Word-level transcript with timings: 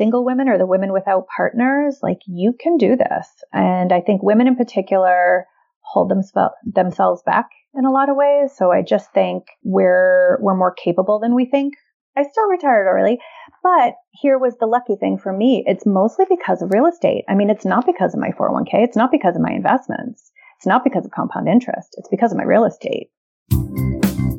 single 0.00 0.24
women 0.24 0.48
or 0.48 0.56
the 0.56 0.66
women 0.66 0.94
without 0.94 1.26
partners, 1.36 1.98
like 2.02 2.20
you 2.26 2.54
can 2.58 2.78
do 2.78 2.96
this. 2.96 3.28
And 3.52 3.92
I 3.92 4.00
think 4.00 4.22
women 4.22 4.46
in 4.46 4.56
particular 4.56 5.44
hold 5.80 6.08
them, 6.08 6.22
themselves 6.64 7.22
back 7.26 7.50
in 7.74 7.84
a 7.84 7.90
lot 7.90 8.08
of 8.08 8.16
ways. 8.16 8.52
So 8.56 8.72
I 8.72 8.80
just 8.80 9.12
think 9.12 9.44
we're, 9.62 10.38
we're 10.40 10.56
more 10.56 10.72
capable 10.72 11.18
than 11.20 11.34
we 11.34 11.44
think. 11.44 11.74
I 12.16 12.22
still 12.22 12.48
retired 12.48 12.86
early, 12.88 13.18
but 13.62 13.92
here 14.12 14.38
was 14.38 14.56
the 14.58 14.66
lucky 14.66 14.96
thing 14.96 15.18
for 15.18 15.34
me. 15.34 15.64
It's 15.66 15.84
mostly 15.84 16.24
because 16.30 16.62
of 16.62 16.72
real 16.72 16.86
estate. 16.86 17.24
I 17.28 17.34
mean, 17.34 17.50
it's 17.50 17.66
not 17.66 17.84
because 17.84 18.14
of 18.14 18.20
my 18.20 18.30
401k. 18.30 18.82
It's 18.82 18.96
not 18.96 19.12
because 19.12 19.36
of 19.36 19.42
my 19.42 19.52
investments. 19.52 20.32
It's 20.56 20.66
not 20.66 20.82
because 20.82 21.04
of 21.04 21.10
compound 21.10 21.46
interest. 21.46 21.94
It's 21.98 22.08
because 22.08 22.32
of 22.32 22.38
my 22.38 22.44
real 22.44 22.64
estate. 22.64 23.10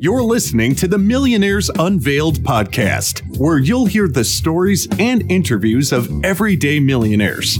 You're 0.02 0.24
listening 0.24 0.74
to 0.74 0.88
the 0.88 0.98
Millionaires 0.98 1.70
Unveiled 1.78 2.38
podcast, 2.38 3.20
where 3.38 3.58
you'll 3.58 3.86
hear 3.86 4.08
the 4.08 4.24
stories 4.24 4.88
and 4.98 5.30
interviews 5.30 5.92
of 5.92 6.24
everyday 6.24 6.80
millionaires. 6.80 7.56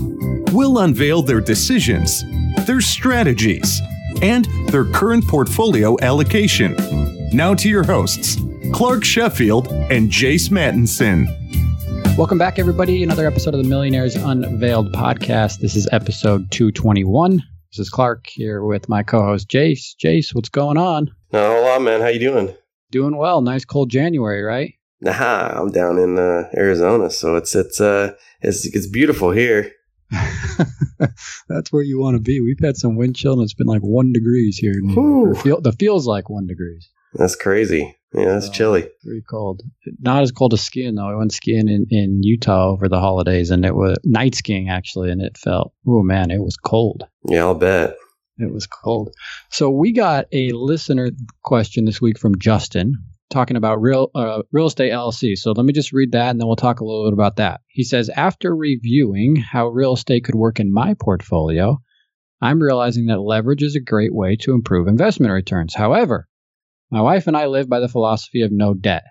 We'll 0.51 0.79
unveil 0.79 1.23
their 1.23 1.41
decisions, 1.41 2.25
their 2.67 2.81
strategies, 2.81 3.81
and 4.23 4.47
their 4.71 4.87
current 4.87 5.25
portfolio 5.29 5.97
allocation. 6.03 6.75
Now 7.33 7.55
to 7.55 7.69
your 7.69 7.85
hosts, 7.85 8.37
Clark 8.73 9.05
Sheffield 9.05 9.69
and 9.69 10.11
Jace 10.11 10.49
Mattinson. 10.49 11.29
Welcome 12.19 12.39
back, 12.39 12.59
everybody. 12.59 13.05
Another 13.05 13.29
episode 13.29 13.55
of 13.55 13.63
the 13.63 13.69
Millionaires 13.69 14.17
Unveiled 14.17 14.93
podcast. 14.93 15.61
This 15.61 15.77
is 15.77 15.89
episode 15.93 16.51
221. 16.51 17.41
This 17.73 17.87
is 17.87 17.91
Clark 17.91 18.27
here 18.27 18.63
with 18.63 18.91
my 18.91 19.03
co-host 19.03 19.49
Jace. 19.49 19.97
Jace, 19.97 20.35
what's 20.35 20.51
going 20.51 20.77
on? 20.77 21.11
Not 21.33 21.57
a 21.57 21.61
lot, 21.63 21.81
man. 21.81 22.03
How 22.03 22.09
you 22.09 22.19
doing? 22.19 22.55
Doing 22.91 23.17
well. 23.17 23.41
Nice 23.41 23.65
cold 23.65 23.89
January, 23.89 24.43
right? 24.43 24.75
Nah, 25.01 25.59
I'm 25.59 25.71
down 25.71 25.97
in 25.97 26.19
uh, 26.19 26.51
Arizona, 26.55 27.09
so 27.09 27.37
it's 27.37 27.55
it's 27.55 27.81
uh 27.81 28.13
it's 28.43 28.67
it's 28.67 28.87
beautiful 28.87 29.31
here. 29.31 29.73
That's 31.49 31.73
where 31.73 31.83
you 31.83 31.99
want 31.99 32.15
to 32.17 32.21
be. 32.21 32.43
We've 32.43 32.61
had 32.61 32.77
some 32.77 32.97
wind 32.97 33.17
chill, 33.17 33.33
and 33.33 33.43
it's 33.43 33.55
been 33.55 33.67
like 33.67 33.81
one 33.81 34.13
degrees 34.13 34.59
here. 34.59 34.75
The 34.75 35.41
feel, 35.43 35.61
the 35.63 35.73
feels 35.73 36.07
like 36.07 36.29
one 36.29 36.47
degrees. 36.47 36.91
That's 37.15 37.37
crazy. 37.37 37.97
Yeah, 38.15 38.37
it's 38.37 38.49
uh, 38.49 38.53
chilly. 38.53 38.89
Very 39.05 39.23
cold. 39.23 39.63
Not 40.01 40.23
as 40.23 40.33
cold 40.33 40.53
as 40.53 40.61
skiing 40.61 40.95
though. 40.95 41.09
I 41.09 41.15
went 41.15 41.33
skiing 41.33 41.69
in, 41.69 41.87
in 41.91 42.23
Utah 42.23 42.71
over 42.71 42.89
the 42.89 43.01
holidays, 43.01 43.51
and 43.51 43.65
it 43.65 43.75
was 43.75 43.97
night 44.05 44.35
skiing 44.35 44.69
actually, 44.69 45.11
and 45.11 45.23
it 45.23 45.39
felt 45.39 45.73
oh 45.87 46.03
man, 46.03 46.31
it 46.31 46.43
was 46.43 46.57
cold. 46.57 47.05
Yeah, 47.27 47.41
I'll 47.41 47.55
bet. 47.55 47.97
It 48.39 48.53
was 48.53 48.67
cold. 48.67 49.15
So 49.51 49.71
we 49.71 49.93
got 49.93 50.27
a 50.33 50.51
listener 50.53 51.11
question 51.43 51.85
this 51.85 52.01
week 52.01 52.19
from 52.19 52.39
Justin 52.39 52.95
talking 53.31 53.57
about 53.57 53.81
real 53.81 54.11
uh, 54.15 54.43
real 54.53 54.67
estate 54.67 54.93
LLC. 54.93 55.37
So 55.37 55.53
let 55.53 55.65
me 55.65 55.73
just 55.73 55.93
read 55.93 56.13
that, 56.13 56.31
and 56.31 56.41
then 56.41 56.47
we'll 56.47 56.57
talk 56.57 56.81
a 56.81 56.85
little 56.85 57.07
bit 57.07 57.15
about 57.15 57.37
that. 57.37 57.61
He 57.69 57.85
says 57.85 58.11
after 58.11 58.55
reviewing 58.55 59.37
how 59.37 59.69
real 59.69 59.95
estate 59.95 60.25
could 60.25 60.35
work 60.35 60.61
in 60.61 60.73
my 60.73 60.95
portfolio. 60.95 61.81
I'm 62.45 62.61
realizing 62.61 63.07
that 63.07 63.21
leverage 63.21 63.63
is 63.63 63.77
a 63.77 63.81
great 63.81 64.13
way 64.13 64.35
to 64.41 64.53
improve 64.53 64.89
investment 64.89 65.33
returns. 65.33 65.77
However, 65.77 66.27
my 66.93 67.01
wife 67.01 67.27
and 67.27 67.37
I 67.37 67.47
live 67.47 67.71
by 67.71 67.81
the 67.81 67.89
philosophy 67.89 68.43
of 68.43 68.53
no 68.53 68.75
debt. 68.75 69.05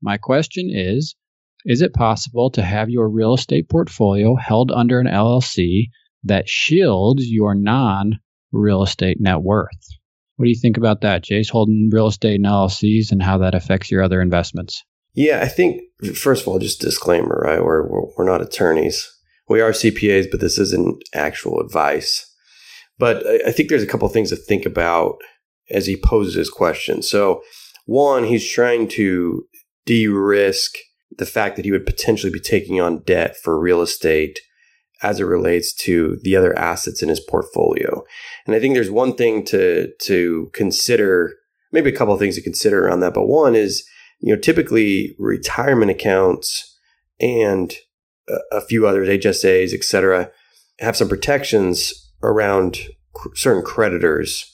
My 0.00 0.16
question 0.16 0.70
is 0.72 1.14
Is 1.66 1.82
it 1.82 1.92
possible 1.92 2.50
to 2.52 2.62
have 2.62 2.88
your 2.88 3.08
real 3.10 3.34
estate 3.34 3.68
portfolio 3.68 4.36
held 4.36 4.72
under 4.72 4.98
an 4.98 5.06
LLC 5.06 5.90
that 6.24 6.48
shields 6.48 7.28
your 7.28 7.54
non 7.54 8.18
real 8.52 8.82
estate 8.82 9.18
net 9.20 9.42
worth? 9.42 9.68
What 10.36 10.46
do 10.46 10.50
you 10.50 10.58
think 10.60 10.78
about 10.78 11.02
that, 11.02 11.24
Jace, 11.24 11.50
holding 11.50 11.90
real 11.92 12.06
estate 12.06 12.36
in 12.36 12.42
LLCs 12.42 13.12
and 13.12 13.22
how 13.22 13.38
that 13.38 13.54
affects 13.54 13.90
your 13.90 14.02
other 14.02 14.22
investments? 14.22 14.82
Yeah, 15.12 15.40
I 15.42 15.48
think, 15.48 15.82
first 16.14 16.42
of 16.42 16.48
all, 16.48 16.58
just 16.58 16.80
disclaimer, 16.80 17.42
right? 17.44 17.62
We're, 17.62 17.86
we're, 17.86 18.06
we're 18.16 18.26
not 18.26 18.42
attorneys. 18.42 19.10
We 19.48 19.60
are 19.60 19.70
CPAs, 19.70 20.30
but 20.30 20.40
this 20.40 20.58
isn't 20.58 21.02
actual 21.14 21.60
advice. 21.60 22.30
But 22.98 23.26
I, 23.26 23.48
I 23.48 23.52
think 23.52 23.68
there's 23.68 23.82
a 23.82 23.86
couple 23.86 24.08
things 24.08 24.30
to 24.30 24.36
think 24.36 24.66
about 24.66 25.16
as 25.70 25.86
he 25.86 25.96
poses 25.96 26.34
his 26.34 26.50
question. 26.50 27.02
So, 27.02 27.42
one, 27.84 28.24
he's 28.24 28.48
trying 28.48 28.88
to 28.88 29.46
de 29.84 30.06
risk 30.08 30.74
the 31.16 31.26
fact 31.26 31.56
that 31.56 31.64
he 31.64 31.70
would 31.70 31.86
potentially 31.86 32.32
be 32.32 32.40
taking 32.40 32.80
on 32.80 33.02
debt 33.04 33.36
for 33.36 33.58
real 33.58 33.80
estate 33.80 34.40
as 35.02 35.20
it 35.20 35.24
relates 35.24 35.72
to 35.74 36.18
the 36.22 36.34
other 36.34 36.58
assets 36.58 37.02
in 37.02 37.08
his 37.08 37.20
portfolio. 37.20 38.02
And 38.46 38.56
I 38.56 38.60
think 38.60 38.74
there's 38.74 38.90
one 38.90 39.14
thing 39.14 39.44
to 39.46 39.92
to 40.02 40.50
consider, 40.52 41.34
maybe 41.72 41.90
a 41.90 41.96
couple 41.96 42.14
of 42.14 42.20
things 42.20 42.36
to 42.36 42.42
consider 42.42 42.86
around 42.86 43.00
that. 43.00 43.14
But 43.14 43.26
one 43.26 43.54
is, 43.54 43.86
you 44.20 44.34
know, 44.34 44.40
typically 44.40 45.14
retirement 45.18 45.90
accounts 45.90 46.76
and 47.20 47.74
a, 48.52 48.60
few 48.60 48.86
others, 48.86 49.08
HSAs, 49.08 49.72
et 49.72 49.84
cetera, 49.84 50.30
have 50.80 50.96
some 50.96 51.08
protections 51.08 51.92
around 52.22 52.78
cr- 53.12 53.34
certain 53.34 53.62
creditors 53.62 54.52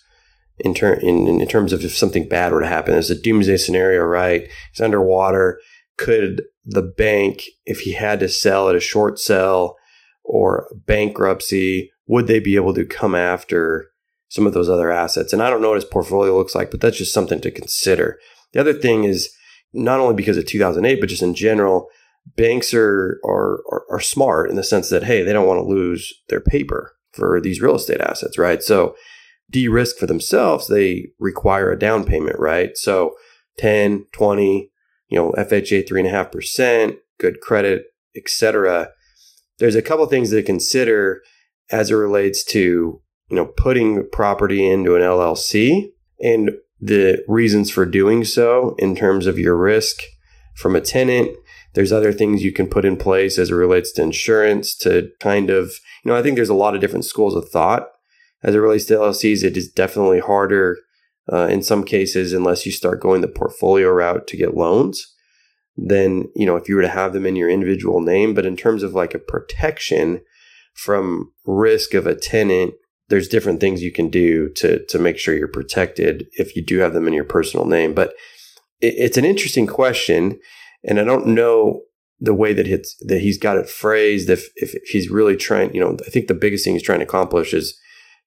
in, 0.62 0.74
ter- 0.74 0.94
in, 0.94 1.26
in 1.40 1.46
terms 1.48 1.72
of 1.72 1.84
if 1.84 1.96
something 1.96 2.28
bad 2.28 2.52
were 2.52 2.60
to 2.60 2.66
happen. 2.66 2.92
There's 2.92 3.10
a 3.10 3.20
doomsday 3.20 3.56
scenario, 3.56 4.02
right? 4.02 4.48
He's 4.72 4.80
underwater. 4.80 5.60
Could 5.98 6.42
the 6.64 6.82
bank, 6.82 7.42
if 7.66 7.80
he 7.80 7.92
had 7.92 8.20
to 8.20 8.28
sell 8.28 8.68
at 8.68 8.76
a 8.76 8.80
short 8.80 9.18
sell 9.18 9.76
or 10.24 10.68
bankruptcy, 10.86 11.90
would 12.06 12.28
they 12.28 12.38
be 12.38 12.54
able 12.54 12.74
to 12.74 12.84
come 12.84 13.14
after 13.14 13.90
some 14.28 14.46
of 14.46 14.54
those 14.54 14.68
other 14.68 14.90
assets? 14.90 15.32
And 15.32 15.42
I 15.42 15.50
don't 15.50 15.60
know 15.60 15.70
what 15.70 15.82
his 15.82 15.84
portfolio 15.84 16.36
looks 16.36 16.54
like, 16.54 16.70
but 16.70 16.80
that's 16.80 16.96
just 16.96 17.12
something 17.12 17.40
to 17.40 17.50
consider. 17.50 18.18
The 18.52 18.60
other 18.60 18.72
thing 18.72 19.04
is 19.04 19.34
not 19.72 19.98
only 19.98 20.14
because 20.14 20.36
of 20.36 20.46
2008, 20.46 21.00
but 21.00 21.08
just 21.08 21.22
in 21.22 21.34
general, 21.34 21.88
banks 22.36 22.72
are, 22.72 23.20
are, 23.24 23.62
are, 23.70 23.84
are 23.90 24.00
smart 24.00 24.48
in 24.48 24.56
the 24.56 24.62
sense 24.62 24.90
that, 24.90 25.02
hey, 25.02 25.22
they 25.22 25.32
don't 25.32 25.48
want 25.48 25.58
to 25.58 25.68
lose 25.68 26.12
their 26.28 26.40
paper 26.40 26.94
for 27.12 27.40
these 27.40 27.60
real 27.60 27.74
estate 27.74 28.00
assets, 28.00 28.38
right? 28.38 28.62
So 28.62 28.94
de-risk 29.52 29.98
for 29.98 30.06
themselves, 30.06 30.66
they 30.66 31.10
require 31.20 31.70
a 31.70 31.78
down 31.78 32.04
payment, 32.04 32.38
right? 32.38 32.76
So 32.76 33.14
10, 33.58 34.06
20, 34.12 34.70
you 35.08 35.18
know, 35.18 35.32
FHA 35.32 35.88
3.5%, 35.88 36.96
good 37.20 37.40
credit, 37.40 37.84
etc. 38.16 38.88
There's 39.58 39.76
a 39.76 39.82
couple 39.82 40.06
things 40.06 40.30
to 40.30 40.42
consider 40.42 41.22
as 41.70 41.90
it 41.90 41.94
relates 41.94 42.42
to, 42.44 43.00
you 43.28 43.36
know, 43.36 43.46
putting 43.46 44.08
property 44.10 44.68
into 44.68 44.96
an 44.96 45.02
LLC 45.02 45.90
and 46.20 46.52
the 46.80 47.22
reasons 47.28 47.70
for 47.70 47.86
doing 47.86 48.24
so 48.24 48.74
in 48.78 48.96
terms 48.96 49.26
of 49.26 49.38
your 49.38 49.56
risk 49.56 49.98
from 50.56 50.74
a 50.74 50.80
tenant. 50.80 51.30
There's 51.74 51.92
other 51.92 52.12
things 52.12 52.42
you 52.42 52.52
can 52.52 52.66
put 52.66 52.84
in 52.84 52.96
place 52.96 53.38
as 53.38 53.50
it 53.50 53.54
relates 53.54 53.92
to 53.92 54.02
insurance 54.02 54.74
to 54.78 55.10
kind 55.20 55.48
of, 55.48 55.72
you 56.04 56.10
know, 56.10 56.16
I 56.16 56.22
think 56.22 56.36
there's 56.36 56.48
a 56.48 56.54
lot 56.54 56.74
of 56.74 56.80
different 56.80 57.04
schools 57.04 57.34
of 57.34 57.48
thought 57.48 57.88
as 58.42 58.54
it 58.54 58.58
relates 58.58 58.84
to 58.86 58.94
LLCs, 58.94 59.44
it 59.44 59.56
is 59.56 59.70
definitely 59.70 60.20
harder 60.20 60.78
uh, 61.32 61.46
in 61.46 61.62
some 61.62 61.84
cases 61.84 62.32
unless 62.32 62.66
you 62.66 62.72
start 62.72 63.00
going 63.00 63.20
the 63.20 63.28
portfolio 63.28 63.88
route 63.88 64.26
to 64.26 64.36
get 64.36 64.56
loans 64.56 65.14
than 65.76 66.28
you 66.36 66.44
know 66.44 66.56
if 66.56 66.68
you 66.68 66.76
were 66.76 66.82
to 66.82 66.88
have 66.88 67.12
them 67.12 67.26
in 67.26 67.36
your 67.36 67.48
individual 67.48 68.00
name. 68.00 68.34
But 68.34 68.46
in 68.46 68.56
terms 68.56 68.82
of 68.82 68.94
like 68.94 69.14
a 69.14 69.18
protection 69.18 70.22
from 70.74 71.32
risk 71.46 71.94
of 71.94 72.06
a 72.06 72.14
tenant, 72.14 72.74
there's 73.08 73.28
different 73.28 73.60
things 73.60 73.82
you 73.82 73.92
can 73.92 74.08
do 74.08 74.50
to 74.56 74.84
to 74.86 74.98
make 74.98 75.18
sure 75.18 75.34
you're 75.34 75.48
protected 75.48 76.26
if 76.32 76.56
you 76.56 76.64
do 76.64 76.78
have 76.78 76.92
them 76.92 77.06
in 77.06 77.14
your 77.14 77.24
personal 77.24 77.66
name. 77.66 77.94
But 77.94 78.14
it, 78.80 78.94
it's 78.96 79.16
an 79.16 79.24
interesting 79.24 79.66
question, 79.66 80.38
and 80.84 80.98
I 80.98 81.04
don't 81.04 81.28
know 81.28 81.82
the 82.20 82.34
way 82.34 82.52
that 82.52 82.68
it's 82.68 82.96
that 83.06 83.20
he's 83.20 83.38
got 83.38 83.56
it 83.56 83.68
phrased. 83.68 84.28
If 84.28 84.48
if 84.56 84.72
he's 84.88 85.10
really 85.10 85.36
trying, 85.36 85.74
you 85.74 85.80
know, 85.80 85.96
I 86.06 86.10
think 86.10 86.26
the 86.26 86.34
biggest 86.34 86.64
thing 86.64 86.74
he's 86.74 86.82
trying 86.82 87.00
to 87.00 87.06
accomplish 87.06 87.54
is 87.54 87.78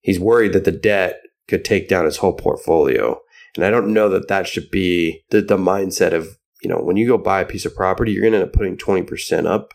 he's 0.06 0.20
worried 0.20 0.54
that 0.54 0.66
the 0.66 0.72
debt 0.72 1.20
could 1.48 1.66
take 1.66 1.90
down 1.90 2.06
his 2.06 2.18
whole 2.18 2.34
portfolio. 2.34 3.20
And 3.56 3.66
I 3.66 3.72
don't 3.72 3.92
know 3.92 4.08
that 4.10 4.28
that 4.28 4.48
should 4.48 4.70
be 4.70 5.24
the, 5.32 5.42
the 5.42 5.58
mindset 5.58 6.14
of, 6.14 6.38
you 6.62 6.70
know, 6.70 6.78
when 6.78 6.96
you 6.96 7.08
go 7.08 7.18
buy 7.18 7.42
a 7.42 7.46
piece 7.46 7.66
of 7.66 7.76
property, 7.76 8.12
you're 8.12 8.22
going 8.22 8.34
to 8.34 8.40
end 8.40 8.48
up 8.48 8.54
putting 8.54 8.78
20% 8.78 9.48
up 9.48 9.74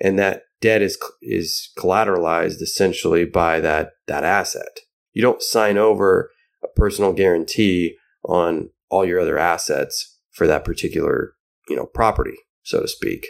and 0.00 0.18
that 0.18 0.44
debt 0.62 0.80
is, 0.80 0.98
is 1.20 1.70
collateralized 1.76 2.62
essentially 2.62 3.26
by 3.26 3.60
that, 3.60 3.90
that 4.06 4.24
asset. 4.24 4.80
You 5.12 5.20
don't 5.20 5.42
sign 5.42 5.76
over 5.76 6.30
a 6.64 6.68
personal 6.68 7.12
guarantee 7.12 7.96
on 8.24 8.70
all 8.88 9.04
your 9.04 9.20
other 9.20 9.38
assets 9.38 10.18
for 10.30 10.46
that 10.46 10.64
particular, 10.64 11.34
you 11.68 11.76
know, 11.76 11.84
property, 11.84 12.36
so 12.62 12.80
to 12.80 12.88
speak. 12.88 13.26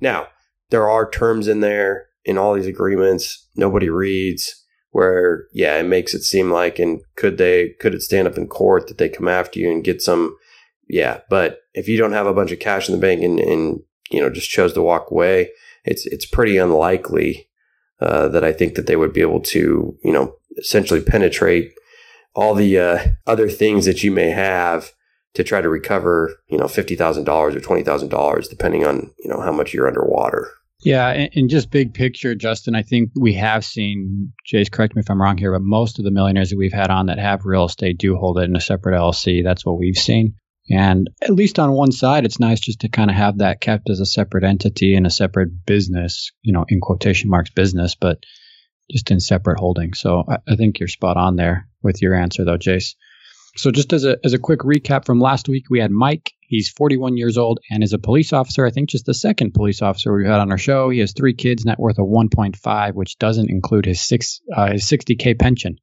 Now, 0.00 0.28
there 0.70 0.90
are 0.90 1.08
terms 1.08 1.46
in 1.46 1.60
there 1.60 2.08
in 2.24 2.38
all 2.38 2.54
these 2.54 2.66
agreements 2.66 3.48
nobody 3.54 3.88
reads 3.88 4.65
where 4.96 5.44
yeah, 5.52 5.76
it 5.76 5.82
makes 5.82 6.14
it 6.14 6.22
seem 6.22 6.50
like 6.50 6.78
and 6.78 7.02
could 7.16 7.36
they 7.36 7.74
could 7.80 7.94
it 7.94 8.00
stand 8.00 8.26
up 8.26 8.38
in 8.38 8.48
court 8.48 8.88
that 8.88 8.96
they 8.96 9.10
come 9.10 9.28
after 9.28 9.60
you 9.60 9.70
and 9.70 9.84
get 9.84 10.00
some 10.00 10.34
yeah, 10.88 11.20
but 11.28 11.58
if 11.74 11.86
you 11.86 11.98
don't 11.98 12.14
have 12.14 12.26
a 12.26 12.32
bunch 12.32 12.50
of 12.50 12.60
cash 12.60 12.88
in 12.88 12.94
the 12.94 13.00
bank 13.00 13.22
and, 13.22 13.38
and 13.38 13.80
you 14.10 14.22
know 14.22 14.30
just 14.30 14.48
chose 14.48 14.72
to 14.72 14.80
walk 14.80 15.10
away, 15.10 15.50
it's 15.84 16.06
it's 16.06 16.24
pretty 16.24 16.56
unlikely 16.56 17.46
uh, 18.00 18.28
that 18.28 18.42
I 18.42 18.54
think 18.54 18.74
that 18.76 18.86
they 18.86 18.96
would 18.96 19.12
be 19.12 19.20
able 19.20 19.40
to 19.40 19.98
you 20.02 20.12
know 20.12 20.34
essentially 20.56 21.02
penetrate 21.02 21.74
all 22.34 22.54
the 22.54 22.78
uh, 22.78 23.04
other 23.26 23.50
things 23.50 23.84
that 23.84 24.02
you 24.02 24.10
may 24.10 24.30
have 24.30 24.92
to 25.34 25.44
try 25.44 25.60
to 25.60 25.68
recover 25.68 26.32
you 26.48 26.56
know 26.56 26.68
fifty 26.68 26.96
thousand 26.96 27.24
dollars 27.24 27.54
or 27.54 27.60
twenty 27.60 27.82
thousand 27.82 28.08
dollars 28.08 28.48
depending 28.48 28.86
on 28.86 29.12
you 29.18 29.28
know 29.28 29.42
how 29.42 29.52
much 29.52 29.74
you're 29.74 29.88
underwater. 29.88 30.52
Yeah, 30.80 31.08
and, 31.08 31.30
and, 31.34 31.50
just 31.50 31.70
big 31.70 31.94
picture, 31.94 32.34
Justin, 32.34 32.74
I 32.74 32.82
think 32.82 33.10
we 33.18 33.32
have 33.34 33.64
seen, 33.64 34.32
Jace, 34.46 34.70
correct 34.70 34.94
me 34.94 35.00
if 35.00 35.10
I'm 35.10 35.20
wrong 35.20 35.38
here, 35.38 35.52
but 35.52 35.62
most 35.62 35.98
of 35.98 36.04
the 36.04 36.10
millionaires 36.10 36.50
that 36.50 36.58
we've 36.58 36.72
had 36.72 36.90
on 36.90 37.06
that 37.06 37.18
have 37.18 37.46
real 37.46 37.64
estate 37.64 37.98
do 37.98 38.14
hold 38.16 38.38
it 38.38 38.42
in 38.42 38.56
a 38.56 38.60
separate 38.60 38.94
LLC. 38.94 39.42
That's 39.42 39.64
what 39.64 39.78
we've 39.78 39.96
seen. 39.96 40.34
And 40.68 41.08
at 41.22 41.30
least 41.30 41.58
on 41.58 41.72
one 41.72 41.92
side, 41.92 42.24
it's 42.24 42.40
nice 42.40 42.60
just 42.60 42.80
to 42.80 42.88
kind 42.88 43.08
of 43.08 43.16
have 43.16 43.38
that 43.38 43.60
kept 43.60 43.88
as 43.88 44.00
a 44.00 44.06
separate 44.06 44.44
entity 44.44 44.94
and 44.94 45.06
a 45.06 45.10
separate 45.10 45.64
business, 45.64 46.32
you 46.42 46.52
know, 46.52 46.64
in 46.68 46.80
quotation 46.80 47.30
marks 47.30 47.50
business, 47.50 47.94
but 47.94 48.18
just 48.90 49.10
in 49.10 49.20
separate 49.20 49.58
holdings. 49.58 50.00
So 50.00 50.24
I, 50.28 50.38
I 50.48 50.56
think 50.56 50.78
you're 50.78 50.88
spot 50.88 51.16
on 51.16 51.36
there 51.36 51.68
with 51.82 52.02
your 52.02 52.14
answer, 52.14 52.44
though, 52.44 52.58
Jace. 52.58 52.94
So 53.56 53.70
just 53.70 53.92
as 53.92 54.04
a 54.04 54.18
as 54.22 54.34
a 54.34 54.38
quick 54.38 54.60
recap 54.60 55.06
from 55.06 55.18
last 55.18 55.48
week, 55.48 55.64
we 55.70 55.80
had 55.80 55.90
Mike. 55.90 56.32
He's 56.40 56.68
41 56.68 57.16
years 57.16 57.38
old 57.38 57.58
and 57.70 57.82
is 57.82 57.92
a 57.92 57.98
police 57.98 58.32
officer. 58.32 58.66
I 58.66 58.70
think 58.70 58.90
just 58.90 59.06
the 59.06 59.14
second 59.14 59.54
police 59.54 59.82
officer 59.82 60.14
we've 60.14 60.26
had 60.26 60.40
on 60.40 60.52
our 60.52 60.58
show. 60.58 60.90
He 60.90 61.00
has 61.00 61.12
three 61.12 61.34
kids, 61.34 61.64
net 61.64 61.78
worth 61.78 61.98
of 61.98 62.06
1.5, 62.06 62.94
which 62.94 63.18
doesn't 63.18 63.50
include 63.50 63.86
his 63.86 64.00
six 64.00 64.40
uh, 64.54 64.72
his 64.72 64.84
60k 64.84 65.38
pension 65.38 65.78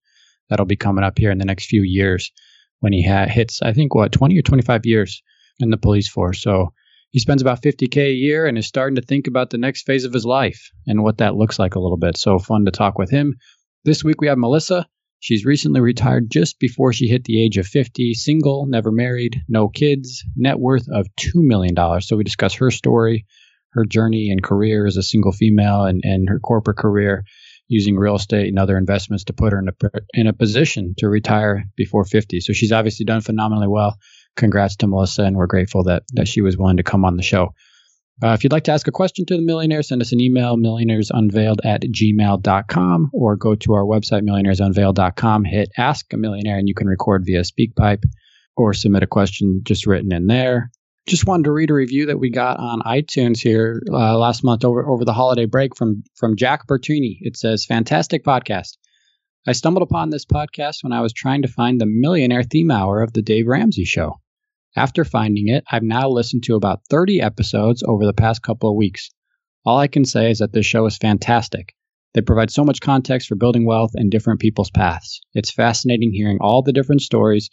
that'll 0.50 0.66
be 0.66 0.76
coming 0.76 1.04
up 1.04 1.18
here 1.18 1.32
in 1.32 1.40
the 1.40 1.46
next 1.46 1.66
few 1.66 1.82
years 1.82 2.32
when 2.80 2.94
he 2.94 3.06
ha- 3.06 3.28
hits 3.28 3.62
I 3.62 3.74
think 3.74 3.96
what 3.96 4.12
20 4.12 4.38
or 4.38 4.44
25 4.44 4.86
years 4.86 5.24
in 5.60 5.70
the 5.70 5.78
police 5.78 6.10
force. 6.10 6.42
So 6.42 6.74
he 7.10 7.20
spends 7.20 7.42
about 7.42 7.62
50k 7.62 7.98
a 7.98 8.14
year 8.14 8.46
and 8.46 8.58
is 8.58 8.68
starting 8.68 8.96
to 8.96 9.02
think 9.02 9.28
about 9.28 9.50
the 9.50 9.58
next 9.58 9.84
phase 9.84 10.06
of 10.06 10.14
his 10.14 10.26
life 10.26 10.72
and 10.88 11.04
what 11.04 11.20
that 11.20 11.36
looks 11.36 11.60
like 11.60 11.76
a 11.76 11.80
little 11.80 11.98
bit. 11.98 12.18
So 12.18 12.40
fun 12.40 12.66
to 12.66 12.72
talk 12.72 12.98
with 12.98 13.10
him. 13.10 13.36
This 13.84 14.04
week 14.04 14.22
we 14.22 14.28
have 14.28 14.38
Melissa. 14.38 14.88
She's 15.24 15.46
recently 15.46 15.80
retired 15.80 16.30
just 16.30 16.60
before 16.60 16.92
she 16.92 17.08
hit 17.08 17.24
the 17.24 17.42
age 17.42 17.58
of 17.58 17.66
50, 17.66 18.14
single, 18.14 18.66
never 18.66 18.92
married, 18.92 19.42
no 19.48 19.70
kids, 19.70 20.26
net 20.36 20.60
worth 20.60 20.90
of 20.90 21.08
$2 21.16 21.36
million. 21.36 21.78
So 22.02 22.18
we 22.18 22.26
discuss 22.26 22.56
her 22.56 22.70
story, 22.70 23.26
her 23.70 23.86
journey 23.86 24.32
and 24.32 24.44
career 24.44 24.86
as 24.86 24.98
a 24.98 25.02
single 25.02 25.32
female, 25.32 25.86
and, 25.86 26.02
and 26.04 26.28
her 26.28 26.42
corporate 26.42 26.76
career 26.76 27.24
using 27.70 27.96
real 27.96 28.16
estate 28.16 28.50
and 28.50 28.60
other 28.60 28.78
investments 28.78 29.24
to 29.24 29.34
put 29.34 29.54
her 29.54 29.60
in 29.60 29.70
a, 29.70 30.02
in 30.14 30.28
a 30.28 30.34
position 30.34 30.94
to 30.98 31.08
retire 31.08 31.64
before 31.78 32.04
50. 32.04 32.42
So 32.42 32.52
she's 32.52 32.74
obviously 32.74 33.06
done 33.06 33.22
phenomenally 33.22 33.70
well. 33.70 33.98
Congrats 34.36 34.76
to 34.76 34.88
Melissa, 34.88 35.24
and 35.24 35.38
we're 35.38 35.48
grateful 35.48 35.86
that, 35.86 36.04
that 36.16 36.28
she 36.28 36.42
was 36.42 36.58
willing 36.58 36.78
to 36.78 36.84
come 36.84 37.06
on 37.06 37.16
the 37.16 37.24
show. 37.24 37.54
Uh, 38.22 38.34
if 38.34 38.44
you'd 38.44 38.54
like 38.54 38.66
to 38.66 38.72
ask 38.72 38.88
a 38.88 38.92
question 38.92 39.26
to 39.26 39.36
the 39.36 39.42
millionaire, 39.42 39.82
send 39.82 40.02
us 40.02 40.12
an 40.12 40.20
email, 40.20 40.56
millionairesunveiled 40.56 41.66
at 41.66 41.82
gmail.com, 41.82 43.10
or 43.12 43.36
go 43.36 43.56
to 43.56 43.74
our 43.74 43.84
website, 43.84 44.22
millionairesunveiled.com, 44.22 45.44
hit 45.46 45.70
Ask 45.78 46.14
a 46.14 46.18
Millionaire, 46.18 46.58
and 46.58 46.68
you 46.68 46.76
can 46.76 46.88
record 46.88 47.24
via 47.26 47.42
SpeakPipe 47.42 48.04
or 48.56 48.74
submit 48.74 49.04
a 49.04 49.08
question 49.08 49.62
just 49.64 49.88
written 49.88 50.14
in 50.14 50.28
there. 50.28 50.70
Just 51.08 51.26
wanted 51.26 51.46
to 51.46 51.52
read 51.52 51.72
a 51.72 51.74
review 51.74 52.06
that 52.06 52.20
we 52.20 52.30
got 52.30 52.60
on 52.60 52.82
iTunes 52.82 53.40
here 53.40 53.82
uh, 53.92 54.18
last 54.18 54.44
month 54.44 54.64
over, 54.64 54.88
over 54.88 55.04
the 55.04 55.12
holiday 55.12 55.46
break 55.46 55.76
from, 55.76 56.04
from 56.16 56.38
Jack 56.38 56.68
Bertuni. 56.68 57.18
It 57.22 57.36
says, 57.36 57.66
Fantastic 57.66 58.24
podcast. 58.24 58.78
I 59.46 59.52
stumbled 59.52 59.84
upon 59.84 60.12
this 60.12 60.24
podcast 60.24 60.84
when 60.84 60.94
I 60.94 61.02
was 61.02 61.12
trying 61.12 61.42
to 61.42 61.50
find 61.50 61.82
the 61.82 61.86
millionaire 61.86 62.44
theme 62.44 62.72
hour 62.72 63.02
of 63.02 63.12
the 63.12 63.22
Dave 63.22 63.48
Ramsey 63.48 63.84
show. 63.84 64.20
After 64.76 65.06
finding 65.06 65.50
it, 65.50 65.64
I've 65.72 65.84
now 65.84 66.10
listened 66.10 66.44
to 66.44 66.56
about 66.56 66.82
30 66.90 67.22
episodes 67.22 67.84
over 67.84 68.06
the 68.06 68.14
past 68.14 68.42
couple 68.42 68.70
of 68.70 68.76
weeks. 68.76 69.10
All 69.66 69.78
I 69.78 69.88
can 69.88 70.04
say 70.04 70.32
is 70.32 70.40
that 70.40 70.52
this 70.52 70.66
show 70.66 70.86
is 70.86 70.98
fantastic. 70.98 71.74
They 72.14 72.22
provide 72.22 72.52
so 72.52 72.64
much 72.64 72.82
context 72.82 73.28
for 73.28 73.36
building 73.36 73.66
wealth 73.66 73.92
and 73.96 74.12
different 74.12 74.40
people's 74.40 74.72
paths. 74.72 75.22
It's 75.34 75.52
fascinating 75.52 76.12
hearing 76.12 76.40
all 76.42 76.62
the 76.62 76.74
different 76.74 77.02
stories 77.02 77.50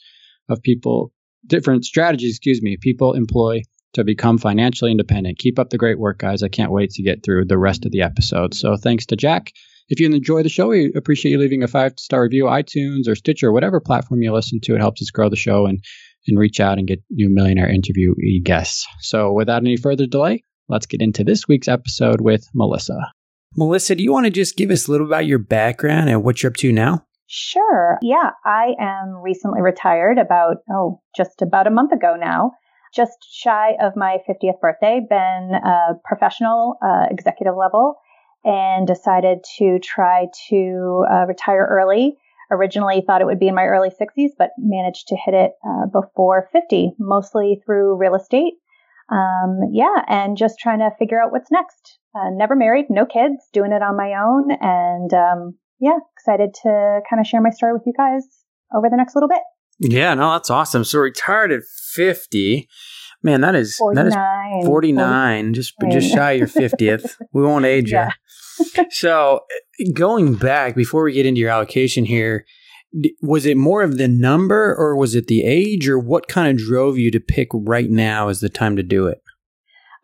of 0.49 0.62
people, 0.62 1.12
different 1.46 1.84
strategies, 1.84 2.32
excuse 2.32 2.62
me, 2.62 2.76
people 2.76 3.14
employ 3.14 3.62
to 3.94 4.05
become 4.05 4.38
financially 4.38 4.90
independent. 4.90 5.38
Keep 5.38 5.58
up 5.58 5.70
the 5.70 5.78
great 5.78 5.99
work, 5.99 6.19
guys. 6.19 6.43
I 6.43 6.49
can't 6.49 6.73
wait 6.73 6.90
to 6.90 7.02
get 7.02 7.23
through 7.23 7.46
the 7.46 7.58
rest 7.58 7.84
of 7.84 7.93
the 7.93 8.02
episode. 8.02 8.55
So 8.55 8.76
thanks 8.76 9.06
to 9.06 9.16
Jack. 9.16 9.52
If 9.88 9.99
you 9.99 10.06
enjoy 10.06 10.44
the 10.44 10.49
show, 10.49 10.69
we 10.69 10.93
appreciate 10.94 11.32
you 11.32 11.38
leaving 11.38 11.64
a 11.64 11.69
five 11.69 11.94
star 11.99 12.23
review, 12.23 12.44
iTunes 12.44 13.08
or 13.08 13.16
Stitcher, 13.16 13.50
whatever 13.50 13.81
platform 13.81 14.23
you 14.23 14.32
listen 14.32 14.61
to. 14.62 14.75
It 14.76 14.81
helps 14.81 15.02
us 15.02 15.11
grow 15.11 15.28
the 15.28 15.37
show 15.37 15.66
and 15.66 15.82
and 16.26 16.38
reach 16.38 16.61
out 16.61 16.78
and 16.78 16.87
get 16.87 17.02
new 17.11 17.28
millionaire 17.28 17.69
interviewee 17.69 18.43
guests. 18.43 18.87
So, 19.00 19.32
without 19.32 19.62
any 19.62 19.76
further 19.76 20.06
delay, 20.06 20.44
let's 20.69 20.87
get 20.87 21.02
into 21.02 21.25
this 21.25 21.49
week's 21.49 21.69
episode 21.69 22.20
with 22.20 22.46
Melissa. 22.55 23.12
Melissa, 23.56 23.94
do 23.96 24.02
you 24.02 24.12
want 24.12 24.26
to 24.26 24.31
just 24.31 24.56
give 24.56 24.70
us 24.70 24.87
a 24.87 24.90
little 24.90 25.06
about 25.06 25.26
your 25.26 25.38
background 25.38 26.08
and 26.08 26.22
what 26.22 26.43
you're 26.43 26.50
up 26.50 26.56
to 26.56 26.72
now? 26.72 27.05
Sure. 27.26 27.99
Yeah, 28.02 28.31
I 28.44 28.75
am 28.81 29.22
recently 29.22 29.61
retired 29.61 30.19
about, 30.19 30.58
oh, 30.70 31.00
just 31.17 31.43
about 31.43 31.67
a 31.67 31.70
month 31.70 31.93
ago 31.93 32.17
now. 32.19 32.52
Just 32.94 33.19
shy 33.32 33.76
of 33.81 33.94
my 33.94 34.19
50th 34.28 34.61
birthday, 34.61 35.00
been 35.08 35.52
a 35.55 35.94
professional 36.05 36.76
uh, 36.82 37.06
executive 37.08 37.55
level 37.56 37.94
and 38.44 38.87
decided 38.87 39.44
to 39.58 39.78
try 39.78 40.26
to 40.49 41.05
uh, 41.08 41.26
retire 41.26 41.66
early 41.70 42.16
originally 42.50 43.02
thought 43.06 43.20
it 43.20 43.26
would 43.26 43.38
be 43.38 43.49
in 43.49 43.55
my 43.55 43.64
early 43.64 43.91
60s, 43.91 44.31
but 44.38 44.50
managed 44.58 45.08
to 45.08 45.17
hit 45.17 45.35
it 45.35 45.52
uh, 45.67 45.87
before 45.87 46.49
50, 46.52 46.93
mostly 46.99 47.61
through 47.64 47.97
real 47.97 48.14
estate. 48.14 48.55
Um, 49.11 49.61
yeah, 49.73 50.05
and 50.08 50.37
just 50.37 50.58
trying 50.58 50.79
to 50.79 50.91
figure 50.99 51.20
out 51.20 51.32
what's 51.32 51.50
next. 51.50 51.99
Uh, 52.14 52.31
never 52.32 52.55
married, 52.55 52.87
no 52.91 53.06
kids, 53.06 53.49
doing 53.52 53.73
it 53.73 53.82
on 53.82 53.97
my 53.97 54.14
own, 54.14 54.50
and 54.61 55.12
um, 55.12 55.55
yeah, 55.81 55.99
excited 56.17 56.55
to 56.62 57.00
kind 57.08 57.19
of 57.20 57.26
share 57.26 57.41
my 57.41 57.50
story 57.50 57.73
with 57.73 57.82
you 57.87 57.93
guys 57.97 58.23
over 58.75 58.88
the 58.88 58.97
next 58.97 59.17
little 59.17 59.29
bit. 59.29 59.43
Yeah, 59.81 60.14
no, 60.14 60.32
that's 60.32 60.50
awesome. 60.50 60.85
So 60.85 60.99
retired 60.99 61.50
at 61.52 61.62
50. 61.94 62.69
Man, 63.22 63.43
that 63.43 63.55
is 63.55 63.76
49, 63.76 64.05
that 64.05 64.08
is 64.61 64.67
49, 64.67 65.44
40. 65.44 65.52
just 65.52 65.75
just 65.90 66.11
shy 66.11 66.32
of 66.32 66.38
your 66.38 66.49
50th. 66.49 67.17
we 67.32 67.43
won't 67.43 67.67
age 67.67 67.93
yeah. 67.93 68.11
you. 68.76 68.87
so, 68.90 69.40
going 69.94 70.34
back 70.34 70.75
before 70.75 71.05
we 71.05 71.12
get 71.12 71.26
into 71.26 71.40
your 71.40 71.50
allocation 71.50 72.05
here, 72.05 72.46
was 73.22 73.46
it 73.46 73.56
more 73.56 73.82
of 73.82 73.99
the 73.99 74.08
number 74.08 74.75
or 74.75 74.96
was 74.96 75.14
it 75.14 75.26
the 75.26 75.44
age 75.44 75.88
or 75.88 75.99
what 75.99 76.28
kind 76.28 76.49
of 76.49 76.67
drove 76.67 76.99
you 76.99 77.11
to 77.11 77.20
pick 77.20 77.49
right 77.52 77.90
now 77.90 78.28
as 78.28 78.40
the 78.40 78.49
time 78.49 78.76
to 78.76 78.82
do 78.82 79.06
it? 79.06 79.23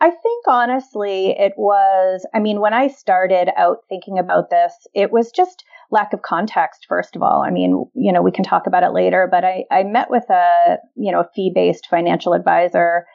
I 0.00 0.10
think 0.10 0.44
honestly, 0.46 1.30
it 1.30 1.54
was, 1.56 2.26
I 2.34 2.38
mean, 2.38 2.60
when 2.60 2.74
I 2.74 2.88
started 2.88 3.48
out 3.56 3.78
thinking 3.88 4.18
about 4.18 4.50
this, 4.50 4.72
it 4.94 5.10
was 5.10 5.32
just 5.32 5.64
lack 5.90 6.12
of 6.12 6.22
context, 6.22 6.86
first 6.88 7.16
of 7.16 7.22
all. 7.22 7.42
I 7.42 7.50
mean, 7.50 7.84
you 7.94 8.12
know, 8.12 8.22
we 8.22 8.32
can 8.32 8.44
talk 8.44 8.66
about 8.66 8.82
it 8.82 8.92
later, 8.92 9.28
but 9.30 9.44
I, 9.44 9.64
I 9.70 9.84
met 9.84 10.10
with 10.10 10.28
a, 10.30 10.76
you 10.96 11.12
know, 11.12 11.20
a 11.20 11.30
fee 11.34 11.52
based 11.54 11.86
financial 11.90 12.32
advisor 12.32 13.06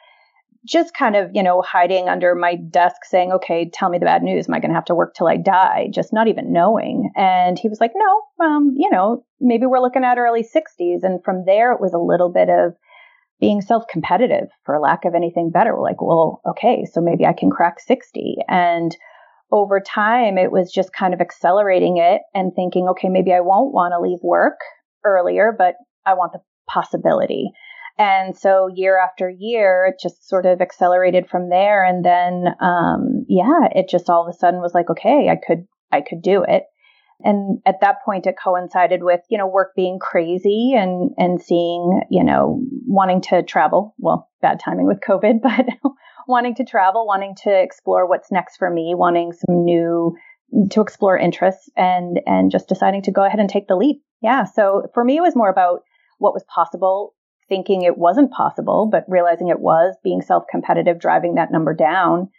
just 0.64 0.94
kind 0.94 1.16
of, 1.16 1.30
you 1.34 1.42
know, 1.42 1.60
hiding 1.60 2.08
under 2.08 2.34
my 2.34 2.54
desk 2.54 3.04
saying, 3.04 3.32
okay, 3.32 3.68
tell 3.68 3.88
me 3.88 3.98
the 3.98 4.04
bad 4.04 4.22
news. 4.22 4.48
Am 4.48 4.54
I 4.54 4.60
going 4.60 4.70
to 4.70 4.76
have 4.76 4.84
to 4.86 4.94
work 4.94 5.14
till 5.14 5.26
I 5.26 5.36
die? 5.36 5.88
Just 5.92 6.12
not 6.12 6.28
even 6.28 6.52
knowing. 6.52 7.10
And 7.16 7.58
he 7.58 7.68
was 7.68 7.80
like, 7.80 7.92
no, 7.94 8.46
um, 8.46 8.74
you 8.76 8.88
know, 8.90 9.24
maybe 9.40 9.66
we're 9.66 9.80
looking 9.80 10.04
at 10.04 10.18
early 10.18 10.42
60s. 10.42 11.02
And 11.02 11.22
from 11.24 11.44
there, 11.46 11.72
it 11.72 11.80
was 11.80 11.92
a 11.92 11.98
little 11.98 12.30
bit 12.30 12.48
of 12.48 12.74
being 13.40 13.60
self 13.60 13.84
competitive 13.90 14.48
for 14.64 14.78
lack 14.78 15.04
of 15.04 15.14
anything 15.14 15.50
better. 15.50 15.76
Like, 15.80 16.00
well, 16.00 16.40
okay, 16.46 16.86
so 16.90 17.00
maybe 17.00 17.26
I 17.26 17.32
can 17.32 17.50
crack 17.50 17.80
60. 17.80 18.36
And 18.48 18.96
over 19.52 19.80
time, 19.80 20.38
it 20.38 20.50
was 20.50 20.72
just 20.72 20.92
kind 20.92 21.12
of 21.12 21.20
accelerating 21.20 21.98
it 21.98 22.22
and 22.34 22.52
thinking, 22.56 22.88
okay, 22.88 23.08
maybe 23.08 23.32
I 23.32 23.40
won't 23.40 23.74
want 23.74 23.92
to 23.92 24.00
leave 24.00 24.20
work 24.22 24.58
earlier, 25.04 25.54
but 25.56 25.74
I 26.06 26.14
want 26.14 26.32
the 26.32 26.40
possibility. 26.68 27.50
And 27.98 28.36
so 28.36 28.68
year 28.74 28.98
after 28.98 29.28
year, 29.28 29.86
it 29.92 30.02
just 30.02 30.26
sort 30.26 30.46
of 30.46 30.62
accelerated 30.62 31.28
from 31.28 31.50
there. 31.50 31.84
And 31.84 32.02
then, 32.02 32.46
um, 32.60 33.26
yeah, 33.28 33.68
it 33.74 33.88
just 33.90 34.08
all 34.08 34.26
of 34.26 34.34
a 34.34 34.38
sudden 34.38 34.60
was 34.60 34.72
like, 34.74 34.88
okay, 34.90 35.28
I 35.30 35.36
could, 35.36 35.66
I 35.92 36.00
could 36.00 36.22
do 36.22 36.42
it. 36.42 36.64
And 37.24 37.60
at 37.66 37.82
that 37.82 37.98
point, 38.04 38.26
it 38.26 38.34
coincided 38.42 39.04
with, 39.04 39.20
you 39.30 39.38
know, 39.38 39.46
work 39.46 39.72
being 39.76 39.98
crazy 40.00 40.72
and, 40.74 41.10
and 41.18 41.40
seeing, 41.40 42.00
you 42.10 42.24
know, 42.24 42.60
wanting 42.86 43.20
to 43.22 43.42
travel. 43.42 43.94
Well, 43.98 44.28
bad 44.40 44.58
timing 44.58 44.86
with 44.86 45.00
COVID, 45.06 45.40
but 45.42 45.66
wanting 46.32 46.56
to 46.56 46.64
travel, 46.64 47.06
wanting 47.06 47.36
to 47.44 47.50
explore 47.50 48.08
what's 48.08 48.32
next 48.32 48.56
for 48.56 48.70
me, 48.70 48.94
wanting 48.96 49.32
some 49.32 49.64
new, 49.64 50.16
to 50.70 50.80
explore 50.80 51.16
interests 51.16 51.70
and, 51.76 52.20
and 52.26 52.50
just 52.50 52.68
deciding 52.68 53.02
to 53.02 53.12
go 53.12 53.22
ahead 53.24 53.38
and 53.38 53.48
take 53.48 53.68
the 53.68 53.76
leap. 53.76 54.02
Yeah. 54.20 54.44
So 54.44 54.90
for 54.94 55.04
me, 55.04 55.16
it 55.18 55.22
was 55.22 55.36
more 55.36 55.50
about 55.50 55.82
what 56.18 56.34
was 56.34 56.44
possible 56.52 57.14
thinking 57.48 57.82
it 57.82 57.98
wasn't 57.98 58.32
possible, 58.32 58.88
but 58.90 59.04
realizing 59.08 59.48
it 59.48 59.60
was, 59.60 59.94
being 60.02 60.22
self 60.22 60.44
competitive, 60.50 60.98
driving 60.98 61.34
that 61.34 61.52
number 61.52 61.74
down, 61.74 62.30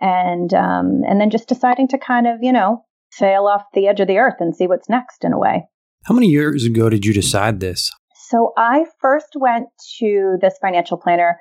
and 0.00 0.54
um, 0.54 1.02
and 1.06 1.20
then 1.20 1.30
just 1.30 1.48
deciding 1.48 1.88
to 1.88 1.98
kind 1.98 2.26
of 2.26 2.38
you 2.40 2.52
know 2.52 2.84
sail 3.10 3.46
off 3.46 3.64
the 3.74 3.86
edge 3.86 4.00
of 4.00 4.08
the 4.08 4.18
earth 4.18 4.36
and 4.40 4.56
see 4.56 4.66
what's 4.66 4.88
next 4.88 5.24
in 5.24 5.32
a 5.32 5.38
way. 5.38 5.64
How 6.04 6.14
many 6.14 6.28
years 6.28 6.64
ago 6.64 6.88
did 6.88 7.04
you 7.04 7.12
decide 7.12 7.60
this? 7.60 7.92
So 8.28 8.52
I 8.56 8.86
first 9.00 9.34
went 9.34 9.66
to 9.98 10.38
this 10.40 10.54
financial 10.60 10.96
planner 10.96 11.38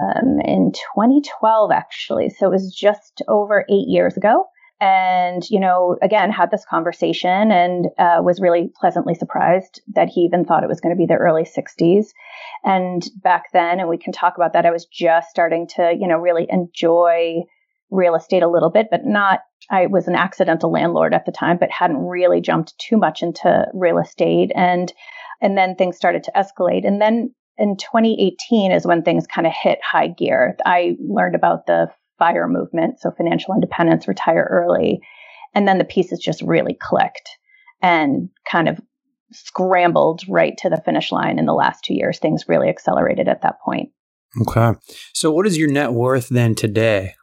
um, 0.00 0.40
in 0.44 0.72
2012, 0.72 1.70
actually. 1.70 2.30
So 2.30 2.46
it 2.46 2.52
was 2.52 2.74
just 2.74 3.22
over 3.28 3.64
eight 3.70 3.88
years 3.88 4.16
ago 4.16 4.44
and 4.80 5.42
you 5.50 5.58
know 5.58 5.96
again 6.02 6.30
had 6.30 6.52
this 6.52 6.64
conversation 6.64 7.50
and 7.50 7.86
uh, 7.98 8.20
was 8.22 8.40
really 8.40 8.70
pleasantly 8.80 9.12
surprised 9.12 9.82
that 9.92 10.08
he 10.08 10.20
even 10.20 10.44
thought 10.44 10.62
it 10.62 10.68
was 10.68 10.80
going 10.80 10.94
to 10.94 10.96
be 10.96 11.04
the 11.04 11.14
early 11.14 11.42
60s 11.42 12.10
and 12.62 13.10
back 13.20 13.46
then 13.52 13.80
and 13.80 13.88
we 13.88 13.98
can 13.98 14.12
talk 14.12 14.36
about 14.36 14.52
that 14.52 14.64
i 14.64 14.70
was 14.70 14.86
just 14.86 15.30
starting 15.30 15.66
to 15.66 15.92
you 15.98 16.06
know 16.06 16.16
really 16.16 16.46
enjoy 16.48 17.42
real 17.90 18.14
estate 18.14 18.42
a 18.42 18.48
little 18.48 18.70
bit, 18.70 18.88
but 18.90 19.04
not, 19.04 19.40
I 19.70 19.86
was 19.86 20.08
an 20.08 20.14
accidental 20.14 20.70
landlord 20.70 21.14
at 21.14 21.26
the 21.26 21.32
time, 21.32 21.58
but 21.58 21.70
hadn't 21.70 21.98
really 21.98 22.40
jumped 22.40 22.78
too 22.78 22.96
much 22.96 23.22
into 23.22 23.66
real 23.72 23.98
estate. 23.98 24.52
And, 24.54 24.92
and 25.40 25.56
then 25.56 25.74
things 25.74 25.96
started 25.96 26.24
to 26.24 26.32
escalate. 26.36 26.86
And 26.86 27.00
then 27.00 27.34
in 27.58 27.76
2018 27.76 28.72
is 28.72 28.86
when 28.86 29.02
things 29.02 29.26
kind 29.26 29.46
of 29.46 29.52
hit 29.52 29.78
high 29.82 30.08
gear. 30.08 30.56
I 30.64 30.96
learned 31.00 31.34
about 31.34 31.66
the 31.66 31.88
FIRE 32.18 32.48
movement, 32.48 33.00
so 33.00 33.10
financial 33.10 33.54
independence, 33.54 34.08
retire 34.08 34.46
early. 34.50 35.00
And 35.54 35.66
then 35.66 35.78
the 35.78 35.84
pieces 35.84 36.18
just 36.18 36.42
really 36.42 36.76
clicked 36.80 37.30
and 37.82 38.28
kind 38.50 38.68
of 38.68 38.80
scrambled 39.32 40.22
right 40.28 40.56
to 40.58 40.70
the 40.70 40.80
finish 40.84 41.12
line 41.12 41.38
in 41.38 41.46
the 41.46 41.54
last 41.54 41.84
two 41.84 41.94
years. 41.94 42.18
Things 42.18 42.44
really 42.48 42.68
accelerated 42.68 43.28
at 43.28 43.42
that 43.42 43.60
point. 43.64 43.90
Okay. 44.42 44.78
So, 45.14 45.30
what 45.30 45.46
is 45.46 45.56
your 45.56 45.70
net 45.70 45.92
worth 45.92 46.28
then 46.28 46.54
today? 46.54 47.14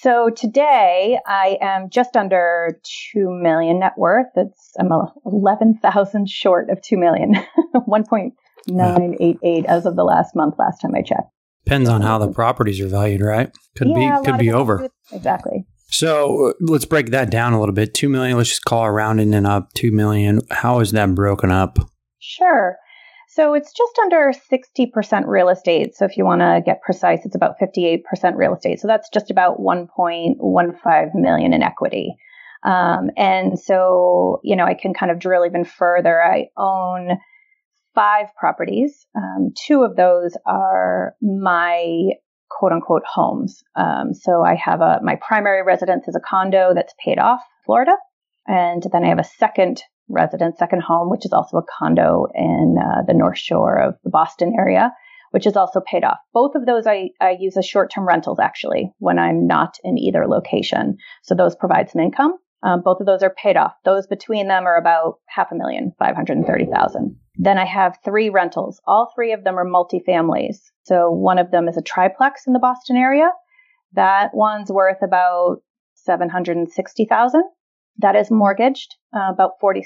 So 0.00 0.28
today 0.28 1.18
I 1.26 1.56
am 1.62 1.88
just 1.88 2.14
under 2.16 2.78
two 2.82 3.30
million 3.30 3.78
net 3.78 3.94
worth. 3.96 4.26
It's 4.34 4.72
I'm 4.78 4.90
eleven 5.24 5.78
thousand 5.80 6.28
short 6.28 6.68
of 6.68 6.82
two 6.82 6.98
million, 6.98 7.36
one 7.86 8.04
point 8.04 8.34
nine 8.68 9.16
eight 9.20 9.38
eight 9.42 9.66
as 9.66 9.86
of 9.86 9.96
the 9.96 10.04
last 10.04 10.34
month. 10.34 10.54
Last 10.58 10.80
time 10.80 10.94
I 10.94 11.02
checked. 11.02 11.30
Depends 11.64 11.88
on 11.88 12.02
how 12.02 12.18
the 12.18 12.28
properties 12.28 12.80
are 12.80 12.88
valued, 12.88 13.22
right? 13.22 13.50
Could 13.76 13.88
yeah, 13.88 14.20
be 14.20 14.26
could 14.26 14.38
be 14.38 14.52
over. 14.52 14.88
Exactly. 15.12 15.66
So 15.86 16.48
uh, 16.48 16.52
let's 16.60 16.84
break 16.84 17.10
that 17.10 17.30
down 17.30 17.52
a 17.52 17.60
little 17.60 17.74
bit. 17.74 17.94
Two 17.94 18.08
million. 18.08 18.36
Let's 18.36 18.50
just 18.50 18.64
call 18.64 18.84
it 18.84 18.90
rounding 18.90 19.32
and 19.34 19.46
up. 19.46 19.72
Two 19.74 19.92
million. 19.92 20.40
How 20.50 20.80
is 20.80 20.92
that 20.92 21.14
broken 21.14 21.50
up? 21.50 21.78
Sure. 22.18 22.76
So 23.34 23.54
it's 23.54 23.72
just 23.72 23.98
under 24.00 24.32
60% 24.32 25.26
real 25.26 25.48
estate. 25.48 25.96
So 25.96 26.04
if 26.04 26.16
you 26.16 26.24
want 26.24 26.40
to 26.40 26.62
get 26.64 26.82
precise, 26.82 27.24
it's 27.24 27.34
about 27.34 27.58
58% 27.60 28.02
real 28.36 28.54
estate. 28.54 28.78
So 28.78 28.86
that's 28.86 29.08
just 29.10 29.28
about 29.28 29.58
1.15 29.58 31.14
million 31.14 31.52
in 31.52 31.62
equity. 31.62 32.14
Um, 32.62 33.10
and 33.16 33.58
so, 33.58 34.40
you 34.44 34.54
know, 34.54 34.64
I 34.64 34.74
can 34.74 34.94
kind 34.94 35.10
of 35.10 35.18
drill 35.18 35.44
even 35.44 35.64
further. 35.64 36.22
I 36.22 36.46
own 36.56 37.18
five 37.94 38.26
properties. 38.38 39.06
Um, 39.16 39.52
two 39.66 39.82
of 39.82 39.96
those 39.96 40.36
are 40.46 41.14
my 41.22 42.10
quote 42.50 42.72
unquote 42.72 43.04
homes. 43.06 43.62
Um, 43.76 44.12
so 44.14 44.42
I 44.42 44.54
have 44.54 44.80
a, 44.80 45.00
my 45.02 45.16
primary 45.16 45.62
residence 45.62 46.08
is 46.08 46.16
a 46.16 46.20
condo 46.20 46.72
that's 46.74 46.94
paid 47.04 47.18
off, 47.18 47.40
Florida. 47.66 47.92
And 48.46 48.82
then 48.92 49.04
I 49.04 49.08
have 49.08 49.18
a 49.18 49.24
second 49.24 49.82
residence, 50.08 50.58
second 50.58 50.82
home, 50.82 51.10
which 51.10 51.24
is 51.24 51.32
also 51.32 51.58
a 51.58 51.64
condo 51.78 52.26
in 52.34 52.76
uh, 52.78 53.02
the 53.06 53.14
North 53.14 53.38
Shore 53.38 53.78
of 53.78 53.94
the 54.04 54.10
Boston 54.10 54.54
area, 54.58 54.92
which 55.30 55.46
is 55.46 55.56
also 55.56 55.80
paid 55.80 56.04
off. 56.04 56.18
Both 56.32 56.54
of 56.54 56.66
those 56.66 56.86
I, 56.86 57.10
I 57.20 57.36
use 57.38 57.56
as 57.56 57.66
short 57.66 57.90
term 57.90 58.06
rentals 58.06 58.38
actually 58.38 58.92
when 58.98 59.18
I'm 59.18 59.46
not 59.46 59.76
in 59.82 59.98
either 59.98 60.26
location. 60.26 60.98
So 61.22 61.34
those 61.34 61.56
provide 61.56 61.90
some 61.90 62.02
income. 62.02 62.36
Um, 62.62 62.82
both 62.82 63.00
of 63.00 63.06
those 63.06 63.22
are 63.22 63.34
paid 63.42 63.56
off. 63.56 63.74
Those 63.84 64.06
between 64.06 64.48
them 64.48 64.64
are 64.66 64.76
about 64.76 65.18
half 65.28 65.52
a 65.52 65.54
million, 65.54 65.92
530,000. 65.98 67.16
Then 67.36 67.58
I 67.58 67.64
have 67.64 67.98
three 68.04 68.30
rentals. 68.30 68.80
All 68.86 69.12
three 69.14 69.32
of 69.32 69.44
them 69.44 69.58
are 69.58 69.66
multifamilies. 69.66 70.58
So 70.84 71.10
one 71.10 71.38
of 71.38 71.50
them 71.50 71.68
is 71.68 71.76
a 71.76 71.82
triplex 71.82 72.46
in 72.46 72.52
the 72.52 72.58
Boston 72.58 72.96
area. 72.96 73.30
That 73.92 74.30
one's 74.34 74.70
worth 74.70 75.02
about 75.02 75.58
760,000. 75.94 77.42
That 77.98 78.16
is 78.16 78.30
mortgaged, 78.30 78.96
uh, 79.14 79.30
about 79.32 79.52
46% 79.62 79.82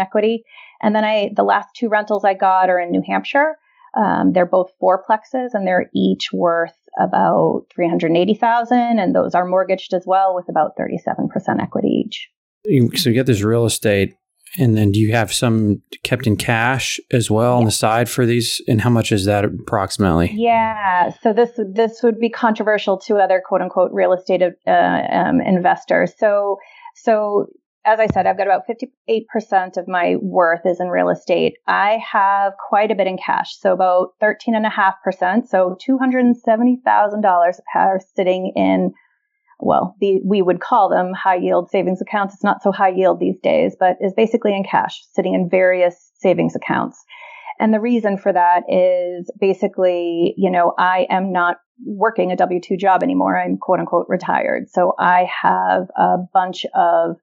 equity. 0.00 0.44
And 0.80 0.94
then 0.94 1.04
I, 1.04 1.30
the 1.34 1.42
last 1.42 1.68
two 1.76 1.88
rentals 1.88 2.24
I 2.24 2.34
got 2.34 2.70
are 2.70 2.80
in 2.80 2.90
New 2.90 3.02
Hampshire. 3.06 3.56
Um, 3.94 4.32
they're 4.32 4.46
both 4.46 4.70
fourplexes 4.82 5.50
and 5.52 5.66
they're 5.66 5.90
each 5.94 6.30
worth 6.32 6.76
about 6.98 7.64
380,000 7.74 8.98
and 8.98 9.14
those 9.14 9.34
are 9.34 9.44
mortgaged 9.44 9.92
as 9.92 10.04
well 10.06 10.34
with 10.34 10.48
about 10.48 10.76
37% 10.78 11.28
equity 11.60 12.04
each. 12.06 12.30
So 12.96 13.10
you 13.10 13.14
get 13.14 13.26
this 13.26 13.42
real 13.42 13.66
estate 13.66 14.14
and 14.58 14.76
then 14.76 14.92
do 14.92 15.00
you 15.00 15.12
have 15.12 15.32
some 15.32 15.82
kept 16.02 16.26
in 16.26 16.36
cash 16.36 17.00
as 17.10 17.30
well 17.30 17.52
yeah. 17.52 17.58
on 17.58 17.64
the 17.64 17.70
side 17.70 18.08
for 18.08 18.26
these? 18.26 18.60
And 18.68 18.80
how 18.80 18.90
much 18.90 19.12
is 19.12 19.24
that 19.24 19.44
approximately? 19.44 20.32
Yeah. 20.34 21.12
So 21.22 21.32
this 21.32 21.58
this 21.72 22.02
would 22.02 22.18
be 22.18 22.28
controversial 22.28 22.98
to 23.06 23.16
other 23.16 23.42
quote 23.44 23.62
unquote 23.62 23.92
real 23.92 24.12
estate 24.12 24.42
uh, 24.42 24.70
um, 24.70 25.40
investors. 25.40 26.12
So 26.18 26.58
so 26.94 27.46
as 27.84 27.98
I 27.98 28.06
said, 28.06 28.26
I've 28.26 28.36
got 28.36 28.46
about 28.46 28.62
58% 28.68 29.76
of 29.76 29.88
my 29.88 30.16
worth 30.20 30.64
is 30.64 30.78
in 30.80 30.88
real 30.88 31.08
estate. 31.08 31.54
I 31.66 31.98
have 32.12 32.52
quite 32.68 32.92
a 32.92 32.94
bit 32.94 33.08
in 33.08 33.18
cash. 33.18 33.56
So 33.58 33.72
about 33.72 34.10
13.5%. 34.22 35.48
So 35.48 35.76
$270,000 35.88 37.54
are 37.74 38.00
sitting 38.14 38.52
in 38.54 38.92
well, 39.62 39.96
the, 40.00 40.20
we 40.24 40.42
would 40.42 40.60
call 40.60 40.88
them 40.88 41.12
high 41.12 41.36
yield 41.36 41.70
savings 41.70 42.00
accounts. 42.00 42.34
It's 42.34 42.44
not 42.44 42.62
so 42.62 42.72
high 42.72 42.90
yield 42.90 43.20
these 43.20 43.38
days, 43.42 43.76
but 43.78 43.96
is 44.00 44.12
basically 44.12 44.54
in 44.54 44.64
cash, 44.64 45.02
sitting 45.12 45.34
in 45.34 45.48
various 45.48 46.10
savings 46.14 46.56
accounts. 46.56 47.02
And 47.60 47.72
the 47.72 47.80
reason 47.80 48.18
for 48.18 48.32
that 48.32 48.64
is 48.68 49.30
basically, 49.40 50.34
you 50.36 50.50
know, 50.50 50.74
I 50.78 51.06
am 51.10 51.32
not 51.32 51.58
working 51.86 52.32
a 52.32 52.36
W 52.36 52.60
2 52.60 52.76
job 52.76 53.02
anymore. 53.02 53.38
I'm 53.38 53.56
quote 53.56 53.78
unquote 53.78 54.06
retired. 54.08 54.68
So 54.68 54.94
I 54.98 55.28
have 55.42 55.88
a 55.96 56.16
bunch 56.32 56.66
of 56.74 57.16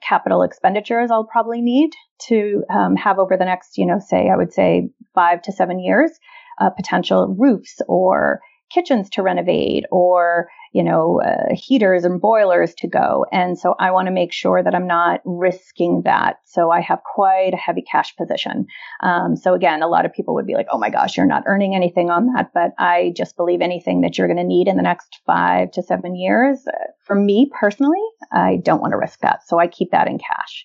capital 0.00 0.42
expenditures 0.42 1.10
I'll 1.10 1.24
probably 1.24 1.60
need 1.60 1.90
to 2.28 2.64
um, 2.70 2.96
have 2.96 3.18
over 3.18 3.36
the 3.36 3.44
next, 3.44 3.76
you 3.76 3.86
know, 3.86 3.98
say, 3.98 4.30
I 4.30 4.36
would 4.36 4.52
say 4.52 4.90
five 5.14 5.42
to 5.42 5.52
seven 5.52 5.78
years, 5.80 6.10
uh, 6.58 6.70
potential 6.70 7.34
roofs 7.38 7.80
or 7.88 8.40
kitchens 8.70 9.10
to 9.10 9.22
renovate 9.22 9.84
or 9.90 10.48
you 10.72 10.84
know, 10.84 11.20
uh, 11.20 11.52
heaters 11.52 12.04
and 12.04 12.20
boilers 12.20 12.74
to 12.74 12.86
go. 12.86 13.26
And 13.32 13.58
so 13.58 13.74
I 13.80 13.90
want 13.90 14.06
to 14.06 14.12
make 14.12 14.32
sure 14.32 14.62
that 14.62 14.74
I'm 14.74 14.86
not 14.86 15.20
risking 15.24 16.02
that. 16.04 16.36
So 16.44 16.70
I 16.70 16.80
have 16.80 17.00
quite 17.02 17.54
a 17.54 17.56
heavy 17.56 17.82
cash 17.82 18.14
position. 18.16 18.66
Um, 19.02 19.36
so 19.36 19.54
again, 19.54 19.82
a 19.82 19.88
lot 19.88 20.06
of 20.06 20.12
people 20.12 20.34
would 20.34 20.46
be 20.46 20.54
like, 20.54 20.68
oh 20.70 20.78
my 20.78 20.90
gosh, 20.90 21.16
you're 21.16 21.26
not 21.26 21.42
earning 21.46 21.74
anything 21.74 22.10
on 22.10 22.32
that. 22.34 22.52
But 22.54 22.70
I 22.78 23.12
just 23.16 23.36
believe 23.36 23.60
anything 23.60 24.02
that 24.02 24.16
you're 24.16 24.28
going 24.28 24.36
to 24.36 24.44
need 24.44 24.68
in 24.68 24.76
the 24.76 24.82
next 24.82 25.18
five 25.26 25.72
to 25.72 25.82
seven 25.82 26.14
years, 26.14 26.60
uh, 26.68 26.92
for 27.04 27.16
me 27.16 27.50
personally, 27.58 28.02
I 28.32 28.60
don't 28.62 28.80
want 28.80 28.92
to 28.92 28.98
risk 28.98 29.20
that. 29.20 29.40
So 29.46 29.58
I 29.58 29.66
keep 29.66 29.90
that 29.90 30.06
in 30.06 30.18
cash. 30.18 30.64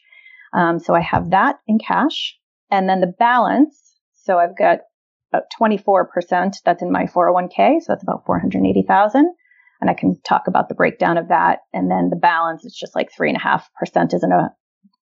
Um, 0.54 0.78
so 0.78 0.94
I 0.94 1.02
have 1.02 1.32
that 1.32 1.60
in 1.68 1.80
cash. 1.80 2.38
And 2.70 2.88
then 2.88 3.02
the 3.02 3.08
balance, 3.08 3.96
so 4.14 4.38
I've 4.38 4.58
got 4.58 4.80
24% 5.60 6.56
that's 6.64 6.82
in 6.82 6.92
my 6.92 7.06
401k. 7.06 7.82
So 7.82 7.86
that's 7.90 8.04
about 8.04 8.26
480,000 8.26 9.34
and 9.82 9.90
I 9.90 9.94
can 9.94 10.20
talk 10.22 10.48
about 10.48 10.70
the 10.70 10.76
breakdown 10.76 11.18
of 11.18 11.30
that. 11.30 11.60
And 11.74 11.92
then 11.92 12.10
the 12.10 12.16
balance 12.16 12.66
is 12.66 12.76
just 12.76 12.96
like 12.96 13.12
three 13.12 13.30
and 13.30 13.38
a 13.38 13.42
half 13.42 13.70
percent 13.76 14.14
is 14.14 14.24
in 14.24 14.32
a 14.32 14.50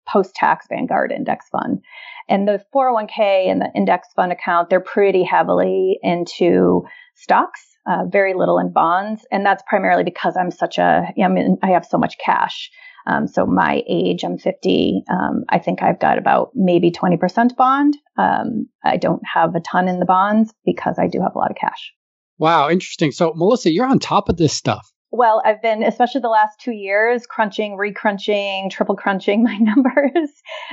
post 0.08 0.34
tax 0.34 0.66
Vanguard 0.68 1.12
index 1.12 1.48
fund. 1.50 1.80
And 2.28 2.46
the 2.46 2.62
401k 2.74 3.50
and 3.50 3.60
the 3.60 3.70
index 3.74 4.08
fund 4.14 4.32
account, 4.32 4.70
they're 4.70 4.80
pretty 4.80 5.22
heavily 5.22 5.98
into 6.02 6.82
stocks, 7.14 7.60
uh, 7.86 8.04
very 8.10 8.34
little 8.34 8.58
in 8.58 8.72
bonds. 8.72 9.26
And 9.30 9.44
that's 9.44 9.62
primarily 9.66 10.04
because 10.04 10.36
I'm 10.36 10.50
such 10.50 10.78
a, 10.78 11.12
I 11.22 11.28
mean, 11.28 11.58
I 11.62 11.70
have 11.70 11.84
so 11.84 11.98
much 11.98 12.16
cash. 12.24 12.70
Um, 13.08 13.26
so 13.26 13.46
my 13.46 13.82
age, 13.88 14.22
I'm 14.22 14.38
50. 14.38 15.02
Um, 15.10 15.44
I 15.48 15.58
think 15.58 15.82
I've 15.82 15.98
got 15.98 16.18
about 16.18 16.50
maybe 16.54 16.90
20% 16.90 17.56
bond. 17.56 17.96
Um, 18.18 18.66
I 18.84 18.98
don't 18.98 19.22
have 19.32 19.54
a 19.54 19.60
ton 19.60 19.88
in 19.88 19.98
the 19.98 20.06
bonds 20.06 20.52
because 20.64 20.98
I 20.98 21.08
do 21.08 21.20
have 21.22 21.34
a 21.34 21.38
lot 21.38 21.50
of 21.50 21.56
cash. 21.56 21.92
Wow, 22.38 22.68
interesting. 22.68 23.10
So, 23.10 23.32
Melissa, 23.34 23.72
you're 23.72 23.86
on 23.86 23.98
top 23.98 24.28
of 24.28 24.36
this 24.36 24.52
stuff. 24.52 24.92
Well, 25.10 25.40
I've 25.44 25.62
been, 25.62 25.82
especially 25.82 26.20
the 26.20 26.28
last 26.28 26.60
two 26.60 26.72
years, 26.72 27.26
crunching, 27.26 27.78
recrunching, 27.78 28.70
triple 28.70 28.94
crunching 28.94 29.42
my 29.42 29.56
numbers 29.56 30.30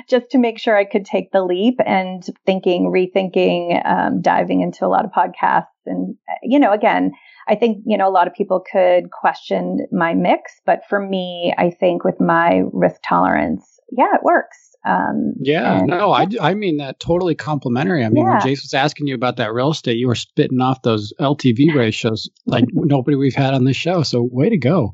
just 0.10 0.30
to 0.32 0.38
make 0.38 0.60
sure 0.60 0.76
I 0.76 0.86
could 0.86 1.06
take 1.06 1.32
the 1.32 1.44
leap 1.44 1.80
and 1.86 2.24
thinking, 2.46 2.92
rethinking, 2.92 3.86
um, 3.88 4.22
diving 4.22 4.62
into 4.62 4.86
a 4.86 4.90
lot 4.90 5.06
of 5.06 5.12
podcasts. 5.12 5.68
And, 5.86 6.16
you 6.44 6.60
know, 6.60 6.74
again, 6.74 7.14
I 7.48 7.56
think, 7.56 7.84
you 7.86 7.98
know, 7.98 8.08
a 8.08 8.12
lot 8.12 8.28
of 8.28 8.34
people 8.34 8.64
could 8.72 9.12
question 9.12 9.86
my 9.92 10.14
mix, 10.14 10.54
but 10.66 10.82
for 10.90 11.00
me, 11.00 11.54
I 11.58 11.70
think 11.70 12.04
with 12.04 12.20
my 12.20 12.64
risk 12.74 13.02
tolerance, 13.08 13.80
yeah, 13.92 14.16
it 14.16 14.24
works. 14.24 14.76
Um, 14.88 15.34
yeah, 15.40 15.80
and, 15.80 15.88
no, 15.88 16.12
I, 16.12 16.28
I 16.40 16.54
mean 16.54 16.78
that 16.78 17.00
totally 17.00 17.34
complimentary. 17.34 18.06
I 18.06 18.10
mean, 18.10 18.24
yeah. 18.24 18.34
when 18.34 18.42
Jace 18.42 18.62
was 18.62 18.74
asking 18.74 19.08
you 19.08 19.16
about 19.16 19.38
that 19.38 19.54
real 19.54 19.72
estate, 19.72 19.98
you 19.98 20.08
were 20.08 20.16
spitting 20.16 20.62
off 20.62 20.84
those 20.84 21.12
LTV 21.20 21.74
ratios 21.76 22.30
like 22.46 22.66
nobody 22.72 23.16
we've 23.16 23.36
had 23.36 23.54
on 23.56 23.66
this 23.66 23.78
show. 23.78 24.04
So 24.04 24.28
way 24.32 24.50
to 24.50 24.58
go. 24.58 24.94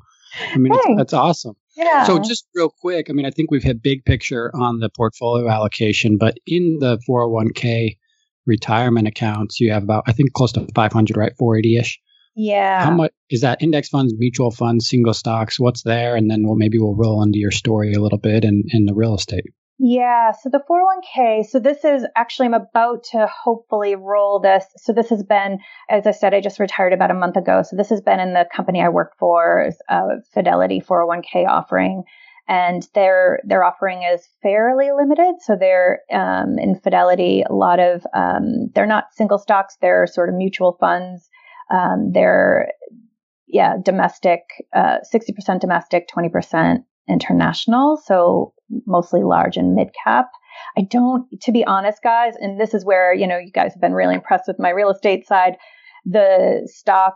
I 0.53 0.57
mean, 0.57 0.73
that's 0.95 1.13
awesome. 1.13 1.55
Yeah. 1.75 2.05
So 2.05 2.19
just 2.19 2.47
real 2.55 2.69
quick, 2.69 3.09
I 3.09 3.13
mean, 3.13 3.25
I 3.25 3.31
think 3.31 3.51
we've 3.51 3.63
had 3.63 3.81
big 3.81 4.05
picture 4.05 4.51
on 4.55 4.79
the 4.79 4.89
portfolio 4.89 5.49
allocation, 5.49 6.17
but 6.17 6.37
in 6.45 6.77
the 6.79 6.99
401k 7.07 7.97
retirement 8.45 9.07
accounts, 9.07 9.59
you 9.59 9.71
have 9.71 9.83
about, 9.83 10.03
I 10.07 10.13
think 10.13 10.33
close 10.33 10.51
to 10.53 10.67
500, 10.73 11.17
right? 11.17 11.33
480 11.37 11.77
ish. 11.77 11.99
Yeah. 12.41 12.85
How 12.85 12.91
much 12.91 13.11
is 13.29 13.41
that 13.41 13.61
index 13.61 13.89
funds, 13.89 14.15
mutual 14.17 14.49
funds, 14.49 14.89
single 14.89 15.13
stocks? 15.13 15.59
What's 15.59 15.83
there? 15.83 16.15
And 16.15 16.29
then 16.29 16.43
we'll 16.43 16.55
maybe 16.55 16.79
we'll 16.79 16.95
roll 16.95 17.21
into 17.21 17.37
your 17.37 17.51
story 17.51 17.93
a 17.93 18.01
little 18.01 18.17
bit 18.17 18.43
and 18.43 18.65
in 18.69 18.85
the 18.85 18.95
real 18.95 19.13
estate. 19.13 19.45
Yeah. 19.77 20.31
So 20.31 20.49
the 20.49 20.61
401k, 20.67 21.45
so 21.45 21.59
this 21.59 21.85
is 21.85 22.03
actually, 22.15 22.47
I'm 22.47 22.55
about 22.55 23.03
to 23.11 23.27
hopefully 23.27 23.95
roll 23.95 24.39
this. 24.39 24.65
So 24.77 24.91
this 24.91 25.09
has 25.09 25.23
been, 25.23 25.59
as 25.89 26.07
I 26.07 26.11
said, 26.11 26.33
I 26.33 26.41
just 26.41 26.59
retired 26.59 26.93
about 26.93 27.11
a 27.11 27.15
month 27.15 27.35
ago. 27.35 27.63
So 27.63 27.75
this 27.75 27.89
has 27.89 28.01
been 28.01 28.19
in 28.19 28.33
the 28.33 28.47
company 28.55 28.81
I 28.81 28.89
work 28.89 29.13
for, 29.19 29.71
uh, 29.89 30.07
Fidelity 30.33 30.81
401k 30.81 31.47
offering. 31.47 32.03
And 32.47 32.87
their 32.95 33.39
their 33.43 33.63
offering 33.63 34.03
is 34.03 34.27
fairly 34.43 34.89
limited. 34.91 35.35
So 35.41 35.55
they're 35.59 36.01
um, 36.11 36.57
in 36.59 36.79
Fidelity, 36.79 37.43
a 37.47 37.53
lot 37.53 37.79
of 37.79 38.05
um, 38.13 38.71
they're 38.75 38.85
not 38.85 39.05
single 39.13 39.37
stocks. 39.37 39.77
They're 39.79 40.05
sort 40.07 40.29
of 40.29 40.35
mutual 40.35 40.75
funds. 40.79 41.29
Um, 41.71 42.11
they're 42.13 42.71
yeah 43.47 43.75
domestic, 43.83 44.41
uh, 44.75 44.97
sixty 45.03 45.33
percent 45.33 45.61
domestic, 45.61 46.07
twenty 46.07 46.29
percent 46.29 46.85
international. 47.09 48.01
So 48.05 48.53
mostly 48.85 49.23
large 49.23 49.57
and 49.57 49.75
mid 49.75 49.89
cap. 50.03 50.29
I 50.77 50.81
don't, 50.81 51.27
to 51.41 51.51
be 51.51 51.65
honest, 51.65 52.03
guys, 52.03 52.33
and 52.39 52.59
this 52.59 52.73
is 52.73 52.85
where, 52.85 53.13
you 53.13 53.27
know, 53.27 53.37
you 53.37 53.51
guys 53.51 53.73
have 53.73 53.81
been 53.81 53.93
really 53.93 54.15
impressed 54.15 54.47
with 54.47 54.59
my 54.59 54.69
real 54.69 54.89
estate 54.89 55.25
side. 55.25 55.55
The 56.05 56.67
stock 56.71 57.15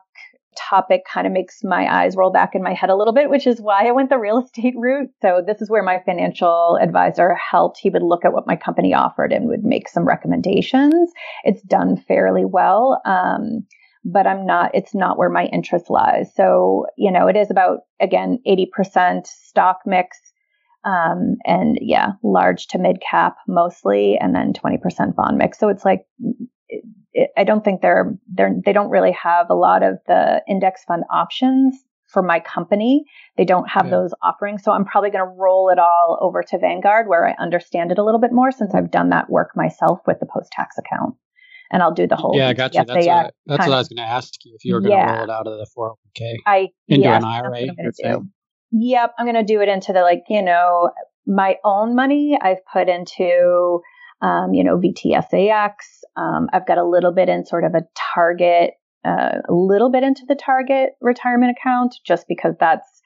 topic 0.57 1.01
kind 1.11 1.27
of 1.27 1.33
makes 1.33 1.59
my 1.63 1.85
eyes 1.93 2.15
roll 2.15 2.31
back 2.31 2.55
in 2.55 2.63
my 2.63 2.73
head 2.73 2.89
a 2.89 2.95
little 2.95 3.13
bit, 3.13 3.29
which 3.29 3.45
is 3.45 3.59
why 3.59 3.87
I 3.87 3.91
went 3.91 4.09
the 4.09 4.17
real 4.17 4.37
estate 4.45 4.75
route. 4.77 5.09
So 5.21 5.43
this 5.45 5.61
is 5.61 5.69
where 5.69 5.83
my 5.83 5.99
financial 6.05 6.77
advisor 6.81 7.35
helped. 7.35 7.79
He 7.79 7.89
would 7.89 8.03
look 8.03 8.25
at 8.25 8.33
what 8.33 8.47
my 8.47 8.55
company 8.55 8.93
offered 8.93 9.31
and 9.31 9.47
would 9.47 9.63
make 9.63 9.89
some 9.89 10.05
recommendations. 10.07 11.11
It's 11.43 11.61
done 11.63 11.97
fairly 11.97 12.45
well. 12.45 13.01
Um, 13.05 13.65
but 14.05 14.27
I'm 14.27 14.45
not, 14.45 14.71
it's 14.75 14.93
not 14.93 15.17
where 15.17 15.29
my 15.29 15.45
interest 15.45 15.89
lies. 15.89 16.29
So, 16.35 16.85
you 16.95 17.11
know, 17.11 17.27
it 17.27 17.35
is 17.35 17.49
about, 17.49 17.79
again, 17.99 18.39
80% 18.47 19.25
stock 19.25 19.79
mix, 19.85 20.17
um, 20.85 21.37
and 21.43 21.79
yeah, 21.81 22.11
large 22.23 22.67
to 22.67 22.77
mid 22.77 23.01
cap 23.01 23.37
mostly, 23.47 24.17
and 24.21 24.35
then 24.35 24.53
20% 24.53 25.15
bond 25.15 25.37
mix. 25.39 25.57
So 25.57 25.69
it's 25.69 25.83
like, 25.83 26.05
it, 26.69 26.83
it, 27.13 27.29
I 27.35 27.43
don't 27.43 27.65
think 27.65 27.81
they're, 27.81 28.15
they're, 28.31 28.55
they 28.63 28.73
don't 28.73 28.91
really 28.91 29.13
have 29.13 29.49
a 29.49 29.55
lot 29.55 29.81
of 29.81 29.97
the 30.05 30.43
index 30.47 30.83
fund 30.83 31.03
options 31.11 31.75
for 32.05 32.21
my 32.21 32.39
company. 32.39 33.05
They 33.37 33.45
don't 33.45 33.67
have 33.67 33.85
yeah. 33.85 33.91
those 33.91 34.13
offerings. 34.21 34.63
So 34.63 34.71
I'm 34.71 34.85
probably 34.85 35.09
going 35.09 35.25
to 35.25 35.35
roll 35.35 35.69
it 35.69 35.79
all 35.79 36.19
over 36.21 36.43
to 36.43 36.59
Vanguard 36.59 37.07
where 37.07 37.27
I 37.27 37.33
understand 37.41 37.91
it 37.91 37.97
a 37.97 38.03
little 38.03 38.21
bit 38.21 38.31
more 38.31 38.51
since 38.51 38.75
I've 38.75 38.91
done 38.91 39.09
that 39.09 39.31
work 39.31 39.49
myself 39.55 40.01
with 40.05 40.19
the 40.19 40.27
post 40.27 40.51
tax 40.51 40.77
account. 40.77 41.15
And 41.71 41.81
I'll 41.81 41.93
do 41.93 42.07
the 42.07 42.15
whole. 42.15 42.37
Yeah, 42.37 42.49
I 42.49 42.53
got 42.53 42.73
you. 42.73 42.83
That's, 42.85 43.05
what, 43.05 43.09
I, 43.09 43.31
that's 43.45 43.67
what 43.67 43.73
I 43.73 43.77
was 43.79 43.87
going 43.87 43.97
to 43.97 44.11
ask 44.11 44.33
you 44.45 44.53
if 44.55 44.63
you 44.63 44.75
were 44.75 44.81
going 44.81 44.91
to 44.91 44.97
yeah. 44.97 45.15
roll 45.15 45.23
it 45.23 45.29
out 45.29 45.47
of 45.47 45.57
the 45.57 45.67
401k 45.77 46.35
I, 46.45 46.69
into 46.87 47.09
an 47.09 47.23
IRA. 47.23 47.67
Yep, 48.71 49.13
I'm 49.17 49.25
going 49.25 49.35
to 49.35 49.43
do 49.43 49.61
it 49.61 49.69
into 49.69 49.93
the 49.93 50.01
like, 50.01 50.23
you 50.29 50.41
know, 50.41 50.91
my 51.25 51.55
own 51.63 51.95
money 51.95 52.37
I've 52.39 52.63
put 52.71 52.87
into, 52.87 53.81
um, 54.21 54.53
you 54.53 54.63
know, 54.63 54.77
VTSAX. 54.77 55.71
Um, 56.15 56.47
I've 56.53 56.67
got 56.67 56.77
a 56.77 56.85
little 56.85 57.11
bit 57.11 57.29
in 57.29 57.45
sort 57.45 57.63
of 57.63 57.73
a 57.73 57.81
target, 58.13 58.71
uh, 59.03 59.39
a 59.47 59.53
little 59.53 59.89
bit 59.89 60.03
into 60.03 60.23
the 60.27 60.35
target 60.35 60.91
retirement 61.01 61.55
account 61.57 61.95
just 62.05 62.27
because 62.27 62.55
that's 62.59 63.01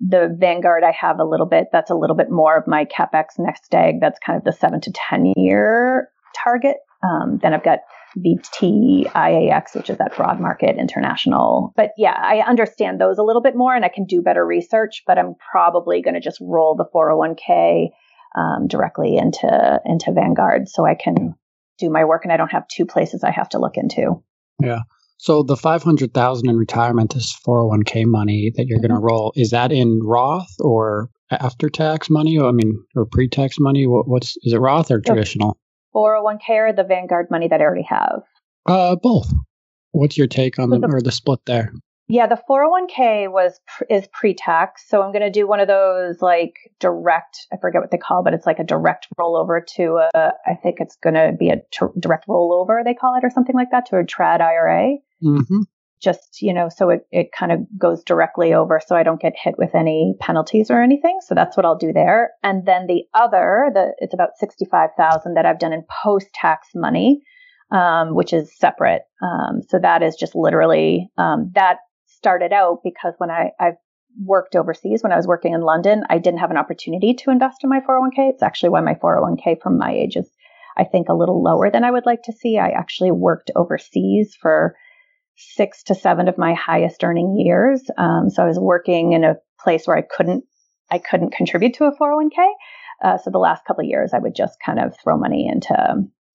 the 0.00 0.34
Vanguard 0.38 0.82
I 0.84 0.92
have 0.92 1.18
a 1.18 1.24
little 1.24 1.46
bit. 1.46 1.68
That's 1.72 1.90
a 1.90 1.94
little 1.94 2.16
bit 2.16 2.30
more 2.30 2.56
of 2.56 2.66
my 2.66 2.84
CapEx 2.84 3.38
next 3.38 3.74
egg. 3.74 3.96
That's 4.00 4.18
kind 4.24 4.36
of 4.36 4.44
the 4.44 4.52
seven 4.52 4.80
to 4.82 4.92
10 4.92 5.32
year 5.36 6.08
target. 6.44 6.76
Um, 7.04 7.38
then 7.42 7.52
I've 7.52 7.64
got 7.64 7.80
VTIAX, 8.18 9.74
which 9.74 9.90
is 9.90 9.98
that 9.98 10.16
broad 10.16 10.40
market 10.40 10.76
international. 10.78 11.72
But 11.76 11.90
yeah, 11.96 12.16
I 12.16 12.38
understand 12.48 13.00
those 13.00 13.18
a 13.18 13.22
little 13.22 13.42
bit 13.42 13.56
more 13.56 13.74
and 13.74 13.84
I 13.84 13.88
can 13.88 14.04
do 14.04 14.22
better 14.22 14.44
research, 14.46 15.02
but 15.06 15.18
I'm 15.18 15.34
probably 15.50 16.02
going 16.02 16.14
to 16.14 16.20
just 16.20 16.38
roll 16.40 16.76
the 16.76 16.86
401k 16.94 17.88
um, 18.36 18.66
directly 18.68 19.16
into, 19.16 19.80
into 19.84 20.12
Vanguard 20.12 20.68
so 20.68 20.86
I 20.86 20.94
can 20.94 21.34
do 21.78 21.90
my 21.90 22.04
work 22.04 22.24
and 22.24 22.32
I 22.32 22.36
don't 22.36 22.52
have 22.52 22.68
two 22.68 22.86
places 22.86 23.24
I 23.24 23.30
have 23.30 23.48
to 23.50 23.58
look 23.58 23.76
into. 23.76 24.22
Yeah. 24.62 24.80
So 25.18 25.42
the 25.42 25.56
500,000 25.56 26.48
in 26.48 26.56
retirement 26.56 27.16
is 27.16 27.36
401k 27.46 28.04
money 28.06 28.52
that 28.56 28.66
you're 28.66 28.78
mm-hmm. 28.78 28.88
going 28.88 29.00
to 29.00 29.04
roll. 29.04 29.32
Is 29.36 29.50
that 29.50 29.72
in 29.72 30.00
Roth 30.04 30.54
or 30.60 31.08
after 31.30 31.68
tax 31.68 32.10
money? 32.10 32.38
I 32.38 32.52
mean, 32.52 32.74
or 32.94 33.06
pre-tax 33.06 33.56
money? 33.58 33.86
What, 33.86 34.06
what's, 34.08 34.36
is 34.42 34.52
it 34.52 34.58
Roth 34.58 34.90
or 34.90 35.00
traditional? 35.00 35.56
401k 35.94 36.50
or 36.50 36.72
the 36.72 36.84
Vanguard 36.84 37.30
money 37.30 37.48
that 37.48 37.60
I 37.60 37.64
already 37.64 37.86
have? 37.88 38.22
Uh, 38.66 38.96
both. 38.96 39.32
What's 39.92 40.18
your 40.18 40.26
take 40.26 40.58
on 40.58 40.70
so 40.70 40.78
the, 40.78 40.88
or 40.88 41.00
the 41.00 41.12
split 41.12 41.40
there? 41.46 41.72
Yeah, 42.08 42.26
the 42.26 42.40
401k 42.48 43.30
was 43.30 43.60
is 43.88 44.06
pre-tax, 44.12 44.84
so 44.88 45.02
I'm 45.02 45.12
going 45.12 45.22
to 45.22 45.30
do 45.30 45.46
one 45.46 45.60
of 45.60 45.68
those 45.68 46.20
like 46.20 46.54
direct. 46.80 47.46
I 47.52 47.56
forget 47.56 47.80
what 47.80 47.90
they 47.90 47.98
call, 47.98 48.22
but 48.22 48.34
it's 48.34 48.46
like 48.46 48.58
a 48.58 48.64
direct 48.64 49.08
rollover 49.18 49.64
to 49.76 50.02
a. 50.14 50.32
I 50.46 50.54
think 50.54 50.80
it's 50.80 50.96
going 50.96 51.14
to 51.14 51.34
be 51.38 51.48
a 51.48 51.56
t- 51.70 51.86
direct 51.98 52.26
rollover 52.28 52.84
they 52.84 52.94
call 52.94 53.16
it 53.16 53.24
or 53.24 53.30
something 53.30 53.54
like 53.54 53.70
that 53.70 53.86
to 53.86 53.96
a 53.96 54.04
trad 54.04 54.40
IRA. 54.40 54.96
Mm-hmm 55.22 55.62
just, 56.04 56.42
you 56.42 56.52
know, 56.52 56.68
so 56.68 56.90
it, 56.90 57.06
it 57.10 57.30
kind 57.36 57.50
of 57.50 57.60
goes 57.78 58.04
directly 58.04 58.52
over 58.52 58.80
so 58.84 58.94
I 58.94 59.02
don't 59.02 59.20
get 59.20 59.32
hit 59.42 59.54
with 59.58 59.74
any 59.74 60.14
penalties 60.20 60.70
or 60.70 60.82
anything. 60.82 61.18
So 61.26 61.34
that's 61.34 61.56
what 61.56 61.64
I'll 61.64 61.78
do 61.78 61.92
there. 61.92 62.32
And 62.42 62.66
then 62.66 62.86
the 62.86 63.04
other, 63.14 63.70
the, 63.72 63.92
it's 63.98 64.14
about 64.14 64.36
65,000 64.38 65.34
that 65.34 65.46
I've 65.46 65.58
done 65.58 65.72
in 65.72 65.84
post 66.04 66.26
tax 66.34 66.68
money, 66.74 67.22
um, 67.72 68.14
which 68.14 68.32
is 68.32 68.56
separate. 68.56 69.02
Um, 69.22 69.62
so 69.68 69.78
that 69.80 70.02
is 70.02 70.14
just 70.16 70.34
literally, 70.34 71.10
um, 71.18 71.50
that 71.54 71.78
started 72.06 72.52
out 72.52 72.80
because 72.84 73.14
when 73.18 73.30
I, 73.30 73.50
I've 73.58 73.74
worked 74.22 74.54
overseas, 74.54 75.02
when 75.02 75.12
I 75.12 75.16
was 75.16 75.26
working 75.26 75.54
in 75.54 75.62
London, 75.62 76.04
I 76.08 76.18
didn't 76.18 76.40
have 76.40 76.50
an 76.50 76.56
opportunity 76.56 77.14
to 77.14 77.30
invest 77.30 77.64
in 77.64 77.70
my 77.70 77.80
401k. 77.80 78.30
It's 78.30 78.42
actually 78.42 78.68
why 78.68 78.80
my 78.80 78.94
401k 78.94 79.60
from 79.62 79.78
my 79.78 79.92
age 79.92 80.16
is, 80.16 80.30
I 80.76 80.84
think, 80.84 81.08
a 81.08 81.14
little 81.14 81.42
lower 81.42 81.70
than 81.70 81.84
I 81.84 81.90
would 81.90 82.06
like 82.06 82.22
to 82.24 82.32
see. 82.32 82.58
I 82.58 82.68
actually 82.68 83.10
worked 83.10 83.50
overseas 83.56 84.36
for 84.40 84.76
six 85.36 85.82
to 85.84 85.94
seven 85.94 86.28
of 86.28 86.38
my 86.38 86.54
highest 86.54 87.02
earning 87.02 87.36
years. 87.38 87.82
Um, 87.98 88.30
so 88.30 88.42
I 88.42 88.46
was 88.46 88.58
working 88.58 89.12
in 89.12 89.24
a 89.24 89.36
place 89.60 89.86
where 89.86 89.96
I 89.96 90.02
couldn't 90.02 90.44
I 90.90 90.98
couldn't 90.98 91.30
contribute 91.32 91.74
to 91.74 91.84
a 91.84 91.96
401k. 91.96 92.46
Uh, 93.02 93.18
so 93.18 93.30
the 93.30 93.38
last 93.38 93.64
couple 93.64 93.82
of 93.82 93.88
years, 93.88 94.12
I 94.12 94.18
would 94.18 94.34
just 94.34 94.56
kind 94.64 94.78
of 94.78 94.94
throw 95.02 95.16
money 95.16 95.50
into 95.50 95.74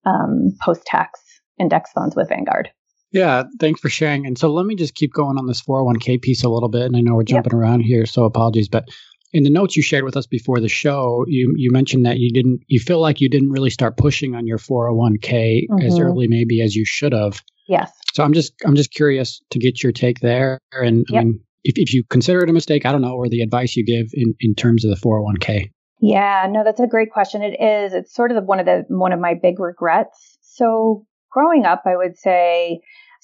um, 0.05 0.57
post 0.62 0.85
tax 0.85 1.19
index 1.59 1.91
funds 1.91 2.15
with 2.15 2.29
Vanguard. 2.29 2.71
Yeah, 3.12 3.43
thanks 3.59 3.79
for 3.79 3.89
sharing. 3.89 4.25
And 4.25 4.38
so 4.38 4.51
let 4.51 4.65
me 4.65 4.75
just 4.75 4.95
keep 4.95 5.13
going 5.13 5.38
on 5.38 5.47
this 5.47 5.62
401k 5.62 6.21
piece 6.21 6.43
a 6.43 6.49
little 6.49 6.69
bit. 6.69 6.83
And 6.83 6.95
I 6.95 7.01
know 7.01 7.15
we're 7.15 7.23
jumping 7.23 7.53
yep. 7.53 7.59
around 7.59 7.81
here, 7.81 8.05
so 8.05 8.23
apologies. 8.23 8.69
But 8.69 8.89
in 9.33 9.43
the 9.43 9.49
notes 9.49 9.75
you 9.75 9.83
shared 9.83 10.03
with 10.03 10.17
us 10.17 10.27
before 10.27 10.59
the 10.59 10.69
show, 10.69 11.25
you 11.27 11.53
you 11.57 11.71
mentioned 11.71 12.05
that 12.05 12.17
you 12.17 12.31
didn't 12.31 12.62
you 12.67 12.79
feel 12.79 12.99
like 12.99 13.21
you 13.21 13.29
didn't 13.29 13.51
really 13.51 13.69
start 13.69 13.97
pushing 13.97 14.35
on 14.35 14.45
your 14.45 14.57
401k 14.57 15.67
mm-hmm. 15.69 15.85
as 15.85 15.99
early 15.99 16.27
maybe 16.27 16.62
as 16.62 16.75
you 16.75 16.85
should 16.85 17.13
have. 17.13 17.41
Yes. 17.69 17.91
So 18.13 18.23
I'm 18.23 18.34
just 18.34 18.53
I'm 18.65 18.75
just 18.75 18.91
curious 18.91 19.41
to 19.51 19.60
get 19.60 19.84
your 19.84 19.91
take 19.91 20.19
there. 20.19 20.60
And 20.71 21.05
yep. 21.08 21.21
I 21.21 21.23
mean, 21.23 21.39
if, 21.63 21.77
if 21.77 21.93
you 21.93 22.03
consider 22.10 22.43
it 22.43 22.49
a 22.49 22.53
mistake, 22.53 22.86
I 22.86 22.91
don't 22.91 23.01
know, 23.01 23.13
or 23.13 23.29
the 23.29 23.41
advice 23.41 23.75
you 23.75 23.86
give 23.86 24.08
in, 24.13 24.34
in 24.39 24.55
terms 24.55 24.84
of 24.84 24.89
the 24.89 24.97
401k. 24.99 25.69
Yeah, 26.01 26.47
no, 26.49 26.63
that's 26.63 26.79
a 26.79 26.88
great 26.88 27.12
question. 27.12 27.43
It 27.43 27.62
is. 27.62 27.93
It's 27.93 28.15
sort 28.15 28.32
of 28.32 28.36
the, 28.36 28.41
one 28.41 28.60
of 28.60 28.65
the 28.65 28.86
one 28.88 29.13
of 29.13 29.19
my 29.19 29.36
big 29.39 29.60
regrets. 29.60 30.38
So 30.41 31.05
growing 31.32 31.65
up, 31.65 31.84
I 31.86 31.95
would 31.95 32.17
say 32.17 32.79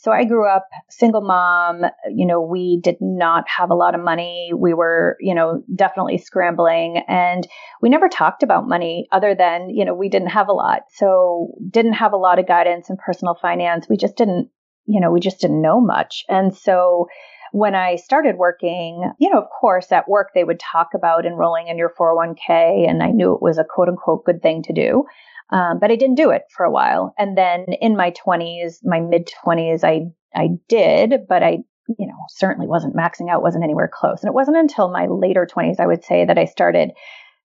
so 0.06 0.12
I 0.12 0.24
grew 0.24 0.48
up 0.48 0.68
single 0.88 1.22
mom. 1.22 1.82
You 2.08 2.28
know, 2.28 2.40
we 2.40 2.80
did 2.84 2.98
not 3.02 3.46
have 3.50 3.72
a 3.72 3.74
lot 3.74 3.96
of 3.96 4.02
money. 4.02 4.52
We 4.56 4.76
were, 4.76 5.18
you 5.20 5.34
know, 5.34 5.64
definitely 5.76 6.20
scrambling 6.20 7.02
and 7.08 7.48
we 7.82 7.90
never 7.90 8.08
talked 8.08 8.44
about 8.44 8.68
money 8.68 9.08
other 9.12 9.34
than, 9.34 9.72
you 9.72 9.84
know, 9.84 9.96
we 9.96 10.10
didn't 10.10 10.28
have 10.28 10.48
a 10.48 10.54
lot. 10.54 10.82
So 10.94 11.56
didn't 11.72 11.94
have 11.94 12.14
a 12.14 12.18
lot 12.18 12.38
of 12.38 12.48
guidance 12.48 12.88
in 12.88 12.98
personal 12.98 13.36
finance. 13.42 13.88
We 13.90 13.98
just 13.98 14.16
didn't, 14.16 14.50
you 14.86 15.02
know, 15.02 15.10
we 15.10 15.20
just 15.20 15.40
didn't 15.40 15.64
know 15.64 15.82
much. 15.82 16.24
And 16.30 16.56
so 16.56 17.08
when 17.52 17.74
I 17.74 17.96
started 17.96 18.36
working, 18.38 19.12
you 19.18 19.30
know, 19.32 19.40
of 19.40 19.48
course, 19.50 19.92
at 19.92 20.10
work, 20.10 20.32
they 20.36 20.44
would 20.44 20.60
talk 20.60 20.90
about 20.94 21.26
enrolling 21.26 21.70
in 21.70 21.78
your 21.78 21.94
401k, 21.98 22.88
and 22.88 23.02
I 23.02 23.12
knew 23.12 23.34
it 23.34 23.42
was 23.42 23.58
a 23.58 23.64
quote 23.64 23.88
unquote 23.88 24.26
good 24.26 24.42
thing 24.42 24.62
to 24.64 24.74
do. 24.74 25.06
Um, 25.52 25.80
but 25.80 25.92
I 25.92 25.96
didn't 25.96 26.16
do 26.16 26.32
it 26.32 26.44
for 26.56 26.66
a 26.66 26.72
while. 26.72 27.14
And 27.18 27.38
then 27.38 27.66
in 27.82 27.96
my 27.96 28.12
20s, 28.12 28.78
my 28.84 29.00
mid 29.00 29.30
20s, 29.46 29.84
I, 29.84 30.08
I 30.34 30.50
did, 30.68 31.28
but 31.30 31.44
I, 31.44 31.60
you 31.88 32.08
know, 32.08 32.18
certainly 32.30 32.68
wasn't 32.68 32.96
maxing 32.96 33.30
out, 33.30 33.44
wasn't 33.44 33.64
anywhere 33.64 33.90
close. 33.92 34.22
And 34.22 34.28
it 34.28 34.34
wasn't 34.34 34.58
until 34.58 34.90
my 34.90 35.08
later 35.08 35.48
20s, 35.50 35.80
I 35.80 35.86
would 35.86 36.04
say, 36.04 36.26
that 36.26 36.38
I 36.38 36.46
started 36.46 36.92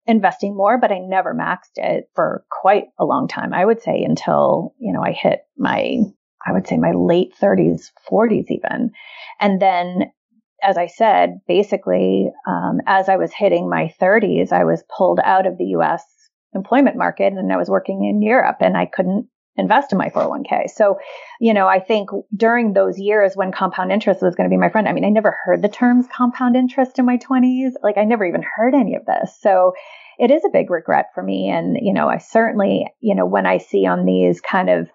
investing 0.06 0.56
more, 0.56 0.78
but 0.78 0.90
I 0.90 0.98
never 0.98 1.34
maxed 1.34 1.76
it 1.76 2.10
for 2.14 2.44
quite 2.50 2.84
a 2.98 3.04
long 3.04 3.28
time. 3.28 3.52
I 3.52 3.64
would 3.64 3.82
say 3.82 4.02
until, 4.02 4.74
you 4.78 4.92
know, 4.92 5.02
I 5.02 5.12
hit 5.12 5.40
my, 5.58 5.98
I 6.46 6.52
would 6.52 6.66
say 6.66 6.78
my 6.78 6.92
late 6.92 7.34
30s, 7.40 7.90
40s 8.10 8.46
even. 8.50 8.92
And 9.40 9.60
then 9.60 10.10
as 10.62 10.76
I 10.76 10.86
said, 10.86 11.40
basically, 11.48 12.30
um, 12.46 12.80
as 12.86 13.08
I 13.08 13.16
was 13.16 13.32
hitting 13.32 13.68
my 13.68 13.92
30s, 14.00 14.52
I 14.52 14.64
was 14.64 14.84
pulled 14.94 15.20
out 15.24 15.46
of 15.46 15.58
the 15.58 15.66
US 15.76 16.04
employment 16.54 16.96
market 16.96 17.32
and 17.32 17.52
I 17.52 17.56
was 17.56 17.68
working 17.68 18.04
in 18.04 18.22
Europe 18.22 18.58
and 18.60 18.76
I 18.76 18.86
couldn't 18.86 19.28
invest 19.56 19.92
in 19.92 19.98
my 19.98 20.08
401k. 20.08 20.70
So, 20.70 20.98
you 21.40 21.52
know, 21.52 21.66
I 21.66 21.80
think 21.80 22.08
during 22.34 22.72
those 22.72 22.98
years 22.98 23.36
when 23.36 23.52
compound 23.52 23.92
interest 23.92 24.22
was 24.22 24.34
going 24.34 24.48
to 24.48 24.52
be 24.52 24.58
my 24.58 24.70
friend, 24.70 24.88
I 24.88 24.92
mean, 24.92 25.04
I 25.04 25.10
never 25.10 25.36
heard 25.44 25.62
the 25.62 25.68
terms 25.68 26.06
compound 26.14 26.56
interest 26.56 26.98
in 26.98 27.04
my 27.04 27.18
20s. 27.18 27.72
Like 27.82 27.98
I 27.98 28.04
never 28.04 28.24
even 28.24 28.42
heard 28.42 28.74
any 28.74 28.94
of 28.94 29.04
this. 29.06 29.36
So 29.40 29.72
it 30.18 30.30
is 30.30 30.44
a 30.44 30.50
big 30.52 30.70
regret 30.70 31.06
for 31.14 31.22
me. 31.22 31.48
And, 31.48 31.76
you 31.80 31.92
know, 31.92 32.08
I 32.08 32.18
certainly, 32.18 32.86
you 33.00 33.14
know, 33.14 33.26
when 33.26 33.46
I 33.46 33.58
see 33.58 33.86
on 33.86 34.04
these 34.04 34.40
kind 34.40 34.70
of, 34.70 34.88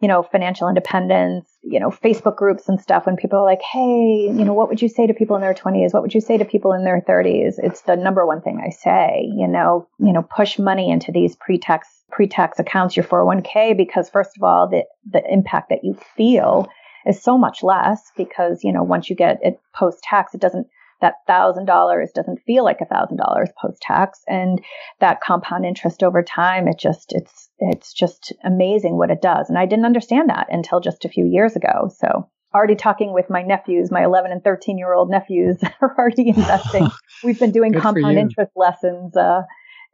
you 0.00 0.06
know, 0.06 0.22
financial 0.22 0.68
independence, 0.68 1.48
you 1.62 1.80
know, 1.80 1.90
Facebook 1.90 2.36
groups 2.36 2.68
and 2.68 2.80
stuff, 2.80 3.06
when 3.06 3.16
people 3.16 3.40
are 3.40 3.44
like, 3.44 3.62
hey, 3.62 4.30
you 4.32 4.44
know, 4.44 4.52
what 4.52 4.68
would 4.68 4.80
you 4.80 4.88
say 4.88 5.06
to 5.06 5.14
people 5.14 5.34
in 5.34 5.42
their 5.42 5.54
20s? 5.54 5.92
What 5.92 6.02
would 6.02 6.14
you 6.14 6.20
say 6.20 6.38
to 6.38 6.44
people 6.44 6.72
in 6.72 6.84
their 6.84 7.00
30s? 7.00 7.54
It's 7.58 7.82
the 7.82 7.96
number 7.96 8.24
one 8.24 8.40
thing 8.40 8.62
I 8.64 8.70
say, 8.70 9.28
you 9.36 9.48
know, 9.48 9.88
you 9.98 10.12
know, 10.12 10.22
push 10.22 10.58
money 10.58 10.90
into 10.90 11.10
these 11.10 11.34
pre-tax 11.36 11.88
pre-tax 12.10 12.58
accounts, 12.58 12.96
your 12.96 13.04
401k, 13.04 13.76
because 13.76 14.08
first 14.08 14.36
of 14.36 14.42
all, 14.42 14.68
the 14.68 14.84
the 15.10 15.22
impact 15.30 15.68
that 15.70 15.84
you 15.84 15.98
feel 16.16 16.68
is 17.06 17.20
so 17.22 17.36
much 17.36 17.62
less 17.62 18.00
because, 18.16 18.62
you 18.62 18.72
know, 18.72 18.82
once 18.82 19.10
you 19.10 19.16
get 19.16 19.38
it 19.42 19.60
post 19.74 20.02
tax, 20.02 20.34
it 20.34 20.40
doesn't 20.40 20.68
that 21.00 21.14
thousand 21.26 21.66
dollars 21.66 22.10
doesn't 22.14 22.42
feel 22.42 22.64
like 22.64 22.80
a 22.80 22.86
thousand 22.86 23.16
dollars 23.16 23.50
post 23.60 23.80
tax 23.80 24.22
and 24.26 24.60
that 25.00 25.20
compound 25.20 25.64
interest 25.64 26.02
over 26.02 26.22
time 26.22 26.66
it 26.68 26.78
just 26.78 27.12
it's 27.12 27.50
it's 27.58 27.92
just 27.92 28.32
amazing 28.44 28.96
what 28.96 29.10
it 29.10 29.22
does. 29.22 29.48
And 29.48 29.58
i 29.58 29.66
didn't 29.66 29.86
understand 29.86 30.28
that 30.30 30.46
until 30.50 30.80
just 30.80 31.04
a 31.04 31.08
few 31.08 31.26
years 31.26 31.56
ago. 31.56 31.90
So 31.96 32.28
already 32.54 32.76
talking 32.76 33.12
with 33.12 33.28
my 33.28 33.42
nephews 33.42 33.90
my 33.90 34.04
11 34.04 34.32
and 34.32 34.42
13 34.42 34.78
year 34.78 34.92
old 34.92 35.10
nephews 35.10 35.58
are 35.80 35.94
already 35.98 36.28
investing. 36.36 36.88
We've 37.22 37.38
been 37.38 37.52
doing 37.52 37.72
compound 37.74 38.18
interest 38.18 38.52
lessons 38.56 39.16
uh, 39.16 39.42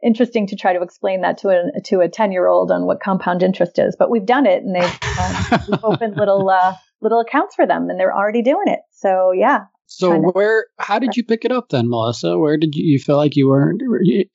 interesting 0.03 0.47
to 0.47 0.55
try 0.55 0.73
to 0.73 0.81
explain 0.81 1.21
that 1.21 1.37
to 1.39 1.49
a 1.49 1.81
to 1.81 2.01
a 2.01 2.09
10 2.09 2.31
year 2.31 2.47
old 2.47 2.71
on 2.71 2.85
what 2.85 2.99
compound 2.99 3.43
interest 3.43 3.77
is. 3.79 3.95
But 3.97 4.09
we've 4.09 4.25
done 4.25 4.45
it 4.45 4.63
and 4.63 4.75
they've 4.75 4.99
um, 5.19 5.79
opened 5.83 6.17
little 6.17 6.49
uh, 6.49 6.73
little 7.01 7.19
accounts 7.19 7.55
for 7.55 7.67
them 7.67 7.89
and 7.89 7.99
they're 7.99 8.15
already 8.15 8.41
doing 8.41 8.67
it. 8.67 8.79
So 8.91 9.31
yeah 9.31 9.65
so 9.87 10.17
where, 10.31 10.65
how 10.79 10.99
did 10.99 11.15
you 11.15 11.23
pick 11.23 11.45
it 11.45 11.51
up 11.51 11.69
then, 11.69 11.89
Melissa? 11.89 12.37
Where 12.37 12.57
did 12.57 12.75
you, 12.75 12.85
you 12.85 12.99
feel 12.99 13.17
like 13.17 13.35
you 13.35 13.47
were, 13.47 13.73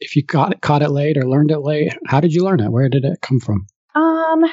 if 0.00 0.16
you 0.16 0.24
caught 0.24 0.52
it, 0.52 0.60
caught 0.60 0.82
it 0.82 0.90
late 0.90 1.16
or 1.16 1.28
learned 1.28 1.50
it 1.50 1.60
late, 1.60 1.92
how 2.06 2.20
did 2.20 2.32
you 2.32 2.44
learn 2.44 2.60
it? 2.60 2.70
Where 2.70 2.88
did 2.88 3.04
it 3.04 3.20
come 3.20 3.40
from? 3.40 3.66
Um, 3.94 4.44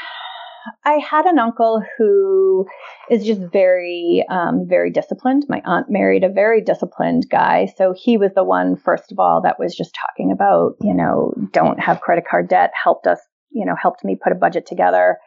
I 0.83 0.93
had 0.93 1.25
an 1.25 1.39
uncle 1.39 1.81
who 1.97 2.65
is 3.09 3.25
just 3.25 3.41
very, 3.41 4.25
um, 4.29 4.65
very 4.67 4.91
disciplined. 4.91 5.45
My 5.47 5.61
aunt 5.65 5.87
married 5.89 6.23
a 6.23 6.29
very 6.29 6.61
disciplined 6.61 7.27
guy. 7.29 7.67
So 7.77 7.93
he 7.95 8.17
was 8.17 8.31
the 8.35 8.43
one, 8.43 8.75
first 8.75 9.11
of 9.11 9.19
all, 9.19 9.41
that 9.43 9.59
was 9.59 9.75
just 9.75 9.95
talking 9.95 10.31
about, 10.31 10.75
you 10.81 10.93
know, 10.93 11.33
don't 11.51 11.79
have 11.79 12.01
credit 12.01 12.25
card 12.29 12.49
debt, 12.49 12.71
helped 12.81 13.07
us, 13.07 13.19
you 13.51 13.65
know, 13.65 13.75
helped 13.81 14.03
me 14.03 14.17
put 14.21 14.33
a 14.33 14.35
budget 14.35 14.65
together, 14.65 15.17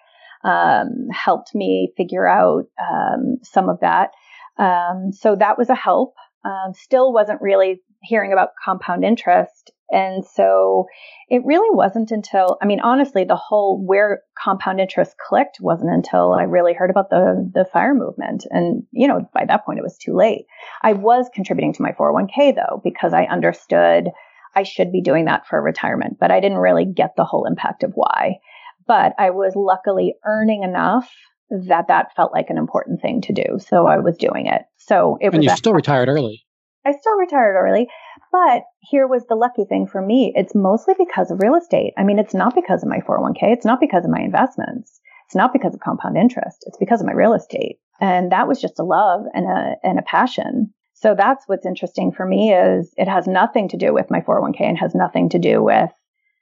um, 0.44 1.08
helped 1.12 1.54
me 1.54 1.92
figure 1.96 2.28
out, 2.28 2.64
um, 2.80 3.36
some 3.42 3.68
of 3.68 3.80
that. 3.80 4.10
Um, 4.58 5.12
so 5.12 5.36
that 5.36 5.58
was 5.58 5.70
a 5.70 5.74
help. 5.74 6.14
Um, 6.44 6.72
still 6.74 7.12
wasn't 7.12 7.42
really 7.42 7.80
hearing 8.02 8.32
about 8.32 8.50
compound 8.62 9.04
interest. 9.04 9.72
And 9.90 10.24
so 10.24 10.86
it 11.28 11.44
really 11.44 11.74
wasn't 11.74 12.12
until, 12.12 12.58
I 12.62 12.66
mean, 12.66 12.80
honestly, 12.80 13.24
the 13.24 13.36
whole 13.36 13.84
where 13.84 14.22
compound 14.42 14.80
interest 14.80 15.16
clicked 15.18 15.58
wasn't 15.60 15.92
until 15.92 16.32
I 16.32 16.44
really 16.44 16.74
heard 16.74 16.90
about 16.90 17.10
the, 17.10 17.50
the 17.52 17.64
fire 17.64 17.94
movement. 17.94 18.46
And, 18.50 18.84
you 18.92 19.08
know, 19.08 19.28
by 19.34 19.44
that 19.46 19.66
point 19.66 19.80
it 19.80 19.82
was 19.82 19.98
too 19.98 20.14
late. 20.14 20.46
I 20.82 20.92
was 20.92 21.28
contributing 21.34 21.72
to 21.74 21.82
my 21.82 21.92
401k 21.92 22.54
though, 22.54 22.80
because 22.84 23.12
I 23.12 23.24
understood 23.24 24.10
I 24.54 24.62
should 24.62 24.92
be 24.92 25.02
doing 25.02 25.26
that 25.26 25.46
for 25.46 25.60
retirement, 25.60 26.16
but 26.20 26.30
I 26.30 26.40
didn't 26.40 26.58
really 26.58 26.84
get 26.84 27.14
the 27.16 27.24
whole 27.24 27.46
impact 27.46 27.82
of 27.82 27.92
why. 27.94 28.38
But 28.86 29.14
I 29.18 29.30
was 29.30 29.54
luckily 29.54 30.14
earning 30.24 30.62
enough 30.62 31.12
that 31.50 31.88
that 31.88 32.14
felt 32.14 32.32
like 32.32 32.50
an 32.50 32.58
important 32.58 33.00
thing 33.00 33.20
to 33.22 33.32
do. 33.32 33.58
So 33.58 33.86
I 33.86 33.98
was 33.98 34.16
doing 34.16 34.46
it. 34.46 34.62
So 34.76 35.18
it 35.20 35.30
was. 35.30 35.34
And 35.34 35.44
you 35.44 35.56
still 35.56 35.74
retired 35.74 36.08
early. 36.08 36.44
I 36.86 36.92
still 36.92 37.16
retired 37.16 37.56
early, 37.56 37.88
but 38.32 38.62
here 38.80 39.06
was 39.06 39.26
the 39.28 39.34
lucky 39.34 39.64
thing 39.64 39.86
for 39.86 40.00
me. 40.00 40.32
It's 40.34 40.54
mostly 40.54 40.94
because 40.98 41.30
of 41.30 41.40
real 41.40 41.54
estate. 41.54 41.92
I 41.98 42.04
mean, 42.04 42.18
it's 42.18 42.32
not 42.32 42.54
because 42.54 42.82
of 42.82 42.88
my 42.88 43.00
401k. 43.00 43.52
It's 43.52 43.66
not 43.66 43.80
because 43.80 44.04
of 44.04 44.10
my 44.10 44.20
investments. 44.20 44.98
It's 45.26 45.34
not 45.34 45.52
because 45.52 45.74
of 45.74 45.80
compound 45.80 46.16
interest. 46.16 46.64
It's 46.66 46.78
because 46.78 47.00
of 47.00 47.06
my 47.06 47.12
real 47.12 47.34
estate. 47.34 47.78
And 48.00 48.32
that 48.32 48.48
was 48.48 48.60
just 48.60 48.78
a 48.78 48.84
love 48.84 49.26
and 49.34 49.46
a, 49.46 49.74
and 49.82 49.98
a 49.98 50.02
passion. 50.02 50.72
So 50.94 51.14
that's 51.14 51.46
what's 51.46 51.66
interesting 51.66 52.12
for 52.12 52.26
me 52.26 52.52
is 52.52 52.92
it 52.96 53.08
has 53.08 53.26
nothing 53.26 53.68
to 53.68 53.76
do 53.76 53.92
with 53.92 54.10
my 54.10 54.20
401k 54.20 54.60
and 54.62 54.78
has 54.78 54.94
nothing 54.94 55.28
to 55.30 55.38
do 55.38 55.62
with, 55.62 55.90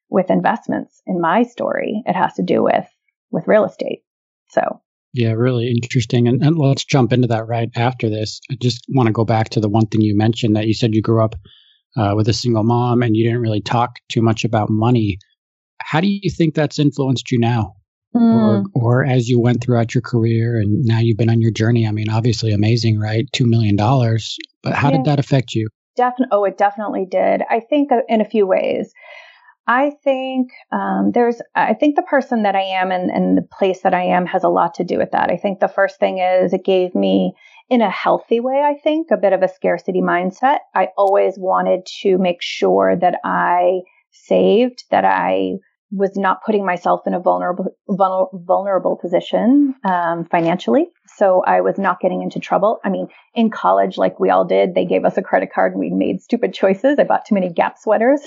with 0.09 0.31
investments 0.31 1.03
in 1.07 1.21
my 1.21 1.43
story. 1.43 2.03
It 2.07 2.15
has 2.15 2.35
to 2.35 2.43
do 2.43 2.63
with, 2.63 2.87
with 3.31 3.47
real 3.47 3.65
estate. 3.65 4.03
So 4.51 4.81
yeah, 5.13 5.33
really 5.33 5.69
interesting. 5.69 6.29
And, 6.29 6.43
and, 6.43 6.59
let's 6.59 6.85
jump 6.85 7.13
into 7.13 7.29
that 7.29 7.47
right 7.47 7.71
after 7.77 8.09
this. 8.11 8.41
I 8.51 8.57
just 8.61 8.85
want 8.89 9.07
to 9.07 9.13
go 9.13 9.25
back 9.25 9.51
to 9.51 9.61
the 9.61 9.69
one 9.69 9.87
thing 9.87 10.03
you 10.03 10.17
mentioned 10.17 10.57
that 10.57 10.67
you 10.67 10.75
said 10.75 10.95
you 10.95 11.03
grew 11.03 11.23
up 11.23 11.35
uh, 11.97 12.13
with 12.15 12.29
a 12.29 12.33
single 12.33 12.65
mom 12.65 13.03
and 13.03 13.17
you 13.17 13.25
didn't 13.25 13.41
really 13.41 13.61
talk 13.61 13.97
too 14.09 14.23
much 14.23 14.45
about 14.45 14.69
money. 14.71 15.19
How 15.81 16.01
do 16.01 16.09
you 16.09 16.31
think 16.31 16.55
that's 16.55 16.79
influenced 16.79 17.31
you 17.31 17.39
now? 17.39 17.75
Mm. 18.15 18.65
Or, 18.75 19.03
or 19.03 19.05
as 19.05 19.29
you 19.29 19.39
went 19.39 19.63
throughout 19.63 19.95
your 19.95 20.03
career 20.03 20.59
and 20.59 20.85
now 20.85 20.99
you've 20.99 21.19
been 21.19 21.31
on 21.31 21.41
your 21.41 21.51
journey? 21.51 21.87
I 21.87 21.93
mean, 21.93 22.09
obviously 22.09 22.53
amazing, 22.53 22.99
right? 22.99 23.27
$2 23.35 23.47
million. 23.47 23.77
But 23.77 24.75
how 24.75 24.91
yeah. 24.91 24.97
did 24.97 25.07
that 25.07 25.19
affect 25.19 25.55
you? 25.55 25.69
Definitely. 25.97 26.29
Oh, 26.33 26.45
it 26.45 26.57
definitely 26.57 27.07
did. 27.11 27.43
I 27.51 27.61
think 27.61 27.93
uh, 27.93 28.01
in 28.09 28.21
a 28.21 28.25
few 28.25 28.47
ways. 28.47 28.93
I 29.69 29.93
think 30.03 30.51
um, 30.73 31.13
there's, 31.13 31.41
I 31.55 31.75
think 31.75 31.95
the 31.95 32.03
person 32.03 32.43
that 32.43 32.57
I 32.57 32.63
am 32.63 32.91
and, 32.91 33.11
and 33.11 33.37
the 33.37 33.43
place 33.43 33.83
that 33.83 33.95
I 33.95 34.03
am 34.03 34.27
has 34.27 34.43
a 34.43 34.49
lot 34.49 34.75
to 34.75 34.85
do 34.85 34.99
with 34.99 35.11
that. 35.13 35.31
I 35.31 35.37
think 35.37 35.61
the 35.61 35.69
first 35.69 36.01
thing 36.01 36.19
is 36.19 36.53
it 36.53 36.65
gave 36.65 36.95
me, 36.95 37.35
in 37.71 37.83
a 37.83 37.91
healthy 37.91 38.41
way, 38.41 38.63
I 38.65 38.81
think, 38.83 39.09
a 39.11 39.19
bit 39.19 39.35
of 39.35 39.43
a 39.43 39.49
scarcity 39.49 40.01
mindset. 40.01 40.61
I 40.75 40.89
always 40.97 41.35
wanted 41.37 41.85
to 42.01 42.17
make 42.17 42.41
sure 42.41 42.97
that 42.97 43.17
I 43.25 43.81
saved, 44.11 44.85
that 44.91 45.05
I 45.05 45.57
was 45.91 46.17
not 46.17 46.45
putting 46.45 46.67
myself 46.67 47.07
in 47.07 47.15
a 47.15 47.21
vulnerable 47.21 47.75
vulnerable 47.89 48.97
position 48.97 49.75
um, 49.85 50.27
financially. 50.31 50.89
So 51.17 51.43
I 51.47 51.63
was 51.63 51.79
not 51.79 52.01
getting 52.01 52.23
into 52.23 52.41
trouble. 52.41 52.79
I 52.85 52.91
mean, 52.91 53.09
in 53.35 53.51
college, 53.51 53.97
like 53.97 54.21
we 54.21 54.31
all 54.31 54.45
did, 54.45 54.75
they 54.75 54.85
gave 54.85 55.05
us 55.05 55.17
a 55.17 55.23
credit 55.23 55.51
card 55.53 55.73
and 55.73 55.81
we 55.81 55.91
made 55.91 56.21
stupid 56.21 56.53
choices. 56.53 56.99
I 56.99 57.05
bought 57.05 57.25
too 57.25 57.35
many 57.35 57.51
Gap 57.51 57.79
sweaters. 57.79 58.21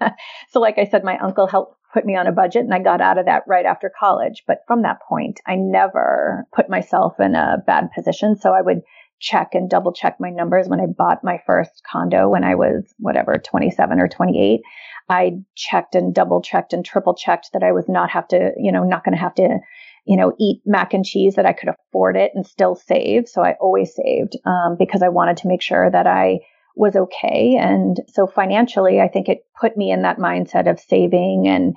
so, 0.50 0.60
like 0.60 0.78
I 0.78 0.86
said, 0.86 1.04
my 1.04 1.18
uncle 1.18 1.46
helped 1.46 1.76
put 1.92 2.06
me 2.06 2.16
on 2.16 2.26
a 2.26 2.32
budget 2.32 2.64
and 2.64 2.72
I 2.72 2.78
got 2.78 3.00
out 3.00 3.18
of 3.18 3.26
that 3.26 3.42
right 3.46 3.66
after 3.66 3.92
college. 3.98 4.44
But 4.46 4.60
from 4.66 4.82
that 4.82 5.00
point, 5.06 5.40
I 5.46 5.56
never 5.56 6.46
put 6.54 6.70
myself 6.70 7.20
in 7.20 7.34
a 7.34 7.62
bad 7.66 7.90
position. 7.94 8.36
So 8.36 8.52
I 8.52 8.62
would 8.62 8.80
check 9.22 9.50
and 9.54 9.70
double 9.70 9.92
check 9.92 10.16
my 10.20 10.28
numbers 10.28 10.68
when 10.68 10.80
I 10.80 10.86
bought 10.86 11.24
my 11.24 11.40
first 11.46 11.82
condo 11.90 12.28
when 12.28 12.44
I 12.44 12.56
was 12.56 12.92
whatever 12.98 13.38
27 13.38 14.00
or 14.00 14.08
28 14.08 14.60
I 15.08 15.32
checked 15.54 15.94
and 15.94 16.14
double 16.14 16.42
checked 16.42 16.72
and 16.72 16.84
triple 16.84 17.14
checked 17.14 17.50
that 17.52 17.62
I 17.62 17.72
was 17.72 17.88
not 17.88 18.10
have 18.10 18.28
to, 18.28 18.52
you 18.56 18.72
know, 18.72 18.84
not 18.84 19.04
going 19.04 19.14
to 19.14 19.20
have 19.20 19.34
to, 19.34 19.58
you 20.04 20.16
know, 20.16 20.34
eat 20.38 20.62
mac 20.64 20.94
and 20.94 21.04
cheese 21.04 21.34
that 21.34 21.46
I 21.46 21.52
could 21.52 21.68
afford 21.68 22.16
it 22.16 22.32
and 22.34 22.46
still 22.46 22.74
save. 22.74 23.28
So 23.28 23.42
I 23.42 23.56
always 23.60 23.94
saved 23.94 24.36
um, 24.44 24.76
because 24.78 25.02
I 25.02 25.08
wanted 25.08 25.38
to 25.38 25.48
make 25.48 25.62
sure 25.62 25.90
that 25.90 26.06
I 26.06 26.40
was 26.76 26.96
okay. 26.96 27.56
And 27.58 27.98
so 28.08 28.26
financially, 28.26 29.00
I 29.00 29.08
think 29.08 29.28
it 29.28 29.44
put 29.60 29.76
me 29.76 29.90
in 29.90 30.02
that 30.02 30.18
mindset 30.18 30.70
of 30.70 30.80
saving 30.80 31.46
and 31.46 31.76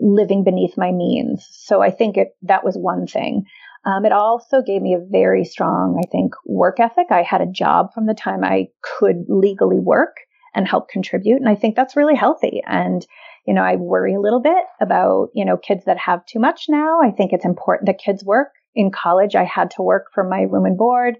living 0.00 0.44
beneath 0.44 0.76
my 0.76 0.92
means. 0.92 1.46
So 1.50 1.80
I 1.80 1.90
think 1.90 2.16
it, 2.16 2.36
that 2.42 2.64
was 2.64 2.76
one 2.76 3.06
thing. 3.06 3.44
Um, 3.86 4.06
it 4.06 4.12
also 4.12 4.62
gave 4.62 4.80
me 4.80 4.94
a 4.94 5.06
very 5.10 5.44
strong, 5.44 6.00
I 6.02 6.08
think, 6.10 6.34
work 6.46 6.80
ethic. 6.80 7.08
I 7.10 7.22
had 7.22 7.42
a 7.42 7.46
job 7.46 7.92
from 7.92 8.06
the 8.06 8.14
time 8.14 8.42
I 8.42 8.68
could 8.98 9.26
legally 9.28 9.78
work 9.78 10.16
and 10.54 10.66
help 10.66 10.88
contribute. 10.88 11.36
And 11.36 11.48
I 11.48 11.54
think 11.54 11.76
that's 11.76 11.96
really 11.96 12.14
healthy. 12.14 12.62
And, 12.66 13.04
you 13.46 13.52
know, 13.52 13.62
I 13.62 13.76
worry 13.76 14.14
a 14.14 14.20
little 14.20 14.40
bit 14.40 14.64
about, 14.80 15.28
you 15.34 15.44
know, 15.44 15.56
kids 15.56 15.84
that 15.84 15.98
have 15.98 16.24
too 16.24 16.38
much 16.38 16.66
now. 16.68 17.00
I 17.02 17.10
think 17.10 17.32
it's 17.32 17.44
important 17.44 17.86
that 17.86 17.98
kids 17.98 18.24
work. 18.24 18.48
In 18.74 18.90
college, 18.90 19.36
I 19.36 19.44
had 19.44 19.70
to 19.72 19.82
work 19.82 20.06
for 20.14 20.24
my 20.24 20.42
room 20.42 20.64
and 20.64 20.78
board. 20.78 21.16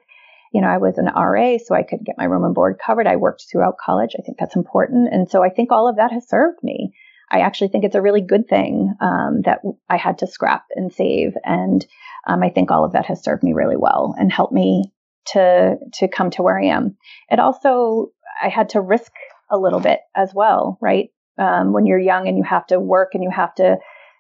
You 0.53 0.61
know, 0.61 0.69
I 0.69 0.79
was 0.79 0.99
an 0.99 1.07
RA, 1.07 1.59
so 1.59 1.75
I 1.75 1.83
could 1.83 2.05
get 2.05 2.17
my 2.17 2.25
room 2.25 2.45
and 2.45 2.55
board 2.55 2.81
covered. 2.85 3.07
I 3.07 3.17
worked 3.17 3.45
throughout 3.51 3.77
college. 3.79 4.15
I 4.19 4.23
think 4.23 4.39
that's 4.39 4.57
important. 4.57 5.13
And 5.13 5.29
so 5.29 5.43
I 5.43 5.51
think 5.51 5.71
all 5.71 5.89
of 5.89 5.97
that 5.97 6.13
has 6.13 6.29
served 6.29 6.59
me. 6.63 6.95
I 7.31 7.41
actually 7.41 7.69
think 7.69 7.85
it's 7.85 7.95
a 7.95 8.03
really 8.03 8.21
good 8.21 8.49
thing 8.49 8.95
um, 9.01 9.43
that 9.45 9.61
I 9.89 9.97
had 9.97 10.19
to 10.19 10.27
scrap 10.27 10.65
and 10.77 10.93
save. 10.93 11.33
And 11.45 11.85
um, 12.27 12.43
I 12.43 12.51
think 12.51 12.71
all 12.71 12.85
of 12.85 12.93
that 12.93 13.07
has 13.07 13.23
served 13.23 13.43
me 13.43 13.53
really 13.53 13.77
well 13.77 14.15
and 14.19 14.33
helped 14.33 14.53
me 14.53 14.93
to 15.27 15.77
to 15.95 16.09
come 16.09 16.31
to 16.31 16.43
where 16.43 16.59
I 16.59 16.67
am. 16.67 16.97
It 17.31 17.39
also 17.39 18.09
I 18.43 18.49
had 18.49 18.71
to 18.71 18.81
risk 18.81 19.13
a 19.51 19.59
little 19.59 19.81
bit 19.81 20.01
as 20.15 20.33
well, 20.35 20.79
right? 20.81 21.11
Um, 21.39 21.73
when 21.73 21.87
you're 21.87 21.99
young 21.99 22.29
and 22.29 22.37
you 22.37 22.45
have 22.45 22.67
to 22.69 22.79
work 22.79 23.11
and 23.15 23.23
you 23.23 23.31
have 23.31 23.55
to, 23.57 23.79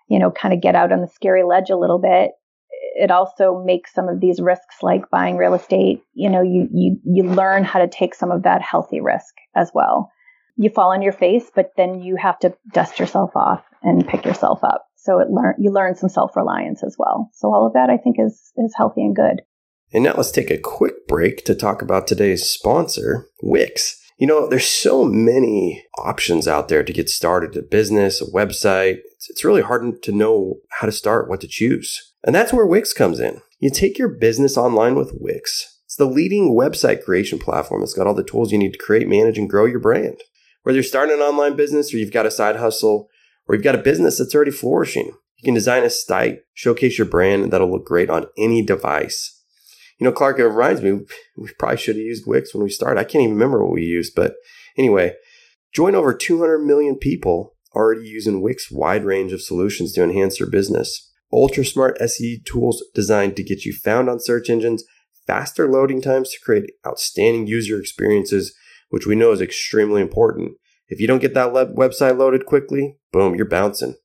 you 0.08 0.18
know, 0.18 0.30
kind 0.30 0.54
of 0.54 0.60
get 0.60 0.74
out 0.74 0.92
on 0.92 1.00
the 1.00 1.08
scary 1.08 1.44
ledge 1.44 1.70
a 1.70 1.76
little 1.76 1.98
bit. 1.98 2.32
It 2.96 3.10
also 3.10 3.62
makes 3.64 3.92
some 3.92 4.08
of 4.08 4.20
these 4.20 4.40
risks, 4.40 4.76
like 4.82 5.10
buying 5.10 5.36
real 5.36 5.54
estate, 5.54 6.02
you 6.14 6.30
know, 6.30 6.42
you 6.42 6.68
you 6.72 7.00
you 7.04 7.22
learn 7.24 7.64
how 7.64 7.80
to 7.80 7.88
take 7.88 8.14
some 8.14 8.30
of 8.30 8.44
that 8.44 8.62
healthy 8.62 9.00
risk 9.00 9.34
as 9.54 9.70
well. 9.74 10.10
You 10.56 10.70
fall 10.70 10.92
on 10.92 11.02
your 11.02 11.12
face, 11.12 11.50
but 11.54 11.72
then 11.76 12.00
you 12.00 12.16
have 12.16 12.38
to 12.40 12.54
dust 12.72 12.98
yourself 12.98 13.30
off 13.34 13.64
and 13.82 14.06
pick 14.06 14.24
yourself 14.24 14.62
up. 14.62 14.86
So 14.96 15.18
it 15.18 15.28
learn 15.30 15.54
you 15.58 15.70
learn 15.70 15.96
some 15.96 16.08
self 16.08 16.34
reliance 16.36 16.82
as 16.82 16.96
well. 16.98 17.30
So 17.34 17.52
all 17.52 17.66
of 17.66 17.74
that 17.74 17.90
I 17.90 17.96
think 17.96 18.16
is 18.18 18.52
is 18.56 18.74
healthy 18.76 19.02
and 19.02 19.14
good. 19.14 19.42
And 19.92 20.04
now 20.04 20.14
let's 20.16 20.32
take 20.32 20.50
a 20.50 20.58
quick 20.58 21.06
break 21.06 21.44
to 21.44 21.54
talk 21.54 21.82
about 21.82 22.06
today's 22.06 22.48
sponsor, 22.48 23.28
Wix. 23.42 24.00
You 24.18 24.26
know, 24.26 24.48
there's 24.48 24.66
so 24.66 25.04
many 25.04 25.84
options 25.98 26.46
out 26.48 26.68
there 26.68 26.82
to 26.84 26.92
get 26.92 27.10
started 27.10 27.56
a 27.56 27.62
business, 27.62 28.20
a 28.20 28.26
website. 28.26 28.98
It's, 29.14 29.28
it's 29.28 29.44
really 29.44 29.62
hard 29.62 30.02
to 30.02 30.12
know 30.12 30.56
how 30.70 30.86
to 30.86 30.92
start, 30.92 31.28
what 31.28 31.40
to 31.42 31.48
choose. 31.48 32.12
And 32.24 32.34
that's 32.34 32.52
where 32.52 32.66
Wix 32.66 32.92
comes 32.92 33.20
in. 33.20 33.40
You 33.58 33.70
take 33.70 33.98
your 33.98 34.08
business 34.08 34.56
online 34.56 34.94
with 34.94 35.12
Wix. 35.14 35.80
It's 35.84 35.96
the 35.96 36.06
leading 36.06 36.56
website 36.56 37.04
creation 37.04 37.38
platform 37.38 37.82
It's 37.82 37.94
got 37.94 38.06
all 38.06 38.14
the 38.14 38.24
tools 38.24 38.50
you 38.50 38.58
need 38.58 38.72
to 38.72 38.78
create, 38.78 39.08
manage, 39.08 39.38
and 39.38 39.50
grow 39.50 39.64
your 39.64 39.80
brand. 39.80 40.22
Whether 40.64 40.76
you're 40.76 40.82
starting 40.82 41.14
an 41.14 41.20
online 41.20 41.56
business 41.56 41.92
or 41.92 41.98
you've 41.98 42.12
got 42.12 42.26
a 42.26 42.30
side 42.30 42.56
hustle 42.56 43.08
or 43.46 43.54
you've 43.54 43.64
got 43.64 43.74
a 43.74 43.82
business 43.82 44.18
that's 44.18 44.34
already 44.34 44.50
flourishing, 44.50 45.12
you 45.36 45.44
can 45.44 45.54
design 45.54 45.84
a 45.84 45.90
site, 45.90 46.40
showcase 46.54 46.96
your 46.96 47.06
brand, 47.06 47.42
and 47.42 47.52
that'll 47.52 47.70
look 47.70 47.84
great 47.84 48.08
on 48.08 48.26
any 48.38 48.64
device. 48.64 49.42
You 49.98 50.06
know, 50.06 50.12
Clark, 50.12 50.38
it 50.38 50.46
reminds 50.46 50.80
me, 50.82 50.92
we 51.36 51.50
probably 51.58 51.76
should 51.76 51.96
have 51.96 52.04
used 52.04 52.26
Wix 52.26 52.54
when 52.54 52.64
we 52.64 52.70
started. 52.70 52.98
I 52.98 53.04
can't 53.04 53.22
even 53.24 53.34
remember 53.34 53.62
what 53.62 53.74
we 53.74 53.82
used, 53.82 54.14
but 54.16 54.36
anyway, 54.76 55.14
join 55.72 55.94
over 55.94 56.14
200 56.14 56.60
million 56.60 56.96
people 56.96 57.54
already 57.74 58.08
using 58.08 58.40
Wix 58.40 58.70
wide 58.70 59.04
range 59.04 59.32
of 59.32 59.42
solutions 59.42 59.92
to 59.92 60.02
enhance 60.02 60.38
their 60.38 60.48
business. 60.48 61.12
Ultra 61.30 61.64
smart 61.64 61.98
SE 62.00 62.40
tools 62.46 62.82
designed 62.94 63.36
to 63.36 63.42
get 63.42 63.66
you 63.66 63.74
found 63.74 64.08
on 64.08 64.18
search 64.18 64.48
engines, 64.48 64.82
faster 65.26 65.70
loading 65.70 66.00
times 66.00 66.30
to 66.30 66.40
create 66.40 66.70
outstanding 66.86 67.46
user 67.46 67.78
experiences, 67.78 68.54
which 68.94 69.08
we 69.08 69.16
know 69.16 69.32
is 69.32 69.40
extremely 69.40 70.00
important. 70.00 70.52
If 70.86 71.00
you 71.00 71.08
don't 71.08 71.18
get 71.18 71.34
that 71.34 71.52
website 71.52 72.16
loaded 72.16 72.46
quickly, 72.46 72.96
boom, 73.12 73.34
you're 73.34 73.44
bouncing. 73.44 73.96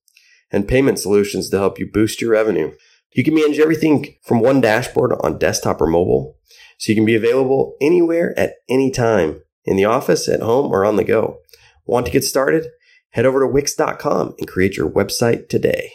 And 0.49 0.67
payment 0.67 0.97
solutions 0.97 1.51
to 1.51 1.59
help 1.59 1.77
you 1.77 1.87
boost 1.93 2.21
your 2.21 2.31
revenue. 2.31 2.71
You 3.11 3.23
can 3.23 3.35
manage 3.35 3.59
everything 3.59 4.15
from 4.23 4.39
one 4.39 4.61
dashboard 4.61 5.13
on 5.21 5.37
desktop 5.37 5.79
or 5.79 5.85
mobile, 5.85 6.37
so 6.79 6.91
you 6.91 6.95
can 6.95 7.05
be 7.05 7.15
available 7.15 7.75
anywhere 7.79 8.33
at 8.35 8.55
any 8.67 8.89
time 8.89 9.43
in 9.63 9.77
the 9.77 9.85
office, 9.85 10.27
at 10.27 10.41
home, 10.41 10.71
or 10.71 10.83
on 10.83 10.95
the 10.95 11.03
go. 11.03 11.37
Want 11.85 12.07
to 12.07 12.11
get 12.11 12.23
started? 12.23 12.65
Head 13.11 13.27
over 13.27 13.41
to 13.41 13.47
Wix.com 13.47 14.33
and 14.39 14.47
create 14.47 14.75
your 14.75 14.89
website 14.89 15.49
today. 15.49 15.91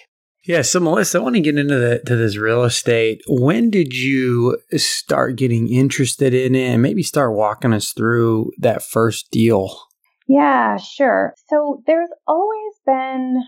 Yeah, 0.46 0.62
so 0.62 0.78
Melissa, 0.78 1.18
I 1.18 1.22
want 1.22 1.36
to 1.36 1.40
get 1.40 1.58
into 1.58 1.76
the 1.76 2.00
to 2.06 2.16
this 2.16 2.36
real 2.36 2.64
estate. 2.64 3.22
When 3.26 3.70
did 3.70 3.94
you 3.94 4.58
start 4.76 5.36
getting 5.36 5.72
interested 5.72 6.34
in 6.34 6.54
it 6.54 6.68
and 6.68 6.82
maybe 6.82 7.02
start 7.02 7.34
walking 7.34 7.72
us 7.72 7.92
through 7.92 8.52
that 8.58 8.82
first 8.82 9.30
deal? 9.30 9.74
Yeah, 10.28 10.76
sure. 10.76 11.34
So 11.48 11.82
there's 11.86 12.10
always 12.26 12.74
been 12.86 13.42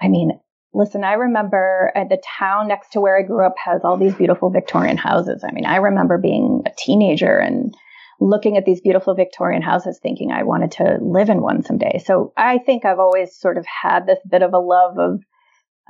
I 0.00 0.08
mean, 0.08 0.32
Listen, 0.72 1.02
I 1.02 1.14
remember 1.14 1.90
uh, 1.96 2.04
the 2.04 2.22
town 2.38 2.68
next 2.68 2.92
to 2.92 3.00
where 3.00 3.18
I 3.18 3.22
grew 3.22 3.44
up 3.44 3.56
has 3.64 3.80
all 3.82 3.96
these 3.96 4.14
beautiful 4.14 4.50
Victorian 4.50 4.96
houses. 4.96 5.42
I 5.46 5.50
mean, 5.52 5.66
I 5.66 5.76
remember 5.76 6.16
being 6.16 6.62
a 6.64 6.70
teenager 6.78 7.38
and 7.38 7.74
looking 8.20 8.56
at 8.56 8.66
these 8.66 8.80
beautiful 8.80 9.14
Victorian 9.14 9.62
houses 9.62 9.98
thinking 10.00 10.30
I 10.30 10.44
wanted 10.44 10.70
to 10.72 10.98
live 11.00 11.28
in 11.28 11.40
one 11.40 11.64
someday. 11.64 12.00
So 12.04 12.32
I 12.36 12.58
think 12.58 12.84
I've 12.84 13.00
always 13.00 13.34
sort 13.34 13.58
of 13.58 13.66
had 13.66 14.06
this 14.06 14.18
bit 14.30 14.42
of 14.42 14.52
a 14.52 14.58
love 14.58 14.98
of 14.98 15.20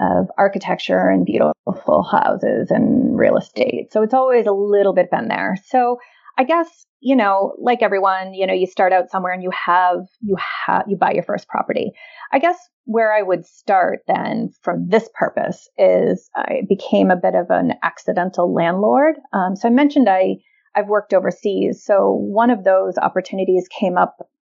of 0.01 0.29
architecture 0.39 1.09
and 1.09 1.27
beautiful 1.27 2.03
houses 2.03 2.71
and 2.71 3.19
real 3.19 3.37
estate. 3.37 3.93
So 3.93 4.03
it's 4.03 4.15
always 4.15 4.47
a 4.47 4.53
little 4.53 4.95
bit 4.95 5.11
been 5.11 5.29
there. 5.29 5.57
So 5.67 5.99
I 6.39 6.45
guess, 6.45 6.87
you 7.01 7.17
know, 7.17 7.55
like 7.61 7.83
everyone, 7.83 8.33
you 8.33 8.47
know, 8.47 8.55
you 8.55 8.67
start 8.67 8.93
out 8.93 9.11
somewhere 9.11 9.33
and 9.33 9.43
you 9.43 9.51
have 9.67 9.99
you 10.23 10.37
have 10.67 10.85
you 10.89 10.97
buy 10.97 11.13
your 11.13 11.23
first 11.23 11.49
property. 11.49 11.93
I 12.33 12.39
guess 12.39 12.57
where 12.85 13.13
I 13.13 13.23
would 13.23 13.45
start 13.45 14.01
then 14.07 14.51
from 14.63 14.89
this 14.89 15.09
purpose 15.15 15.69
is 15.77 16.31
I 16.35 16.63
became 16.69 17.11
a 17.11 17.17
bit 17.17 17.35
of 17.35 17.47
an 17.51 17.75
accidental 17.83 18.55
landlord. 18.55 19.17
Um, 19.33 19.55
so 19.55 19.69
I 19.69 19.71
mentioned 19.71 20.09
I 20.09 20.37
I've 20.75 20.89
worked 20.89 21.13
overseas. 21.13 21.85
So 21.85 22.13
one 22.13 22.51
of 22.51 22.65
those 22.65 22.97
opportunities 22.97 23.69
came 23.79 23.99
up 23.99 24.17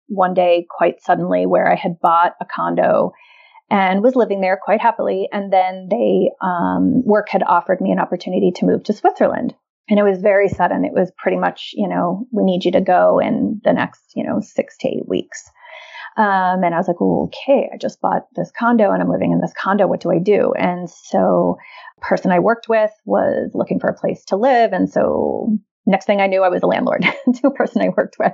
one 0.08 0.34
day 0.34 0.68
quite 0.70 1.02
suddenly 1.02 1.46
where 1.46 1.72
I 1.72 1.76
had 1.76 2.00
bought 2.00 2.34
a 2.42 2.46
condo 2.46 3.12
and 3.72 4.04
was 4.04 4.18
living 4.18 4.42
there 4.42 4.60
quite 4.62 4.82
happily. 4.82 5.30
And 5.32 5.52
then 5.52 5.88
they 5.90 6.30
um, 6.42 7.04
work 7.06 7.30
had 7.30 7.42
offered 7.48 7.80
me 7.80 7.92
an 7.92 8.00
opportunity 8.00 8.52
to 8.56 8.66
move 8.66 8.84
to 8.84 8.94
Switzerland. 8.94 9.56
And 9.90 9.98
it 9.98 10.04
was 10.04 10.22
very 10.22 10.50
sudden. 10.50 10.84
It 10.84 10.94
was 10.94 11.12
pretty 11.18 11.38
much, 11.38 11.72
you 11.74 11.88
know, 11.88 12.28
we 12.32 12.44
need 12.44 12.66
you 12.66 12.72
to 12.74 12.82
go 12.82 13.20
in 13.20 13.62
the 13.64 13.72
next, 13.72 14.02
you 14.14 14.26
know, 14.26 14.42
six 14.42 14.78
to 14.80 14.90
eight 14.90 15.08
weeks. 15.08 15.50
Um, 16.18 16.64
and 16.64 16.76
I 16.76 16.78
was 16.78 16.90
like, 16.90 17.02
okay, 17.02 17.70
I 17.74 17.78
just 17.78 18.02
bought 18.02 18.28
this 18.36 18.52
condo 18.58 18.92
and 18.92 19.02
I'm 19.02 19.10
living 19.10 19.32
in 19.32 19.40
this 19.40 19.54
condo. 19.58 19.88
What 19.88 20.02
do 20.02 20.12
I 20.12 20.20
do? 20.20 20.54
And 20.60 20.90
so, 20.90 21.58
person 22.02 22.32
I 22.32 22.40
worked 22.40 22.68
with 22.68 22.92
was 23.06 23.52
looking 23.54 23.80
for 23.80 23.90
a 23.90 23.98
place 23.98 24.26
to 24.26 24.36
live. 24.36 24.74
And 24.74 24.90
so, 24.90 25.58
next 25.86 26.06
thing 26.06 26.22
I 26.22 26.28
knew, 26.28 26.44
I 26.44 26.50
was 26.50 26.64
a 26.64 26.68
landlord 26.68 27.02
to 27.36 27.48
a 27.48 27.54
person 27.54 27.82
I 27.82 27.90
worked 27.90 28.18
with. 28.20 28.34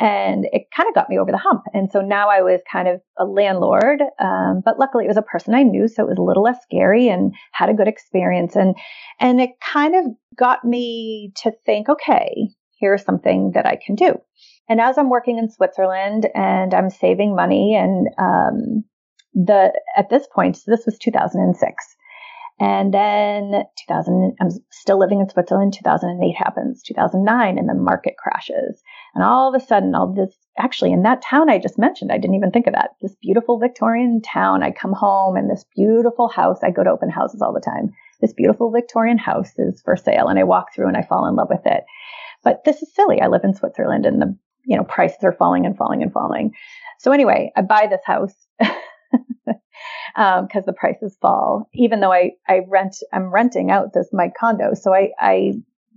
And 0.00 0.46
it 0.52 0.64
kind 0.74 0.88
of 0.88 0.94
got 0.94 1.08
me 1.08 1.18
over 1.18 1.30
the 1.30 1.38
hump. 1.38 1.62
And 1.72 1.90
so 1.90 2.00
now 2.00 2.28
I 2.28 2.42
was 2.42 2.60
kind 2.70 2.88
of 2.88 3.00
a 3.18 3.24
landlord. 3.24 4.00
Um, 4.20 4.62
but 4.64 4.78
luckily 4.78 5.04
it 5.04 5.08
was 5.08 5.16
a 5.16 5.22
person 5.22 5.54
I 5.54 5.62
knew. 5.62 5.88
So 5.88 6.04
it 6.04 6.08
was 6.08 6.18
a 6.18 6.22
little 6.22 6.42
less 6.42 6.58
scary 6.62 7.08
and 7.08 7.34
had 7.52 7.68
a 7.68 7.74
good 7.74 7.88
experience. 7.88 8.56
And, 8.56 8.74
and 9.20 9.40
it 9.40 9.50
kind 9.60 9.94
of 9.94 10.04
got 10.36 10.64
me 10.64 11.32
to 11.42 11.52
think, 11.64 11.88
okay, 11.88 12.48
here's 12.80 13.04
something 13.04 13.52
that 13.54 13.66
I 13.66 13.76
can 13.84 13.94
do. 13.94 14.14
And 14.68 14.80
as 14.80 14.98
I'm 14.98 15.10
working 15.10 15.38
in 15.38 15.50
Switzerland 15.50 16.28
and 16.34 16.74
I'm 16.74 16.90
saving 16.90 17.34
money, 17.34 17.74
and 17.74 18.08
um, 18.18 18.84
the 19.34 19.72
at 19.96 20.10
this 20.10 20.26
point, 20.32 20.56
so 20.56 20.70
this 20.70 20.84
was 20.84 20.98
2006, 20.98 21.96
and 22.60 22.92
then 22.92 23.64
2000, 23.86 24.36
I'm 24.40 24.50
still 24.70 24.98
living 24.98 25.20
in 25.20 25.28
Switzerland. 25.28 25.74
2008 25.74 26.34
happens, 26.36 26.82
2009, 26.82 27.58
and 27.58 27.68
the 27.68 27.74
market 27.74 28.16
crashes, 28.18 28.82
and 29.14 29.24
all 29.24 29.54
of 29.54 29.60
a 29.60 29.64
sudden, 29.64 29.94
all 29.94 30.12
this 30.12 30.34
actually 30.58 30.92
in 30.92 31.02
that 31.02 31.22
town 31.22 31.48
I 31.48 31.58
just 31.58 31.78
mentioned, 31.78 32.10
I 32.10 32.18
didn't 32.18 32.34
even 32.34 32.50
think 32.50 32.66
of 32.66 32.74
that. 32.74 32.90
This 33.00 33.14
beautiful 33.22 33.58
Victorian 33.58 34.20
town. 34.20 34.62
I 34.62 34.72
come 34.72 34.92
home 34.92 35.36
and 35.36 35.48
this 35.48 35.64
beautiful 35.76 36.28
house. 36.28 36.58
I 36.62 36.70
go 36.70 36.82
to 36.82 36.90
open 36.90 37.10
houses 37.10 37.42
all 37.42 37.52
the 37.52 37.60
time. 37.60 37.90
This 38.20 38.32
beautiful 38.32 38.72
Victorian 38.72 39.18
house 39.18 39.52
is 39.56 39.80
for 39.82 39.96
sale, 39.96 40.26
and 40.28 40.38
I 40.38 40.44
walk 40.44 40.74
through 40.74 40.88
and 40.88 40.96
I 40.96 41.02
fall 41.02 41.28
in 41.28 41.36
love 41.36 41.48
with 41.50 41.64
it. 41.64 41.84
But 42.42 42.64
this 42.64 42.82
is 42.82 42.94
silly. 42.94 43.20
I 43.20 43.28
live 43.28 43.44
in 43.44 43.54
Switzerland 43.54 44.06
and 44.06 44.20
the 44.20 44.36
you 44.68 44.76
know, 44.76 44.84
prices 44.84 45.24
are 45.24 45.32
falling 45.32 45.64
and 45.64 45.76
falling 45.76 46.02
and 46.02 46.12
falling. 46.12 46.52
So 46.98 47.10
anyway, 47.10 47.50
I 47.56 47.62
buy 47.62 47.88
this 47.88 48.02
house 48.04 48.34
because 50.16 50.46
um, 50.56 50.64
the 50.66 50.72
prices 50.72 51.16
fall. 51.20 51.68
Even 51.74 52.00
though 52.00 52.12
I, 52.12 52.32
I 52.48 52.60
rent, 52.68 52.96
I'm 53.12 53.30
renting 53.30 53.70
out 53.70 53.92
this 53.94 54.08
my 54.12 54.30
condo, 54.38 54.74
so 54.74 54.94
I, 54.94 55.10
I 55.18 55.52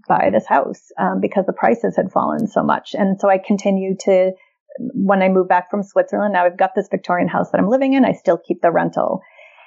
buy 0.08 0.30
this 0.32 0.48
house 0.48 0.92
um, 1.00 1.20
because 1.22 1.46
the 1.46 1.54
prices 1.54 1.96
had 1.96 2.12
fallen 2.12 2.48
so 2.48 2.64
much, 2.64 2.94
and 2.94 3.20
so 3.20 3.30
I 3.30 3.38
continue 3.38 3.96
to. 4.02 4.32
When 4.80 5.22
I 5.22 5.28
move 5.28 5.50
back 5.50 5.70
from 5.70 5.84
Switzerland, 5.84 6.32
now 6.32 6.46
I've 6.46 6.58
got 6.58 6.76
this 6.76 6.88
Victorian 6.90 7.28
house 7.28 7.52
that 7.52 7.60
I'm 7.60 7.68
living 7.68 7.94
in. 7.94 8.06
I 8.06 8.14
still 8.14 8.38
keep 8.38 8.62
the 8.62 8.72
rental, 8.72 9.22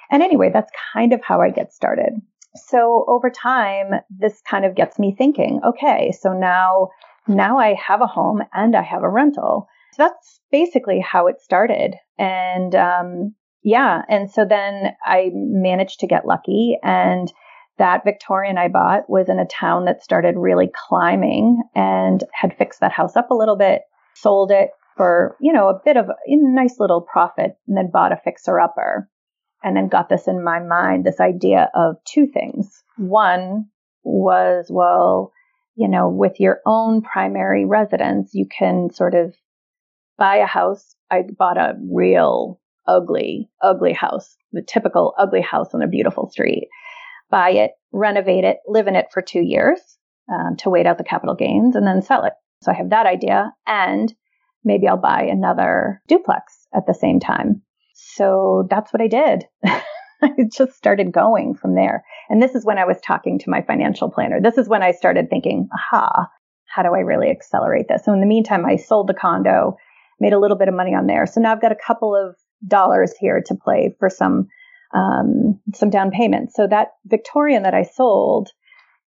and 0.09 0.23
anyway, 0.23 0.49
that's 0.51 0.71
kind 0.93 1.13
of 1.13 1.21
how 1.23 1.41
I 1.41 1.51
get 1.51 1.73
started. 1.73 2.13
So 2.55 3.05
over 3.07 3.29
time, 3.29 3.99
this 4.09 4.41
kind 4.49 4.65
of 4.65 4.75
gets 4.75 4.97
me 4.97 5.13
thinking. 5.17 5.59
Okay, 5.65 6.13
so 6.19 6.33
now 6.33 6.89
now 7.27 7.57
I 7.57 7.73
have 7.73 8.01
a 8.01 8.07
home 8.07 8.43
and 8.53 8.75
I 8.75 8.81
have 8.81 9.03
a 9.03 9.09
rental. 9.09 9.67
So 9.93 10.03
that's 10.03 10.39
basically 10.51 10.99
how 10.99 11.27
it 11.27 11.41
started. 11.41 11.95
And 12.17 12.75
um, 12.75 13.35
yeah, 13.65 14.03
and 14.07 14.29
so 14.29 14.45
then 14.45 14.95
I 15.03 15.31
managed 15.33 15.99
to 16.01 16.07
get 16.07 16.27
lucky 16.27 16.77
and 16.83 17.33
that 17.79 18.03
Victorian 18.05 18.59
I 18.59 18.67
bought 18.67 19.09
was 19.09 19.27
in 19.27 19.39
a 19.39 19.47
town 19.47 19.85
that 19.85 20.03
started 20.03 20.35
really 20.37 20.69
climbing 20.87 21.63
and 21.73 22.23
had 22.31 22.55
fixed 22.55 22.79
that 22.81 22.91
house 22.91 23.15
up 23.15 23.31
a 23.31 23.35
little 23.35 23.57
bit, 23.57 23.81
sold 24.13 24.51
it 24.51 24.69
for, 24.95 25.35
you 25.41 25.51
know, 25.51 25.67
a 25.67 25.81
bit 25.83 25.97
of 25.97 26.05
a 26.05 26.13
nice 26.27 26.75
little 26.79 27.01
profit 27.01 27.57
and 27.67 27.75
then 27.75 27.89
bought 27.91 28.11
a 28.11 28.21
fixer 28.23 28.59
upper 28.59 29.09
and 29.63 29.75
then 29.75 29.89
got 29.89 30.09
this 30.09 30.27
in 30.27 30.43
my 30.43 30.59
mind, 30.59 31.03
this 31.03 31.19
idea 31.19 31.71
of 31.73 31.95
two 32.05 32.27
things. 32.27 32.83
One 32.97 33.65
was, 34.03 34.67
well, 34.69 35.31
you 35.75 35.89
know, 35.89 36.07
with 36.07 36.39
your 36.39 36.59
own 36.67 37.01
primary 37.01 37.65
residence, 37.65 38.29
you 38.33 38.45
can 38.47 38.91
sort 38.93 39.15
of 39.15 39.33
buy 40.19 40.35
a 40.35 40.45
house. 40.45 40.95
I 41.09 41.23
bought 41.37 41.57
a 41.57 41.73
real 41.91 42.59
ugly, 42.87 43.49
ugly 43.61 43.93
house, 43.93 44.35
the 44.51 44.61
typical 44.61 45.13
ugly 45.17 45.41
house 45.41 45.73
on 45.73 45.81
a 45.81 45.87
beautiful 45.87 46.29
street. 46.29 46.67
Buy 47.29 47.51
it, 47.51 47.71
renovate 47.91 48.43
it, 48.43 48.57
live 48.67 48.87
in 48.87 48.95
it 48.95 49.07
for 49.11 49.21
two 49.21 49.41
years 49.41 49.79
um, 50.31 50.55
to 50.57 50.69
wait 50.69 50.85
out 50.85 50.97
the 50.97 51.03
capital 51.03 51.35
gains, 51.35 51.75
and 51.75 51.85
then 51.85 52.01
sell 52.01 52.23
it. 52.23 52.33
So 52.61 52.71
I 52.71 52.75
have 52.75 52.91
that 52.91 53.05
idea, 53.05 53.53
and 53.67 54.13
maybe 54.63 54.87
I'll 54.87 54.97
buy 54.97 55.23
another 55.23 56.01
duplex 56.07 56.67
at 56.73 56.85
the 56.87 56.93
same 56.93 57.19
time. 57.19 57.61
So 57.93 58.67
that's 58.69 58.91
what 58.91 59.01
I 59.01 59.07
did. 59.07 59.45
I 60.21 60.31
just 60.51 60.73
started 60.73 61.11
going 61.11 61.55
from 61.55 61.75
there. 61.75 62.03
And 62.29 62.41
this 62.41 62.55
is 62.55 62.65
when 62.65 62.77
I 62.77 62.85
was 62.85 62.97
talking 63.01 63.37
to 63.39 63.49
my 63.49 63.61
financial 63.61 64.09
planner. 64.09 64.41
This 64.41 64.57
is 64.57 64.69
when 64.69 64.81
I 64.81 64.91
started 64.91 65.29
thinking, 65.29 65.67
aha, 65.73 66.27
how 66.67 66.83
do 66.83 66.89
I 66.93 66.99
really 66.99 67.29
accelerate 67.29 67.87
this? 67.87 68.03
So 68.05 68.13
in 68.13 68.21
the 68.21 68.25
meantime, 68.25 68.65
I 68.65 68.75
sold 68.75 69.07
the 69.07 69.13
condo, 69.13 69.77
made 70.19 70.33
a 70.33 70.39
little 70.39 70.57
bit 70.57 70.67
of 70.67 70.73
money 70.73 70.93
on 70.95 71.05
there. 71.05 71.25
So 71.25 71.41
now 71.41 71.51
I've 71.51 71.61
got 71.61 71.71
a 71.71 71.87
couple 71.87 72.15
of 72.15 72.35
dollars 72.67 73.13
here 73.19 73.41
to 73.45 73.55
play 73.55 73.95
for 73.99 74.09
some 74.09 74.47
um, 74.93 75.59
some 75.73 75.89
down 75.89 76.11
payment. 76.11 76.53
So 76.53 76.67
that 76.67 76.89
Victorian 77.05 77.63
that 77.63 77.73
I 77.73 77.83
sold 77.83 78.49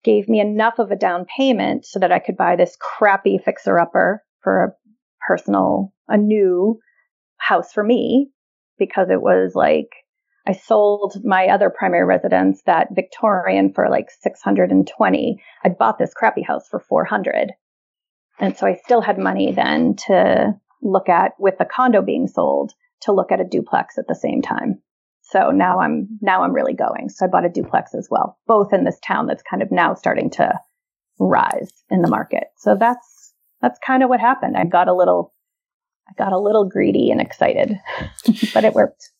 gave 0.04 0.28
me 0.28 0.40
enough 0.40 0.78
of 0.78 0.90
a 0.90 0.96
down 0.96 1.26
payment 1.36 1.84
so 1.84 1.98
that 1.98 2.12
I 2.12 2.18
could 2.18 2.36
buy 2.36 2.56
this 2.56 2.76
crappy 2.80 3.38
fixer 3.38 3.78
upper 3.78 4.22
for 4.42 4.64
a 4.64 4.72
personal, 5.26 5.92
a 6.08 6.16
new 6.16 6.78
house 7.38 7.72
for 7.72 7.82
me 7.82 8.30
because 8.78 9.08
it 9.10 9.20
was 9.20 9.52
like 9.54 9.88
I 10.46 10.52
sold 10.52 11.24
my 11.24 11.48
other 11.48 11.70
primary 11.70 12.04
residence, 12.04 12.62
that 12.66 12.88
Victorian, 12.94 13.72
for 13.72 13.88
like 13.90 14.10
620. 14.20 15.42
I 15.64 15.68
bought 15.68 15.98
this 15.98 16.14
crappy 16.14 16.42
house 16.42 16.68
for 16.68 16.78
400. 16.78 17.50
And 18.38 18.56
so 18.56 18.66
I 18.66 18.78
still 18.84 19.00
had 19.00 19.18
money 19.18 19.52
then 19.52 19.96
to 20.06 20.52
look 20.82 21.08
at 21.08 21.32
with 21.38 21.58
the 21.58 21.64
condo 21.64 22.00
being 22.00 22.28
sold 22.28 22.72
to 23.02 23.12
look 23.12 23.32
at 23.32 23.40
a 23.40 23.44
duplex 23.44 23.98
at 23.98 24.06
the 24.08 24.14
same 24.14 24.42
time. 24.42 24.80
So 25.22 25.50
now 25.50 25.80
I'm 25.80 26.08
now 26.20 26.42
I'm 26.42 26.52
really 26.52 26.74
going. 26.74 27.08
So 27.08 27.26
I 27.26 27.28
bought 27.28 27.44
a 27.44 27.50
duplex 27.50 27.94
as 27.94 28.08
well, 28.10 28.38
both 28.46 28.72
in 28.72 28.84
this 28.84 28.98
town 29.04 29.26
that's 29.26 29.42
kind 29.42 29.62
of 29.62 29.72
now 29.72 29.94
starting 29.94 30.30
to 30.30 30.58
rise 31.18 31.72
in 31.90 32.02
the 32.02 32.08
market. 32.08 32.44
So 32.58 32.76
that's 32.78 33.34
that's 33.60 33.78
kind 33.84 34.02
of 34.02 34.08
what 34.08 34.20
happened. 34.20 34.56
I 34.56 34.64
got 34.64 34.88
a 34.88 34.94
little 34.94 35.34
I 36.08 36.12
got 36.16 36.32
a 36.32 36.38
little 36.38 36.68
greedy 36.68 37.10
and 37.10 37.20
excited, 37.20 37.76
but 38.54 38.64
it 38.64 38.74
worked. 38.74 39.10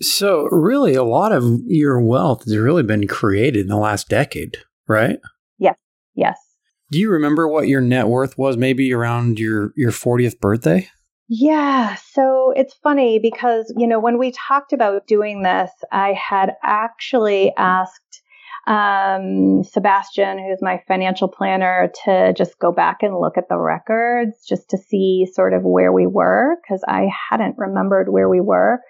So 0.00 0.44
really 0.50 0.94
a 0.94 1.04
lot 1.04 1.32
of 1.32 1.44
your 1.66 2.00
wealth 2.00 2.44
has 2.44 2.56
really 2.56 2.82
been 2.82 3.08
created 3.08 3.62
in 3.62 3.68
the 3.68 3.76
last 3.76 4.08
decade, 4.08 4.58
right? 4.86 5.18
Yes. 5.58 5.76
Yes. 6.14 6.38
Do 6.90 6.98
you 6.98 7.10
remember 7.10 7.48
what 7.48 7.68
your 7.68 7.80
net 7.80 8.06
worth 8.06 8.38
was 8.38 8.56
maybe 8.56 8.92
around 8.92 9.40
your 9.40 9.72
your 9.76 9.90
40th 9.90 10.38
birthday? 10.38 10.88
Yeah, 11.34 11.94
so 11.94 12.52
it's 12.54 12.74
funny 12.82 13.18
because, 13.18 13.72
you 13.74 13.86
know, 13.86 13.98
when 13.98 14.18
we 14.18 14.32
talked 14.32 14.74
about 14.74 15.06
doing 15.06 15.42
this, 15.42 15.70
I 15.90 16.12
had 16.12 16.56
actually 16.62 17.54
asked 17.56 18.22
um, 18.66 19.64
Sebastian, 19.64 20.38
who's 20.38 20.60
my 20.60 20.82
financial 20.86 21.28
planner, 21.28 21.90
to 22.04 22.34
just 22.36 22.58
go 22.58 22.70
back 22.70 22.98
and 23.00 23.18
look 23.18 23.38
at 23.38 23.48
the 23.48 23.56
records 23.56 24.44
just 24.46 24.68
to 24.68 24.76
see 24.76 25.26
sort 25.32 25.54
of 25.54 25.62
where 25.62 25.90
we 25.90 26.06
were 26.06 26.56
because 26.62 26.84
I 26.86 27.08
hadn't 27.30 27.56
remembered 27.56 28.12
where 28.12 28.28
we 28.28 28.42
were. 28.42 28.80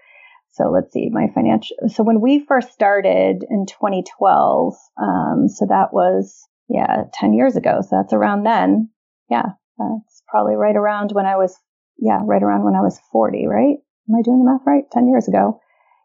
So 0.51 0.65
let's 0.65 0.93
see, 0.93 1.11
my 1.13 1.29
financial. 1.33 1.77
So 1.95 2.03
when 2.03 2.21
we 2.21 2.45
first 2.45 2.73
started 2.73 3.45
in 3.49 3.67
2012, 3.67 4.75
um, 5.01 5.47
so 5.47 5.67
that 5.69 5.93
was, 5.93 6.45
yeah, 6.69 7.05
10 7.15 7.35
years 7.35 7.55
ago. 7.55 7.83
So 7.83 7.99
that's 7.99 8.13
around 8.13 8.43
then. 8.43 8.91
Yeah, 9.31 9.51
that's 9.79 10.25
probably 10.27 10.57
right 10.57 10.75
around 10.75 11.13
when 11.13 11.27
I 11.27 11.37
was 11.37 11.57
yeah, 12.03 12.21
right 12.25 12.43
around 12.43 12.65
when 12.65 12.75
I 12.75 12.81
was 12.81 13.01
40, 13.13 13.47
right? 13.47 13.77
Am 14.09 14.17
I 14.17 14.23
doing 14.23 14.45
the 14.45 14.51
math 14.51 14.67
right? 14.67 14.85
10 14.91 15.07
years 15.09 15.29
ago. 15.29 15.61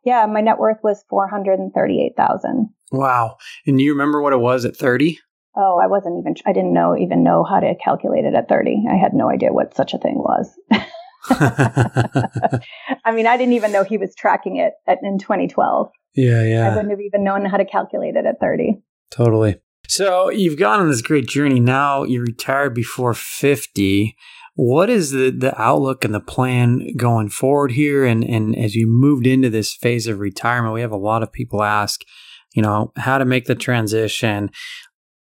Yeah, 0.06 0.26
my 0.28 0.42
net 0.42 0.60
worth 0.60 0.78
was 0.84 1.04
438,000. 1.10 2.70
Wow. 2.92 3.38
And 3.66 3.82
you 3.82 3.92
remember 3.92 4.22
what 4.22 4.34
it 4.34 4.40
was 4.40 4.64
at 4.64 4.78
30? 4.78 5.18
Oh, 5.56 5.80
I 5.84 5.88
wasn't 5.88 6.20
even 6.20 6.36
I 6.46 6.54
didn't 6.54 6.74
know 6.74 6.96
even 6.96 7.24
know 7.24 7.44
how 7.44 7.60
to 7.60 7.74
calculate 7.84 8.26
it 8.26 8.36
at 8.36 8.48
30. 8.48 8.86
I 8.90 8.96
had 8.96 9.14
no 9.16 9.28
idea 9.28 9.52
what 9.52 9.76
such 9.76 9.96
a 9.96 9.98
thing 9.98 10.20
was. 10.20 10.52
I 13.04 13.12
mean, 13.12 13.26
I 13.26 13.38
didn't 13.38 13.54
even 13.54 13.72
know 13.72 13.84
he 13.84 13.98
was 13.98 14.14
tracking 14.16 14.58
it 14.58 14.74
at, 14.86 15.00
in 15.02 15.18
2012. 15.18 15.90
Yeah, 16.14 16.44
yeah. 16.44 16.68
I 16.68 16.76
wouldn't 16.76 16.92
have 16.92 17.02
even 17.02 17.24
known 17.24 17.44
how 17.46 17.58
to 17.58 17.66
calculate 17.66 18.16
it 18.16 18.28
at 18.28 18.40
30. 18.40 18.80
Totally. 19.10 19.60
So 19.88 20.30
you've 20.30 20.60
gone 20.60 20.80
on 20.80 20.90
this 20.90 21.02
great 21.02 21.28
journey. 21.28 21.60
Now 21.60 22.04
you 22.04 22.22
retired 22.22 22.76
before 22.76 23.16
50. 23.16 24.16
What 24.60 24.89
is 24.89 25.12
the, 25.12 25.30
the 25.30 25.60
outlook 25.62 26.04
and 26.04 26.15
the 26.15 26.20
plan 26.20 26.96
going 26.98 27.30
forward 27.30 27.74
here? 27.74 28.06
And, 28.06 28.24
and 28.24 28.58
as 28.58 28.74
you 28.74 28.88
moved 28.88 29.28
into 29.28 29.52
this 29.52 29.76
phase 29.76 30.08
of 30.08 30.17
retirement, 30.17 30.74
we 30.74 30.82
have 30.82 30.91
a 30.91 30.98
lot 30.98 31.22
of 31.22 31.32
people 31.32 31.62
ask, 31.62 32.02
you 32.56 32.63
know, 32.63 32.91
how 32.98 33.20
to 33.20 33.26
make 33.26 33.46
the 33.46 33.54
transition. 33.54 34.50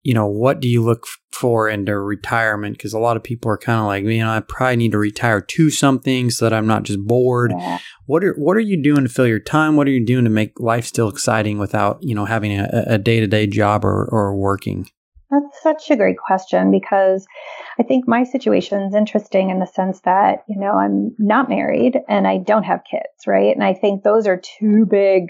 You 0.02 0.16
know, 0.16 0.26
what 0.26 0.60
do 0.62 0.68
you 0.68 0.82
look 0.82 1.06
for 1.32 1.70
into 1.70 1.96
retirement? 2.00 2.76
Because 2.76 2.94
a 2.94 3.00
lot 3.00 3.18
of 3.18 3.24
people 3.24 3.52
are 3.52 3.58
kind 3.60 3.80
of 3.80 3.86
like, 3.86 4.04
you 4.04 4.18
know, 4.18 4.32
I 4.32 4.40
probably 4.40 4.78
need 4.78 4.94
to 4.94 4.98
retire 4.98 5.42
to 5.42 5.70
something 5.70 6.32
so 6.32 6.46
that 6.46 6.54
I'm 6.56 6.66
not 6.66 6.82
just 6.82 7.06
bored. 7.06 7.54
Yeah. 7.56 7.78
What 8.08 8.24
are 8.24 8.34
what 8.34 8.58
are 8.58 8.62
you 8.62 8.82
doing 8.82 9.04
to 9.04 9.10
fill 9.10 9.28
your 9.28 9.40
time? 9.40 9.76
What 9.76 9.86
are 9.86 9.92
you 9.92 10.04
doing 10.04 10.24
to 10.24 10.32
make 10.32 10.60
life 10.60 10.86
still 10.86 11.08
exciting 11.08 11.60
without, 11.60 12.00
you 12.02 12.16
know, 12.16 12.26
having 12.26 12.58
a 12.58 12.98
day 12.98 13.20
to 13.20 13.28
day 13.28 13.46
job 13.46 13.86
or, 13.86 14.10
or 14.12 14.36
working? 14.36 14.90
That's 15.32 15.62
such 15.62 15.92
a 15.92 15.96
great 15.96 16.18
question 16.18 16.72
because 16.72 17.28
I 17.80 17.84
think 17.84 18.08
my 18.08 18.24
situation 18.24 18.82
is 18.82 18.96
interesting 18.96 19.52
in 19.52 19.60
the 19.60 19.68
sense 19.68 20.02
that, 20.02 20.44
you 20.48 20.60
know, 20.60 20.74
I'm 20.74 21.16
not 21.20 21.50
married 21.50 22.00
and 22.08 22.28
I 22.28 22.38
don't 22.38 22.64
have 22.64 22.82
kids, 22.90 23.28
right? 23.28 23.54
And 23.54 23.64
I 23.64 23.74
think 23.74 24.04
those 24.04 24.26
are 24.26 24.42
two 24.60 24.88
big, 24.90 25.30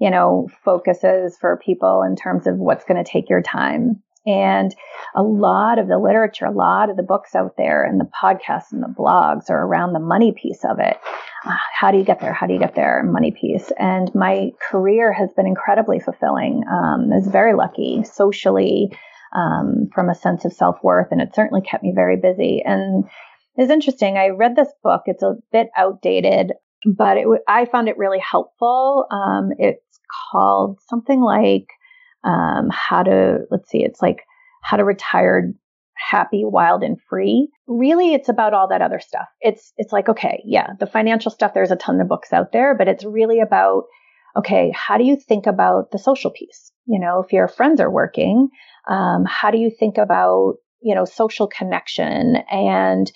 you 0.00 0.10
know, 0.10 0.48
focuses 0.64 1.36
for 1.40 1.60
people 1.64 2.02
in 2.02 2.16
terms 2.16 2.48
of 2.48 2.56
what's 2.56 2.84
going 2.84 3.02
to 3.02 3.08
take 3.08 3.30
your 3.30 3.42
time. 3.42 4.02
And 4.26 4.74
a 5.14 5.22
lot 5.22 5.78
of 5.78 5.86
the 5.86 5.98
literature, 5.98 6.46
a 6.46 6.50
lot 6.50 6.90
of 6.90 6.96
the 6.96 7.04
books 7.04 7.36
out 7.36 7.56
there 7.56 7.84
and 7.84 8.00
the 8.00 8.10
podcasts 8.20 8.72
and 8.72 8.82
the 8.82 8.92
blogs 8.98 9.48
are 9.50 9.64
around 9.64 9.92
the 9.92 10.00
money 10.00 10.32
piece 10.32 10.64
of 10.64 10.80
it. 10.80 10.96
Uh, 11.44 11.54
how 11.72 11.92
do 11.92 11.98
you 11.98 12.04
get 12.04 12.18
there? 12.18 12.32
How 12.32 12.48
do 12.48 12.52
you 12.52 12.58
get 12.58 12.74
there? 12.74 13.04
Money 13.04 13.30
piece. 13.30 13.70
And 13.78 14.12
my 14.12 14.50
career 14.68 15.12
has 15.12 15.32
been 15.36 15.46
incredibly 15.46 16.00
fulfilling. 16.00 16.64
Um, 16.68 17.12
I 17.12 17.18
was 17.18 17.28
very 17.28 17.54
lucky 17.54 18.02
socially 18.02 18.90
um, 19.36 19.88
from 19.94 20.08
a 20.08 20.14
sense 20.14 20.44
of 20.44 20.52
self 20.52 20.76
worth, 20.82 21.08
and 21.10 21.20
it 21.20 21.34
certainly 21.34 21.60
kept 21.60 21.84
me 21.84 21.92
very 21.94 22.16
busy. 22.16 22.62
And 22.64 23.04
it's 23.56 23.70
interesting. 23.70 24.16
I 24.16 24.28
read 24.28 24.56
this 24.56 24.72
book. 24.82 25.02
It's 25.06 25.22
a 25.22 25.36
bit 25.52 25.68
outdated, 25.76 26.52
but 26.84 27.18
it, 27.18 27.26
I 27.46 27.66
found 27.66 27.88
it 27.88 27.98
really 27.98 28.18
helpful. 28.18 29.06
Um, 29.10 29.50
it's 29.58 30.00
called 30.32 30.80
something 30.88 31.20
like 31.20 31.66
um, 32.24 32.68
how 32.70 33.02
to 33.02 33.40
let's 33.50 33.68
see. 33.70 33.84
It's 33.84 34.02
like 34.02 34.22
how 34.62 34.78
to 34.78 34.84
retire 34.84 35.52
happy, 35.94 36.42
wild, 36.44 36.82
and 36.82 36.98
free. 37.08 37.48
Really, 37.66 38.14
it's 38.14 38.28
about 38.28 38.54
all 38.54 38.68
that 38.68 38.82
other 38.82 39.00
stuff. 39.00 39.28
It's 39.40 39.72
it's 39.76 39.92
like 39.92 40.08
okay, 40.08 40.42
yeah, 40.46 40.68
the 40.80 40.86
financial 40.86 41.30
stuff. 41.30 41.52
There's 41.54 41.70
a 41.70 41.76
ton 41.76 42.00
of 42.00 42.08
books 42.08 42.32
out 42.32 42.52
there, 42.52 42.74
but 42.74 42.88
it's 42.88 43.04
really 43.04 43.40
about 43.40 43.84
okay, 44.38 44.72
how 44.74 44.98
do 44.98 45.04
you 45.04 45.16
think 45.16 45.46
about 45.46 45.90
the 45.90 45.98
social 45.98 46.30
piece? 46.30 46.72
You 46.86 47.00
know, 47.00 47.22
if 47.24 47.32
your 47.32 47.48
friends 47.48 47.80
are 47.80 47.90
working, 47.90 48.48
um, 48.88 49.24
how 49.26 49.50
do 49.50 49.58
you 49.58 49.70
think 49.70 49.98
about, 49.98 50.54
you 50.80 50.94
know, 50.94 51.04
social 51.04 51.48
connection 51.48 52.36
and, 52.50 53.10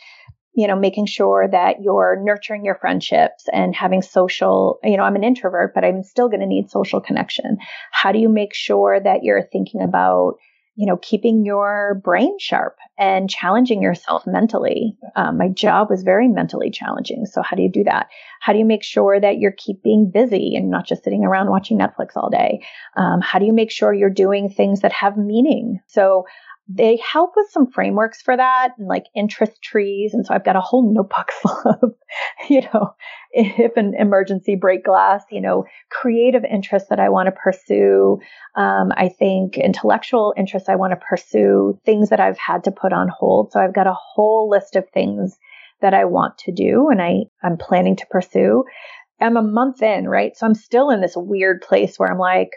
you 0.54 0.66
know, 0.66 0.76
making 0.76 1.06
sure 1.06 1.46
that 1.50 1.76
you're 1.82 2.18
nurturing 2.22 2.64
your 2.64 2.74
friendships 2.74 3.44
and 3.52 3.74
having 3.74 4.02
social, 4.02 4.78
you 4.82 4.96
know, 4.96 5.04
I'm 5.04 5.14
an 5.14 5.24
introvert, 5.24 5.72
but 5.74 5.84
I'm 5.84 6.02
still 6.02 6.28
going 6.28 6.40
to 6.40 6.46
need 6.46 6.70
social 6.70 7.00
connection. 7.00 7.58
How 7.92 8.12
do 8.12 8.18
you 8.18 8.28
make 8.28 8.54
sure 8.54 8.98
that 8.98 9.22
you're 9.22 9.46
thinking 9.52 9.82
about, 9.82 10.34
you 10.76 10.86
know, 10.86 10.96
keeping 10.96 11.44
your 11.44 12.00
brain 12.02 12.38
sharp 12.38 12.76
and 12.98 13.28
challenging 13.28 13.82
yourself 13.82 14.26
mentally. 14.26 14.96
Um, 15.16 15.36
my 15.36 15.48
job 15.48 15.90
was 15.90 16.02
very 16.02 16.28
mentally 16.28 16.70
challenging. 16.70 17.26
So 17.26 17.42
how 17.42 17.56
do 17.56 17.62
you 17.62 17.70
do 17.70 17.84
that? 17.84 18.08
How 18.40 18.52
do 18.52 18.58
you 18.58 18.64
make 18.64 18.82
sure 18.82 19.20
that 19.20 19.38
you're 19.38 19.52
keeping 19.52 20.10
busy 20.10 20.54
and 20.56 20.70
not 20.70 20.86
just 20.86 21.04
sitting 21.04 21.24
around 21.24 21.50
watching 21.50 21.78
Netflix 21.78 22.10
all 22.16 22.30
day? 22.30 22.64
Um, 22.96 23.20
how 23.20 23.38
do 23.38 23.46
you 23.46 23.52
make 23.52 23.70
sure 23.70 23.92
you're 23.92 24.10
doing 24.10 24.48
things 24.48 24.80
that 24.80 24.92
have 24.92 25.16
meaning? 25.16 25.80
So 25.86 26.24
they 26.72 26.98
help 26.98 27.32
with 27.34 27.48
some 27.50 27.66
frameworks 27.66 28.22
for 28.22 28.36
that 28.36 28.74
and 28.78 28.86
like 28.86 29.06
interest 29.16 29.60
trees. 29.60 30.14
And 30.14 30.24
so 30.24 30.32
I've 30.32 30.44
got 30.44 30.54
a 30.54 30.60
whole 30.60 30.94
notebook 30.94 31.30
full 31.42 31.76
of, 31.82 31.94
you 32.48 32.60
know, 32.72 32.94
if 33.32 33.76
an 33.76 33.94
emergency 33.98 34.54
break 34.54 34.84
glass, 34.84 35.24
you 35.30 35.40
know, 35.40 35.64
creative 35.90 36.44
interests 36.44 36.88
that 36.88 37.00
I 37.00 37.08
want 37.08 37.26
to 37.26 37.32
pursue. 37.32 38.20
Um, 38.54 38.92
I 38.96 39.08
think 39.08 39.58
intellectual 39.58 40.32
interests 40.36 40.68
I 40.68 40.76
want 40.76 40.92
to 40.92 41.06
pursue, 41.08 41.78
things 41.84 42.10
that 42.10 42.20
I've 42.20 42.38
had 42.38 42.62
to 42.64 42.70
put 42.70 42.92
on 42.92 43.08
hold. 43.08 43.50
So 43.50 43.58
I've 43.58 43.74
got 43.74 43.88
a 43.88 43.96
whole 43.96 44.48
list 44.48 44.76
of 44.76 44.88
things 44.90 45.36
that 45.80 45.94
I 45.94 46.04
want 46.04 46.38
to 46.38 46.52
do 46.52 46.88
and 46.90 47.02
I, 47.02 47.24
I'm 47.42 47.56
planning 47.56 47.96
to 47.96 48.06
pursue. 48.10 48.64
I'm 49.20 49.36
a 49.36 49.42
month 49.42 49.82
in, 49.82 50.08
right? 50.08 50.36
So 50.36 50.46
I'm 50.46 50.54
still 50.54 50.90
in 50.90 51.00
this 51.00 51.14
weird 51.16 51.62
place 51.62 51.98
where 51.98 52.10
I'm 52.10 52.18
like, 52.18 52.50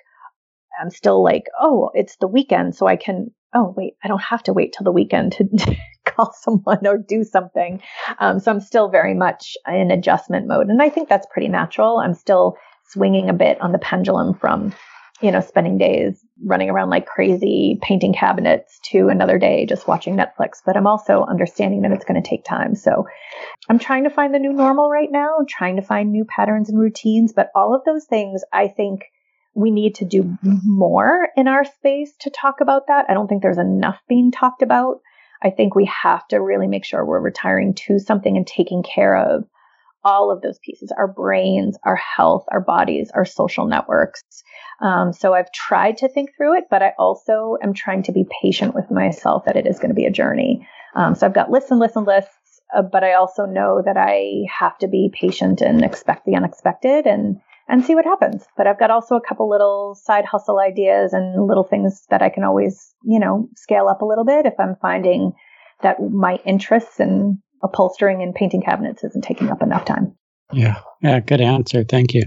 I'm 0.79 0.91
still 0.91 1.23
like, 1.23 1.45
oh, 1.59 1.89
it's 1.93 2.15
the 2.17 2.27
weekend, 2.27 2.75
so 2.75 2.87
I 2.87 2.95
can 2.95 3.31
oh, 3.53 3.73
wait, 3.77 3.95
I 4.03 4.07
don't 4.07 4.21
have 4.21 4.43
to 4.43 4.53
wait 4.53 4.73
till 4.73 4.83
the 4.83 4.91
weekend 4.91 5.33
to 5.33 5.77
call 6.05 6.33
someone 6.33 6.85
or 6.85 6.97
do 6.97 7.23
something. 7.23 7.81
Um, 8.19 8.39
so 8.39 8.51
I'm 8.51 8.59
still 8.59 8.89
very 8.89 9.13
much 9.13 9.55
in 9.67 9.91
adjustment 9.91 10.47
mode. 10.47 10.67
And 10.67 10.81
I 10.81 10.89
think 10.89 11.09
that's 11.09 11.27
pretty 11.31 11.47
natural. 11.47 11.99
I'm 11.99 12.13
still 12.13 12.57
swinging 12.89 13.29
a 13.29 13.33
bit 13.33 13.59
on 13.61 13.71
the 13.71 13.79
pendulum 13.79 14.33
from, 14.33 14.73
you 15.21 15.31
know, 15.31 15.39
spending 15.39 15.77
days 15.77 16.23
running 16.45 16.69
around 16.69 16.89
like 16.89 17.05
crazy, 17.05 17.79
painting 17.81 18.13
cabinets 18.13 18.79
to 18.91 19.07
another 19.07 19.39
day 19.39 19.65
just 19.65 19.87
watching 19.87 20.15
Netflix. 20.15 20.61
But 20.65 20.75
I'm 20.75 20.87
also 20.87 21.23
understanding 21.23 21.81
that 21.81 21.91
it's 21.91 22.05
going 22.05 22.21
to 22.21 22.27
take 22.27 22.43
time. 22.43 22.75
So 22.75 23.05
I'm 23.69 23.79
trying 23.79 24.03
to 24.03 24.09
find 24.09 24.33
the 24.33 24.39
new 24.39 24.53
normal 24.53 24.89
right 24.89 25.11
now, 25.11 25.37
trying 25.47 25.77
to 25.77 25.81
find 25.81 26.11
new 26.11 26.25
patterns 26.25 26.69
and 26.69 26.79
routines. 26.79 27.33
But 27.33 27.49
all 27.55 27.73
of 27.73 27.83
those 27.85 28.05
things, 28.05 28.41
I 28.51 28.67
think, 28.67 29.05
we 29.55 29.71
need 29.71 29.95
to 29.95 30.05
do 30.05 30.37
more 30.41 31.29
in 31.35 31.47
our 31.47 31.63
space 31.63 32.13
to 32.21 32.29
talk 32.29 32.61
about 32.61 32.87
that. 32.87 33.05
I 33.09 33.13
don't 33.13 33.27
think 33.27 33.41
there's 33.41 33.57
enough 33.57 33.99
being 34.07 34.31
talked 34.31 34.61
about. 34.61 35.01
I 35.41 35.49
think 35.49 35.75
we 35.75 35.89
have 36.03 36.27
to 36.29 36.41
really 36.41 36.67
make 36.67 36.85
sure 36.85 37.05
we're 37.05 37.19
retiring 37.19 37.75
to 37.87 37.99
something 37.99 38.35
and 38.35 38.47
taking 38.47 38.83
care 38.83 39.15
of 39.15 39.43
all 40.05 40.31
of 40.31 40.41
those 40.41 40.59
pieces 40.59 40.91
our 40.97 41.07
brains, 41.07 41.77
our 41.85 41.95
health, 41.95 42.45
our 42.51 42.59
bodies, 42.59 43.11
our 43.13 43.25
social 43.25 43.65
networks. 43.65 44.21
Um, 44.81 45.13
so 45.13 45.33
I've 45.33 45.51
tried 45.51 45.97
to 45.97 46.09
think 46.09 46.31
through 46.35 46.57
it, 46.57 46.65
but 46.69 46.81
I 46.81 46.93
also 46.97 47.57
am 47.61 47.73
trying 47.73 48.03
to 48.03 48.11
be 48.11 48.25
patient 48.41 48.75
with 48.75 48.91
myself 48.91 49.45
that 49.45 49.55
it 49.55 49.65
is 49.65 49.79
going 49.79 49.89
to 49.89 49.95
be 49.95 50.05
a 50.05 50.11
journey. 50.11 50.67
Um, 50.95 51.15
so 51.15 51.25
I've 51.25 51.33
got 51.33 51.51
lists 51.51 51.71
and 51.71 51.79
lists 51.79 51.95
and 51.95 52.05
lists 52.05 52.35
uh, 52.73 52.81
but 52.81 53.03
I 53.03 53.13
also 53.13 53.45
know 53.45 53.81
that 53.85 53.97
I 53.97 54.45
have 54.59 54.77
to 54.79 54.87
be 54.87 55.11
patient 55.13 55.61
and 55.61 55.83
expect 55.83 56.25
the 56.25 56.35
unexpected 56.35 57.05
and 57.05 57.39
and 57.67 57.83
see 57.83 57.95
what 57.95 58.05
happens. 58.05 58.45
But 58.57 58.67
I've 58.67 58.79
got 58.79 58.91
also 58.91 59.15
a 59.15 59.21
couple 59.21 59.49
little 59.49 59.95
side 59.95 60.25
hustle 60.25 60.59
ideas 60.59 61.13
and 61.13 61.47
little 61.47 61.63
things 61.63 62.05
that 62.09 62.21
I 62.21 62.29
can 62.29 62.43
always, 62.43 62.93
you 63.03 63.19
know, 63.19 63.49
scale 63.55 63.87
up 63.87 64.01
a 64.01 64.05
little 64.05 64.25
bit 64.25 64.45
if 64.45 64.53
I'm 64.59 64.75
finding 64.81 65.33
that 65.81 65.97
my 66.01 66.39
interests 66.45 66.99
in 66.99 67.41
upholstering 67.63 68.21
and 68.21 68.35
painting 68.35 68.61
cabinets 68.61 69.03
isn't 69.03 69.23
taking 69.23 69.49
up 69.49 69.61
enough 69.61 69.85
time. 69.85 70.15
Yeah. 70.51 70.79
Yeah. 71.01 71.19
Good 71.19 71.41
answer. 71.41 71.83
Thank 71.83 72.13
you. 72.13 72.23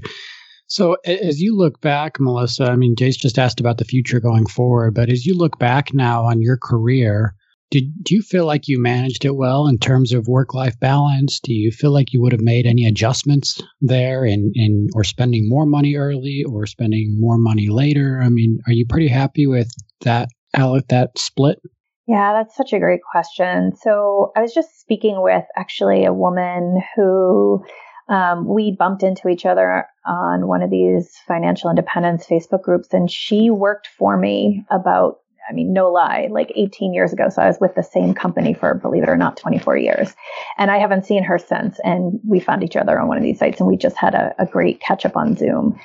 So 0.69 0.97
as 1.05 1.41
you 1.41 1.57
look 1.57 1.81
back, 1.81 2.17
Melissa, 2.19 2.65
I 2.65 2.77
mean, 2.77 2.97
Jace 2.97 3.17
just 3.17 3.39
asked 3.39 3.61
about 3.61 3.79
the 3.79 3.85
future 3.85 4.19
going 4.19 4.47
forward, 4.47 4.95
but 4.95 5.09
as 5.09 5.25
you 5.25 5.37
look 5.37 5.59
back 5.61 5.95
now 5.95 6.25
on 6.25 6.43
your 6.43 6.57
career, 6.57 7.36
did 7.71 7.93
do 8.03 8.15
you 8.15 8.23
feel 8.23 8.47
like 8.47 8.69
you 8.69 8.81
managed 8.81 9.25
it 9.25 9.35
well 9.35 9.67
in 9.67 9.79
terms 9.79 10.13
of 10.13 10.29
work 10.29 10.55
life 10.55 10.79
balance? 10.79 11.41
Do 11.41 11.53
you 11.53 11.71
feel 11.71 11.93
like 11.93 12.13
you 12.13 12.21
would 12.23 12.33
have 12.33 12.41
made 12.41 12.67
any 12.67 12.87
adjustments 12.87 13.61
there 13.81 14.25
in, 14.25 14.53
in 14.55 14.89
or 14.95 15.05
spending 15.05 15.49
more 15.49 15.67
money 15.67 15.97
early 15.97 16.45
or 16.49 16.67
spending 16.67 17.17
more 17.19 17.39
money 17.39 17.69
later? 17.69 18.21
I 18.23 18.29
mean, 18.29 18.59
are 18.67 18.73
you 18.73 18.87
pretty 18.87 19.09
happy 19.09 19.47
with 19.47 19.71
that 20.03 20.29
that 20.53 21.11
split? 21.19 21.59
Yeah, 22.07 22.33
that's 22.35 22.57
such 22.57 22.73
a 22.73 22.79
great 22.79 23.01
question. 23.11 23.73
So 23.77 24.31
I 24.37 24.41
was 24.41 24.55
just 24.55 24.81
speaking 24.81 25.21
with 25.21 25.45
actually 25.57 26.05
a 26.05 26.13
woman 26.13 26.81
who 26.95 27.65
um, 28.09 28.47
we 28.47 28.77
bumped 28.79 29.03
into 29.03 29.29
each 29.29 29.45
other 29.45 29.87
on 30.07 30.47
one 30.47 30.63
of 30.63 30.71
these 30.71 31.11
financial 31.27 31.69
independence 31.69 32.25
Facebook 32.27 32.63
groups, 32.63 32.93
and 32.93 33.11
she 33.11 33.51
worked 33.51 33.89
for 33.89 34.17
me 34.17 34.65
about 34.71 35.17
I 35.49 35.53
mean, 35.53 35.73
no 35.73 35.91
lie, 35.91 36.29
like 36.31 36.53
18 36.55 36.93
years 36.93 37.13
ago. 37.13 37.29
So 37.29 37.43
I 37.43 37.47
was 37.47 37.59
with 37.61 37.75
the 37.75 37.83
same 37.83 38.15
company 38.15 38.55
for, 38.55 38.75
believe 38.75 39.03
it 39.03 39.09
or 39.09 39.17
not, 39.17 39.37
24 39.37 39.77
years. 39.77 40.15
And 40.59 40.71
I 40.71 40.79
haven't 40.79 41.07
seen 41.07 41.23
her 41.25 41.39
since. 41.39 41.79
And 41.85 42.21
we 42.27 42.41
found 42.41 42.63
each 42.63 42.77
other 42.77 42.99
on 42.99 43.09
one 43.09 43.17
of 43.17 43.23
these 43.23 43.39
sites 43.39 43.61
and 43.61 43.69
we 43.69 43.77
just 43.77 43.97
had 43.97 44.15
a, 44.15 44.35
a 44.39 44.47
great 44.47 44.81
catch 44.81 45.07
up 45.07 45.17
on 45.17 45.37
Zoom. 45.37 45.79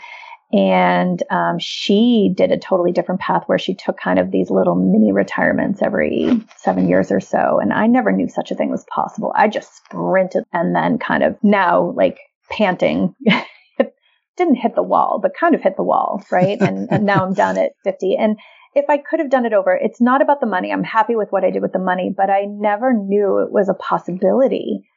And 0.54 1.24
um, 1.30 1.60
she 1.60 2.34
did 2.36 2.52
a 2.52 2.58
totally 2.58 2.92
different 2.92 3.22
path 3.22 3.44
where 3.46 3.60
she 3.60 3.74
took 3.74 3.98
kind 3.98 4.20
of 4.20 4.32
these 4.32 4.50
little 4.50 4.76
mini 4.76 5.14
retirements 5.14 5.82
every 5.82 6.42
seven 6.58 6.90
years 6.90 7.10
or 7.10 7.22
so. 7.22 7.60
And 7.62 7.72
I 7.72 7.88
never 7.88 8.12
knew 8.12 8.28
such 8.28 8.52
a 8.52 8.56
thing 8.56 8.70
was 8.70 8.86
possible. 8.94 9.32
I 9.36 9.48
just 9.48 9.78
sprinted 9.78 10.44
and 10.52 10.76
then 10.76 10.98
kind 10.98 11.24
of 11.24 11.38
now, 11.42 11.94
like 11.96 12.18
panting, 12.50 13.16
didn't 14.38 14.56
hit 14.56 14.76
the 14.76 14.84
wall, 14.84 15.20
but 15.22 15.36
kind 15.40 15.56
of 15.56 15.62
hit 15.62 15.78
the 15.78 15.84
wall, 15.84 16.22
right? 16.32 16.60
And, 16.60 16.92
and 16.92 17.06
now 17.06 17.26
I'm 17.26 17.34
done 17.34 17.58
at 17.58 17.72
50. 17.84 18.18
And 18.18 18.38
if 18.74 18.86
I 18.90 18.98
could 18.98 19.20
have 19.20 19.30
done 19.30 19.46
it 19.46 19.54
over, 19.54 19.74
it's 19.74 20.02
not 20.02 20.22
about 20.22 20.40
the 20.40 20.48
money. 20.48 20.72
I'm 20.72 20.84
happy 20.84 21.16
with 21.16 21.30
what 21.32 21.44
I 21.44 21.52
did 21.52 21.62
with 21.62 21.74
the 21.74 21.80
money, 21.80 22.14
but 22.16 22.30
I 22.30 22.46
never 22.48 22.94
knew 22.94 23.40
it 23.40 23.52
was 23.52 23.70
a 23.70 23.74
possibility 23.74 24.88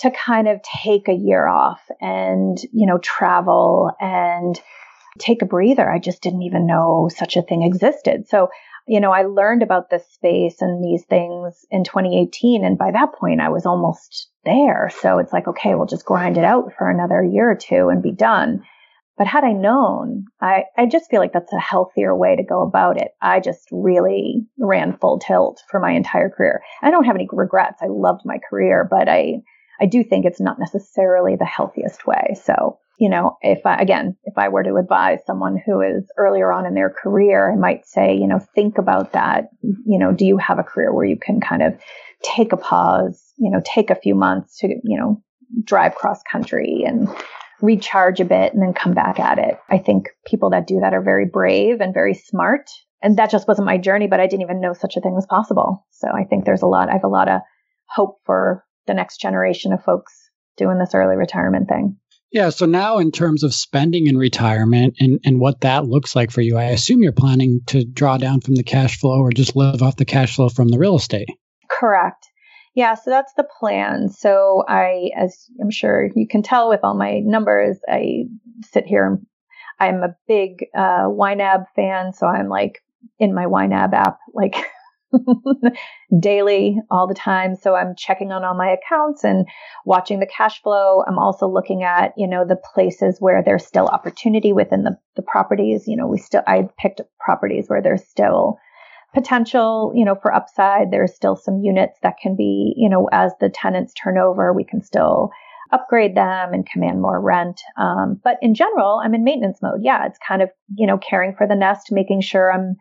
to 0.00 0.10
kind 0.10 0.46
of 0.46 0.60
take 0.62 1.08
a 1.08 1.14
year 1.14 1.46
off 1.46 1.80
and, 2.00 2.58
you 2.72 2.86
know, 2.86 2.98
travel 2.98 3.90
and 4.00 4.60
take 5.18 5.42
a 5.42 5.46
breather. 5.46 5.90
I 5.90 5.98
just 5.98 6.22
didn't 6.22 6.42
even 6.42 6.66
know 6.66 7.08
such 7.14 7.36
a 7.36 7.42
thing 7.42 7.62
existed. 7.62 8.28
So, 8.28 8.48
you 8.86 9.00
know, 9.00 9.10
I 9.10 9.22
learned 9.22 9.62
about 9.62 9.90
this 9.90 10.06
space 10.12 10.60
and 10.60 10.84
these 10.84 11.04
things 11.04 11.66
in 11.70 11.84
2018. 11.84 12.64
And 12.64 12.78
by 12.78 12.90
that 12.92 13.14
point, 13.14 13.40
I 13.40 13.48
was 13.48 13.66
almost 13.66 14.30
there. 14.44 14.90
So 15.00 15.18
it's 15.18 15.32
like, 15.32 15.48
okay, 15.48 15.74
we'll 15.74 15.86
just 15.86 16.04
grind 16.04 16.38
it 16.38 16.44
out 16.44 16.72
for 16.76 16.88
another 16.88 17.22
year 17.22 17.50
or 17.50 17.56
two 17.56 17.88
and 17.88 18.02
be 18.02 18.12
done. 18.12 18.62
But 19.18 19.26
had 19.26 19.42
I 19.42 19.52
known, 19.52 20.26
I, 20.40 20.64
I 20.76 20.86
just 20.86 21.10
feel 21.10 21.20
like 21.20 21.32
that's 21.32 21.52
a 21.52 21.58
healthier 21.58 22.16
way 22.16 22.36
to 22.36 22.44
go 22.44 22.62
about 22.62 22.96
it. 22.96 23.08
I 23.20 23.40
just 23.40 23.68
really 23.72 24.46
ran 24.58 24.96
full 24.96 25.18
tilt 25.18 25.60
for 25.68 25.80
my 25.80 25.90
entire 25.90 26.30
career. 26.30 26.62
I 26.82 26.92
don't 26.92 27.04
have 27.04 27.16
any 27.16 27.28
regrets. 27.32 27.82
I 27.82 27.88
loved 27.88 28.22
my 28.24 28.38
career, 28.48 28.86
but 28.88 29.08
I, 29.08 29.42
I 29.80 29.86
do 29.86 30.04
think 30.04 30.24
it's 30.24 30.40
not 30.40 30.60
necessarily 30.60 31.34
the 31.34 31.44
healthiest 31.44 32.06
way. 32.06 32.36
So, 32.44 32.78
you 33.00 33.08
know, 33.08 33.36
if 33.42 33.66
I, 33.66 33.76
again, 33.78 34.16
if 34.22 34.38
I 34.38 34.48
were 34.48 34.62
to 34.62 34.76
advise 34.76 35.18
someone 35.26 35.60
who 35.66 35.80
is 35.80 36.04
earlier 36.16 36.52
on 36.52 36.64
in 36.64 36.74
their 36.74 36.90
career, 36.90 37.52
I 37.52 37.56
might 37.56 37.86
say, 37.86 38.16
you 38.16 38.28
know, 38.28 38.38
think 38.54 38.78
about 38.78 39.14
that. 39.14 39.50
You 39.62 39.98
know, 39.98 40.12
do 40.12 40.26
you 40.26 40.36
have 40.38 40.60
a 40.60 40.64
career 40.64 40.94
where 40.94 41.04
you 41.04 41.16
can 41.16 41.40
kind 41.40 41.62
of 41.62 41.74
take 42.22 42.52
a 42.52 42.56
pause, 42.56 43.32
you 43.36 43.50
know, 43.50 43.60
take 43.64 43.90
a 43.90 43.96
few 43.96 44.14
months 44.14 44.58
to, 44.58 44.68
you 44.68 44.98
know, 44.98 45.22
drive 45.64 45.94
cross 45.94 46.22
country 46.30 46.84
and 46.86 47.08
recharge 47.60 48.20
a 48.20 48.24
bit 48.24 48.52
and 48.52 48.62
then 48.62 48.72
come 48.72 48.94
back 48.94 49.18
at 49.18 49.38
it. 49.38 49.58
I 49.68 49.78
think 49.78 50.08
people 50.26 50.50
that 50.50 50.66
do 50.66 50.80
that 50.80 50.94
are 50.94 51.02
very 51.02 51.26
brave 51.26 51.80
and 51.80 51.92
very 51.92 52.14
smart. 52.14 52.70
And 53.02 53.16
that 53.16 53.30
just 53.30 53.46
wasn't 53.46 53.66
my 53.66 53.78
journey, 53.78 54.06
but 54.06 54.20
I 54.20 54.26
didn't 54.26 54.42
even 54.42 54.60
know 54.60 54.72
such 54.72 54.96
a 54.96 55.00
thing 55.00 55.14
was 55.14 55.26
possible. 55.26 55.86
So 55.90 56.08
I 56.08 56.24
think 56.24 56.44
there's 56.44 56.62
a 56.62 56.66
lot, 56.66 56.88
I 56.88 56.92
have 56.92 57.04
a 57.04 57.08
lot 57.08 57.28
of 57.28 57.40
hope 57.88 58.18
for 58.24 58.64
the 58.86 58.94
next 58.94 59.18
generation 59.18 59.72
of 59.72 59.84
folks 59.84 60.30
doing 60.56 60.78
this 60.78 60.94
early 60.94 61.16
retirement 61.16 61.68
thing. 61.68 61.96
Yeah. 62.30 62.50
So 62.50 62.66
now, 62.66 62.98
in 62.98 63.10
terms 63.10 63.42
of 63.42 63.54
spending 63.54 64.06
in 64.06 64.18
retirement 64.18 64.96
and, 65.00 65.18
and 65.24 65.40
what 65.40 65.62
that 65.62 65.86
looks 65.86 66.14
like 66.14 66.30
for 66.30 66.42
you, 66.42 66.58
I 66.58 66.64
assume 66.64 67.02
you're 67.02 67.12
planning 67.12 67.60
to 67.68 67.84
draw 67.84 68.18
down 68.18 68.42
from 68.42 68.54
the 68.54 68.62
cash 68.62 68.98
flow 68.98 69.18
or 69.20 69.32
just 69.32 69.56
live 69.56 69.82
off 69.82 69.96
the 69.96 70.04
cash 70.04 70.36
flow 70.36 70.50
from 70.50 70.68
the 70.68 70.78
real 70.78 70.96
estate. 70.96 71.30
Correct. 71.70 72.26
Yeah, 72.74 72.94
so 72.94 73.10
that's 73.10 73.32
the 73.34 73.46
plan. 73.58 74.08
So 74.08 74.64
I, 74.68 75.10
as 75.16 75.46
I'm 75.60 75.70
sure 75.70 76.08
you 76.14 76.26
can 76.28 76.42
tell 76.42 76.68
with 76.68 76.80
all 76.82 76.94
my 76.94 77.20
numbers, 77.20 77.78
I 77.88 78.24
sit 78.62 78.86
here 78.86 79.06
and 79.06 79.26
I'm 79.80 80.02
a 80.02 80.14
big 80.26 80.66
uh, 80.74 81.06
YNAB 81.08 81.64
fan. 81.74 82.12
So 82.12 82.26
I'm 82.26 82.48
like 82.48 82.82
in 83.18 83.34
my 83.34 83.46
YNAB 83.46 83.92
app, 83.94 84.18
like 84.34 84.54
daily 86.20 86.78
all 86.90 87.06
the 87.06 87.14
time. 87.14 87.56
So 87.56 87.74
I'm 87.74 87.94
checking 87.96 88.32
on 88.32 88.44
all 88.44 88.54
my 88.54 88.70
accounts 88.70 89.24
and 89.24 89.46
watching 89.84 90.20
the 90.20 90.26
cash 90.26 90.62
flow. 90.62 91.02
I'm 91.06 91.18
also 91.18 91.48
looking 91.48 91.82
at, 91.82 92.12
you 92.16 92.26
know, 92.28 92.44
the 92.44 92.60
places 92.74 93.16
where 93.18 93.42
there's 93.42 93.66
still 93.66 93.86
opportunity 93.86 94.52
within 94.52 94.84
the, 94.84 94.96
the 95.16 95.22
properties. 95.22 95.86
You 95.86 95.96
know, 95.96 96.06
we 96.06 96.18
still, 96.18 96.42
I 96.46 96.68
picked 96.78 97.00
properties 97.18 97.68
where 97.68 97.82
there's 97.82 98.06
still 98.06 98.58
potential, 99.14 99.92
you 99.94 100.04
know, 100.04 100.14
for 100.14 100.34
upside. 100.34 100.90
There's 100.90 101.14
still 101.14 101.36
some 101.36 101.60
units 101.62 101.98
that 102.02 102.16
can 102.20 102.36
be, 102.36 102.74
you 102.76 102.88
know, 102.88 103.08
as 103.12 103.32
the 103.40 103.48
tenants 103.48 103.94
turn 103.94 104.18
over, 104.18 104.52
we 104.52 104.64
can 104.64 104.82
still 104.82 105.30
upgrade 105.72 106.16
them 106.16 106.52
and 106.54 106.66
command 106.66 107.00
more 107.00 107.20
rent. 107.20 107.60
Um, 107.76 108.20
but 108.22 108.36
in 108.40 108.54
general, 108.54 109.00
I'm 109.02 109.14
in 109.14 109.24
maintenance 109.24 109.58
mode. 109.62 109.80
Yeah, 109.82 110.06
it's 110.06 110.18
kind 110.26 110.42
of, 110.42 110.50
you 110.74 110.86
know, 110.86 110.98
caring 110.98 111.34
for 111.36 111.46
the 111.46 111.54
nest, 111.54 111.88
making 111.90 112.22
sure 112.22 112.52
I'm, 112.52 112.76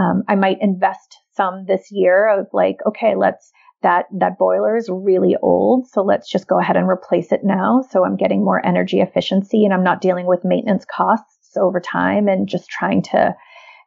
um, 0.00 0.22
I 0.28 0.34
might 0.36 0.58
invest 0.60 1.18
some 1.36 1.64
this 1.66 1.88
year 1.90 2.28
of 2.28 2.46
like, 2.52 2.76
okay, 2.86 3.14
let's, 3.16 3.50
that, 3.82 4.06
that 4.18 4.38
boiler 4.38 4.76
is 4.76 4.88
really 4.92 5.36
old. 5.42 5.88
So 5.88 6.02
let's 6.02 6.30
just 6.30 6.48
go 6.48 6.60
ahead 6.60 6.76
and 6.76 6.88
replace 6.88 7.32
it 7.32 7.40
now. 7.44 7.82
So 7.90 8.04
I'm 8.04 8.16
getting 8.16 8.44
more 8.44 8.64
energy 8.64 9.00
efficiency 9.00 9.64
and 9.64 9.72
I'm 9.72 9.84
not 9.84 10.00
dealing 10.00 10.26
with 10.26 10.44
maintenance 10.44 10.84
costs 10.84 11.56
over 11.56 11.80
time 11.80 12.28
and 12.28 12.48
just 12.48 12.68
trying 12.68 13.02
to, 13.02 13.34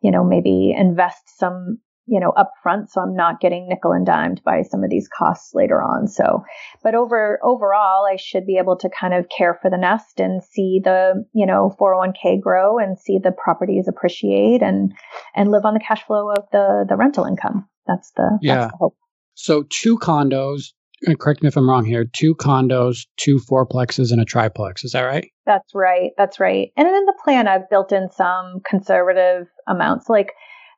you 0.01 0.11
know, 0.11 0.23
maybe 0.23 0.73
invest 0.77 1.37
some, 1.37 1.79
you 2.07 2.19
know, 2.19 2.33
upfront 2.37 2.89
so 2.89 3.01
I'm 3.01 3.15
not 3.15 3.39
getting 3.39 3.67
nickel 3.69 3.91
and 3.91 4.05
dimed 4.05 4.41
by 4.43 4.63
some 4.63 4.83
of 4.83 4.89
these 4.89 5.07
costs 5.07 5.51
later 5.53 5.81
on. 5.81 6.07
So, 6.07 6.43
but 6.83 6.95
over 6.95 7.39
overall, 7.43 8.05
I 8.11 8.17
should 8.17 8.45
be 8.45 8.57
able 8.57 8.75
to 8.77 8.89
kind 8.89 9.13
of 9.13 9.27
care 9.35 9.57
for 9.61 9.69
the 9.69 9.77
nest 9.77 10.19
and 10.19 10.43
see 10.43 10.81
the, 10.83 11.23
you 11.33 11.45
know, 11.45 11.75
401k 11.79 12.41
grow 12.41 12.79
and 12.79 12.97
see 12.97 13.19
the 13.23 13.31
properties 13.31 13.87
appreciate 13.87 14.61
and 14.61 14.93
and 15.35 15.51
live 15.51 15.65
on 15.65 15.73
the 15.73 15.83
cash 15.85 16.03
flow 16.05 16.31
of 16.31 16.45
the 16.51 16.85
the 16.87 16.95
rental 16.95 17.25
income. 17.25 17.67
That's 17.87 18.11
the 18.15 18.39
yeah. 18.41 18.55
That's 18.55 18.71
the 18.71 18.77
hope. 18.77 18.95
So 19.33 19.63
two 19.69 19.97
condos, 19.97 20.73
correct 21.19 21.41
me 21.41 21.47
if 21.47 21.57
I'm 21.57 21.69
wrong 21.69 21.85
here, 21.85 22.05
two 22.05 22.35
condos, 22.35 23.07
two 23.17 23.39
fourplexes, 23.39 24.11
and 24.11 24.21
a 24.21 24.25
triplex. 24.25 24.83
Is 24.83 24.91
that 24.91 25.01
right? 25.01 25.29
That's 25.45 25.73
right. 25.73 26.11
That's 26.17 26.39
right. 26.39 26.71
And 26.77 26.87
in 26.87 27.05
the 27.05 27.17
plan, 27.23 27.47
I've 27.47 27.69
built 27.69 27.91
in 27.91 28.09
some 28.11 28.61
conservative 28.65 29.47
amounts. 29.67 30.09
Like 30.09 30.33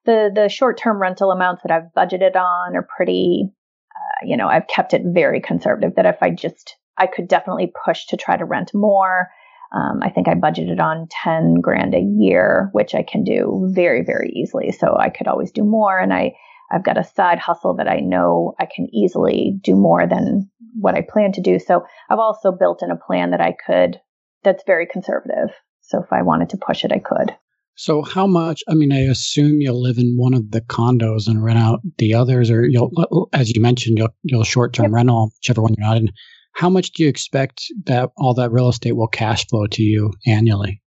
the 0.06 0.32
the 0.34 0.50
short 0.50 0.78
term 0.78 1.02
rental 1.02 1.32
amounts 1.32 1.64
that 1.64 1.72
I've 1.72 1.94
budgeted 1.96 2.36
on 2.36 2.76
are 2.76 2.88
pretty. 2.96 3.50
Uh, 3.96 4.26
you 4.26 4.38
know, 4.38 4.48
I've 4.48 4.68
kept 4.68 4.94
it 4.94 5.04
very 5.06 5.40
conservative. 5.40 5.96
That 5.96 6.06
if 6.06 6.18
I 6.22 6.32
just, 6.32 6.76
I 6.98 7.08
could 7.08 7.28
definitely 7.28 7.72
push 7.86 8.06
to 8.08 8.18
try 8.18 8.38
to 8.38 8.46
rent 8.46 8.72
more. 8.74 9.30
Um, 9.74 10.02
I 10.04 10.10
think 10.10 10.28
I 10.28 10.36
budgeted 10.36 10.80
on 10.80 11.08
10 11.24 11.56
grand 11.56 11.96
a 11.96 12.00
year, 12.00 12.70
which 12.74 12.94
I 12.94 13.04
can 13.04 13.24
do 13.24 13.72
very, 13.74 14.04
very 14.04 14.32
easily. 14.36 14.72
So 14.72 14.96
I 14.98 15.10
could 15.10 15.28
always 15.28 15.52
do 15.52 15.64
more. 15.64 15.98
And 15.98 16.14
I, 16.14 16.34
I've 16.74 16.84
got 16.84 16.98
a 16.98 17.04
side 17.04 17.40
hustle 17.40 17.76
that 17.76 17.88
I 17.88 18.00
know 18.00 18.56
I 18.60 18.66
can 18.66 18.88
easily 18.94 19.60
do 19.62 19.76
more 19.76 20.08
than 20.08 20.50
what 20.80 20.96
I 20.96 21.02
plan 21.02 21.32
to 21.34 21.42
do. 21.42 21.60
So 21.60 21.84
I've 22.10 22.20
also 22.20 22.52
built 22.52 22.82
in 22.82 22.90
a 22.90 22.98
plan 22.98 23.32
that 23.32 23.42
I 23.42 23.56
could 23.66 24.00
that's 24.44 24.64
very 24.66 24.86
conservative. 24.86 25.56
So 25.82 26.02
if 26.02 26.12
I 26.12 26.22
wanted 26.22 26.50
to 26.50 26.58
push 26.58 26.84
it, 26.84 26.92
I 26.92 27.00
could. 27.00 27.36
So 27.76 28.04
how 28.04 28.28
much? 28.28 28.62
I 28.68 28.76
mean, 28.76 28.92
I 28.92 29.00
assume 29.00 29.62
you'll 29.62 29.82
live 29.82 29.98
in 29.98 30.16
one 30.18 30.34
of 30.34 30.52
the 30.52 30.62
condos 30.62 31.28
and 31.28 31.44
rent 31.44 31.58
out 31.58 31.80
the 31.98 32.14
others, 32.14 32.52
or 32.52 32.66
you'll, 32.66 33.30
as 33.34 33.54
you 33.54 33.62
mentioned, 33.62 33.98
you'll 33.98 34.14
you'll 34.22 34.44
short 34.44 34.74
term 34.74 34.86
yep. 34.86 34.94
rental, 34.94 35.32
whichever 35.40 35.62
one 35.62 35.74
you're 35.78 35.88
not 35.88 35.98
in. 35.98 36.12
How 36.54 36.70
much 36.70 36.92
do 36.92 37.02
you 37.02 37.10
expect 37.10 37.64
that 37.86 38.12
all 38.16 38.36
that 38.36 38.52
real 38.52 38.70
estate 38.70 38.96
will 38.96 39.08
cash 39.08 39.48
flow 39.48 39.66
to 39.68 39.82
you 39.82 40.14
annually? 40.28 40.83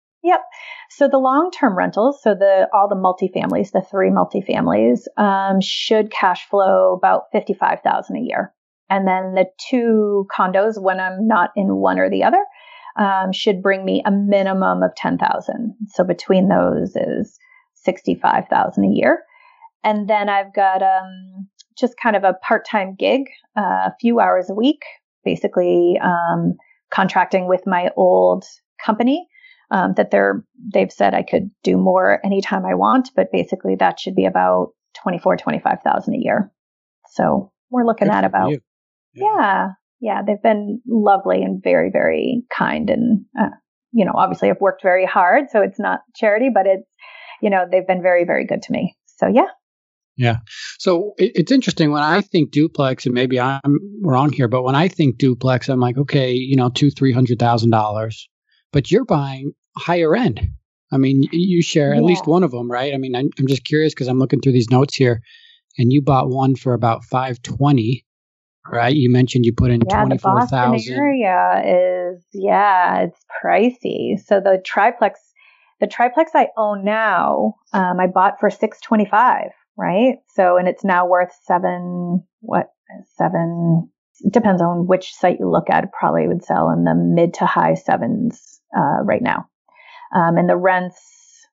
So 0.91 1.09
the 1.09 1.18
long 1.18 1.51
term 1.51 1.76
rentals, 1.76 2.22
so 2.22 2.34
the 2.34 2.68
all 2.72 2.89
the 2.89 2.95
multifamilies, 2.95 3.72
the 3.72 3.82
three 3.82 4.11
multifamilies, 4.11 5.01
um, 5.16 5.61
should 5.61 6.11
cash 6.11 6.47
flow 6.49 6.95
about 6.95 7.24
fifty 7.32 7.55
five 7.55 7.80
thousand 7.82 8.16
a 8.16 8.20
year. 8.20 8.53
And 8.89 9.07
then 9.07 9.34
the 9.34 9.47
two 9.68 10.26
condos, 10.37 10.80
when 10.80 11.01
I'm 11.01 11.26
not 11.26 11.51
in 11.57 11.76
one 11.76 11.99
or 11.99 12.09
the 12.09 12.22
other, 12.22 12.45
um, 12.97 13.32
should 13.32 13.62
bring 13.62 13.84
me 13.84 14.03
a 14.07 14.11
minimum 14.11 14.82
of 14.82 14.95
10,000. 14.97 15.74
So 15.89 16.05
between 16.05 16.49
those 16.49 16.95
is 16.95 17.39
65,000 17.74 18.84
a 18.84 18.89
year. 18.89 19.22
And 19.84 20.09
then 20.09 20.28
I've 20.28 20.55
got 20.55 20.82
um, 20.82 21.49
just 21.78 21.95
kind 22.01 22.16
of 22.16 22.24
a 22.24 22.34
part-time 22.34 22.95
gig, 22.99 23.22
uh, 23.57 23.91
a 23.91 23.95
few 24.01 24.20
hours 24.20 24.51
a 24.51 24.55
week, 24.55 24.82
basically 25.24 25.99
um, 26.03 26.55
contracting 26.93 27.49
with 27.49 27.62
my 27.66 27.91
old 27.97 28.45
company 28.84 29.26
um, 29.71 29.95
that 29.97 30.11
they're 30.11 30.45
they've 30.73 30.93
said 30.93 31.14
I 31.14 31.23
could 31.23 31.51
do 31.62 31.77
more 31.77 32.21
anytime 32.25 32.64
I 32.64 32.75
want, 32.75 33.11
but 33.17 33.33
basically 33.33 33.77
that 33.77 33.99
should 33.99 34.14
be 34.14 34.27
about 34.27 34.71
24, 35.03 35.37
25,000 35.37 36.14
a 36.14 36.19
year. 36.19 36.51
So 37.12 37.53
we're 37.71 37.85
looking 37.85 38.09
Good 38.09 38.14
at 38.14 38.25
about, 38.25 38.51
yeah. 38.51 38.59
yeah. 39.14 39.69
yeah, 40.01 40.23
they've 40.27 40.43
been 40.43 40.81
lovely 40.87 41.43
and 41.43 41.62
very, 41.62 41.91
very 41.91 42.43
kind. 42.57 42.91
And, 42.91 43.25
uh, 43.39 43.51
you 43.93 44.05
know, 44.05 44.12
obviously 44.14 44.51
I've 44.51 44.61
worked 44.61 44.83
very 44.83 45.07
hard, 45.07 45.51
so 45.51 45.62
it's 45.62 45.81
not 45.81 46.01
charity, 46.14 46.49
but 46.53 46.67
it's, 46.67 46.89
you 47.43 47.51
know, 47.51 47.64
they've 47.71 47.87
been 47.87 48.03
very, 48.03 48.25
very 48.25 48.47
good 48.47 48.62
to 48.62 48.73
me. 48.73 48.95
So 49.07 49.27
yeah. 49.27 49.49
Yeah. 50.17 50.39
So 50.79 51.12
it, 51.19 51.33
it's 51.35 51.53
interesting 51.53 51.91
when 51.91 52.03
I 52.03 52.23
think 52.23 52.51
duplex, 52.51 53.05
and 53.05 53.14
maybe 53.14 53.39
I'm 53.39 53.79
wrong 54.03 54.33
here, 54.33 54.49
but 54.49 54.62
when 54.62 54.75
I 54.75 54.89
think 54.89 55.19
duplex, 55.19 55.69
I'm 55.69 55.81
like, 55.81 55.99
okay, 55.99 56.33
you 56.33 56.57
know, 56.57 56.71
two, 56.71 56.91
three 56.91 57.12
hundred 57.12 57.39
thousand 57.39 57.71
dollars, 57.71 58.27
but 58.73 58.91
you're 58.91 59.05
buying 59.05 59.53
higher 59.77 60.14
end. 60.14 60.41
I 60.93 60.99
mean, 60.99 61.25
you 61.33 61.62
share 61.62 61.93
at 61.93 62.01
yeah. 62.01 62.07
least 62.07 62.27
one 62.27 62.45
of 62.45 62.53
them, 62.53 62.71
right? 62.71 62.95
I 62.95 62.97
mean, 62.97 63.14
I'm, 63.17 63.29
I'm 63.39 63.47
just 63.47 63.64
curious 63.64 63.93
because 63.93 64.09
I'm 64.09 64.19
looking 64.19 64.41
through 64.41 64.53
these 64.53 64.71
notes 64.71 64.95
here, 64.95 65.21
and 65.79 65.93
you 65.93 66.01
bought 66.01 66.29
one 66.29 66.55
for 66.55 66.75
about 66.75 67.05
five 67.05 67.43
twenty, 67.43 68.07
right? 68.71 68.95
You 68.95 69.11
mentioned 69.11 69.45
you 69.45 69.53
put 69.53 69.71
in 69.71 69.83
yeah, 69.89 70.01
twenty 70.01 70.19
four 70.19 70.47
thousand. 70.47 70.95
area 70.95 72.14
is 72.14 72.25
yeah, 72.33 73.01
it's 73.03 73.25
pricey. 73.43 74.19
So 74.25 74.41
the 74.41 74.62
triplex, 74.64 75.21
the 75.81 75.89
triplex 75.89 76.31
I 76.35 76.49
own 76.57 76.85
now, 76.85 77.57
um, 77.73 77.99
I 77.99 78.07
bought 78.07 78.39
for 78.39 78.49
six 78.49 78.81
twenty 78.81 79.07
five, 79.07 79.51
right? 79.77 80.19
So 80.35 80.57
and 80.57 80.69
it's 80.69 80.85
now 80.85 81.07
worth 81.07 81.33
seven. 81.45 82.23
What 82.41 82.69
seven? 83.17 83.91
Depends 84.31 84.62
on 84.62 84.87
which 84.87 85.12
site 85.12 85.41
you 85.41 85.51
look 85.51 85.69
at. 85.69 85.93
Probably 85.93 86.29
would 86.29 86.45
sell 86.45 86.71
in 86.71 86.85
the 86.85 86.95
mid 86.95 87.35
to 87.35 87.45
high 87.45 87.75
sevens 87.75 88.55
uh, 88.77 89.03
right 89.05 89.22
now. 89.22 89.49
Um, 90.14 90.37
and 90.37 90.49
the 90.49 90.57
rents 90.57 91.01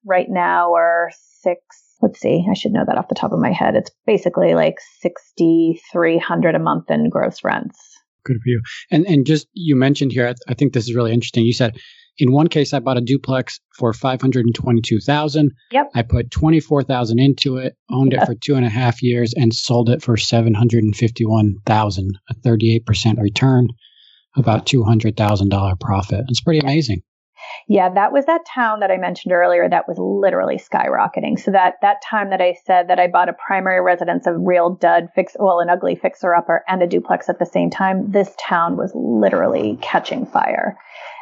right 0.06 0.28
now 0.30 0.74
are 0.74 1.10
six. 1.42 1.62
Let's 2.02 2.20
see, 2.20 2.46
I 2.50 2.54
should 2.54 2.74
know 2.74 2.84
that 2.86 2.98
off 2.98 3.08
the 3.08 3.16
top 3.16 3.32
of 3.32 3.40
my 3.40 3.52
head. 3.52 3.76
It's 3.76 3.92
basically 4.06 4.56
like 4.56 4.76
sixty 5.00 5.82
three 5.92 6.18
hundred 6.18 6.54
a 6.56 6.60
month 6.60 6.92
in 6.92 7.10
gross 7.10 7.44
rents. 7.44 7.80
Good 8.26 8.38
for 8.38 8.50
you. 8.50 8.62
And 8.92 9.06
and 9.06 9.26
just 9.26 9.48
you 9.54 9.76
mentioned 9.76 10.12
here, 10.12 10.26
I, 10.26 10.30
th- 10.30 10.38
I 10.48 10.54
think 10.54 10.74
this 10.74 10.88
is 10.88 10.96
really 10.96 11.14
interesting. 11.14 11.46
You 11.46 11.54
said 11.54 11.78
in 12.18 12.32
one 12.32 12.48
case 12.48 12.74
I 12.74 12.80
bought 12.80 12.98
a 12.98 13.02
duplex 13.02 13.60
for 13.78 13.94
five 13.94 14.22
hundred 14.22 14.46
and 14.46 14.54
twenty 14.54 14.82
two 14.82 15.00
thousand. 15.00 15.52
Yep. 15.72 15.92
I 15.96 16.02
put 16.02 16.30
twenty 16.32 16.60
four 16.60 16.84
thousand 16.84 17.20
into 17.20 17.58
it, 17.58 17.76
owned 17.90 18.14
it 18.14 18.26
for 18.26 18.36
two 18.36 18.56
and 18.56 18.66
a 18.66 18.70
half 18.70 19.02
years, 19.02 19.34
and 19.36 19.54
sold 19.54 19.90
it 19.90 20.02
for 20.02 20.18
seven 20.18 20.54
hundred 20.54 20.84
and 20.84 20.96
fifty 20.96 21.26
one 21.26 21.56
thousand, 21.66 22.18
a 22.30 22.34
thirty 22.34 22.76
eight 22.76 22.86
percent 22.86 23.20
return, 23.20 23.70
about 24.36 24.66
two 24.66 24.84
hundred 24.84 25.16
thousand 25.16 25.50
dollar 25.50 25.76
profit. 25.80 26.26
It's 26.28 26.42
pretty 26.42 26.60
amazing. 26.60 27.02
Yeah, 27.68 27.90
that 27.94 28.12
was 28.12 28.26
that 28.26 28.46
town 28.46 28.80
that 28.80 28.92
I 28.92 28.98
mentioned 28.98 29.34
earlier 29.34 29.68
that 29.70 29.88
was 29.88 29.98
literally 30.00 30.58
skyrocketing. 30.58 31.40
So 31.40 31.52
that 31.52 31.76
that 31.82 32.02
time 32.02 32.30
that 32.30 32.42
I 32.42 32.56
said 32.66 32.90
that 32.90 33.00
I 33.00 33.08
bought 33.08 33.30
a 33.30 33.34
primary 33.34 33.82
residence, 33.82 34.28
a 34.28 34.38
real 34.38 34.72
dud 34.72 35.10
fix, 35.16 35.36
well, 35.40 35.60
an 35.60 35.70
ugly 35.70 35.96
fixer 35.96 36.34
upper, 36.34 36.64
and 36.68 36.82
a 36.82 36.88
duplex 36.88 37.30
at 37.30 37.40
the 37.40 37.46
same 37.46 37.70
time, 37.70 38.12
this 38.12 38.34
town 38.40 38.78
was 38.78 38.92
literally 38.96 39.78
catching 39.82 40.26
fire. 40.26 40.78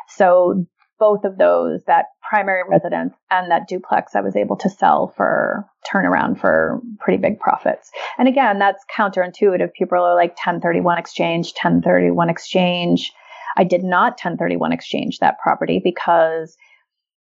So 0.10 0.66
both 1.02 1.24
of 1.24 1.38
those, 1.40 1.84
that 1.88 2.06
primary 2.22 2.62
residence 2.70 3.16
and 3.32 3.50
that 3.50 3.68
duplex, 3.68 4.16
I 4.16 4.22
was 4.22 4.36
able 4.36 4.56
to 4.58 4.70
sell 4.70 5.12
for 5.18 5.66
turnaround 5.92 6.40
for 6.40 6.80
pretty 7.00 7.20
big 7.20 7.40
profits. 7.40 7.90
And 8.20 8.28
again, 8.28 8.60
that's 8.60 8.86
counterintuitive. 8.96 9.74
People 9.74 9.98
are 9.98 10.16
like 10.16 10.32
1031 10.32 11.00
exchange, 11.00 11.54
1031 11.54 12.30
exchange. 12.30 13.12
I 13.58 13.64
did 13.64 13.84
not 13.84 14.14
1031 14.14 14.72
exchange 14.72 15.20
that 15.20 15.38
property 15.40 15.82
because 15.84 16.56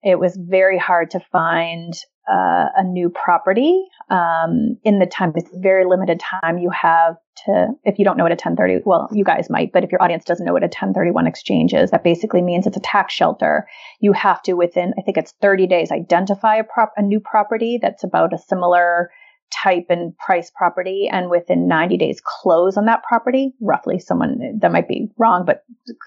it 0.04 0.20
was 0.20 0.38
very 0.38 0.78
hard 0.78 1.12
to 1.12 1.20
find 1.32 1.94
uh, 2.32 2.66
a 2.76 2.84
new 2.84 3.10
property 3.10 3.84
um, 4.10 4.78
in 4.84 5.00
the 5.00 5.06
time. 5.06 5.34
It's 5.36 5.50
very 5.56 5.86
limited 5.86 6.20
time 6.20 6.58
you 6.58 6.70
have 6.70 7.16
to. 7.46 7.70
If 7.84 7.98
you 8.00 8.06
don't 8.06 8.18
know 8.18 8.24
what 8.24 8.32
a 8.32 8.36
1030, 8.36 8.84
well, 8.86 9.10
you 9.12 9.24
guys 9.24 9.50
might, 9.50 9.72
but 9.72 9.84
if 9.84 9.92
your 9.92 10.02
audience 10.02 10.26
doesn't 10.26 10.46
know 10.46 10.54
what 10.54 10.64
a 10.64 10.66
1031 10.66 11.28
exchange 11.28 11.74
is, 11.74 11.92
that 11.92 12.04
basically 12.04 12.42
means 12.42 12.68
it's 12.68 12.78
a 12.78 12.82
tax 12.82 13.14
shelter. 13.14 13.68
You 14.00 14.14
have 14.14 14.42
to 14.44 14.54
within, 14.54 14.94
I 14.98 15.02
think 15.02 15.18
it's 15.18 15.34
30 15.42 15.68
days, 15.68 15.92
identify 15.92 16.58
a 16.58 16.64
prop, 16.64 16.94
a 16.96 17.02
new 17.02 17.20
property 17.20 17.80
that's 17.82 18.04
about 18.04 18.34
a 18.34 18.38
similar 18.38 19.12
type 19.52 19.88
and 19.90 20.18
price 20.18 20.52
property 20.56 21.10
and 21.12 21.30
within 21.30 21.68
90 21.68 21.98
days 21.98 22.22
close 22.24 22.78
on 22.78 22.86
that 22.86 23.04
property 23.04 23.54
roughly 23.60 24.00
someone 24.00 24.60
that 24.60 24.72
might 24.72 24.88
be 24.88 25.10
wrong 25.18 25.46
but 25.46 25.64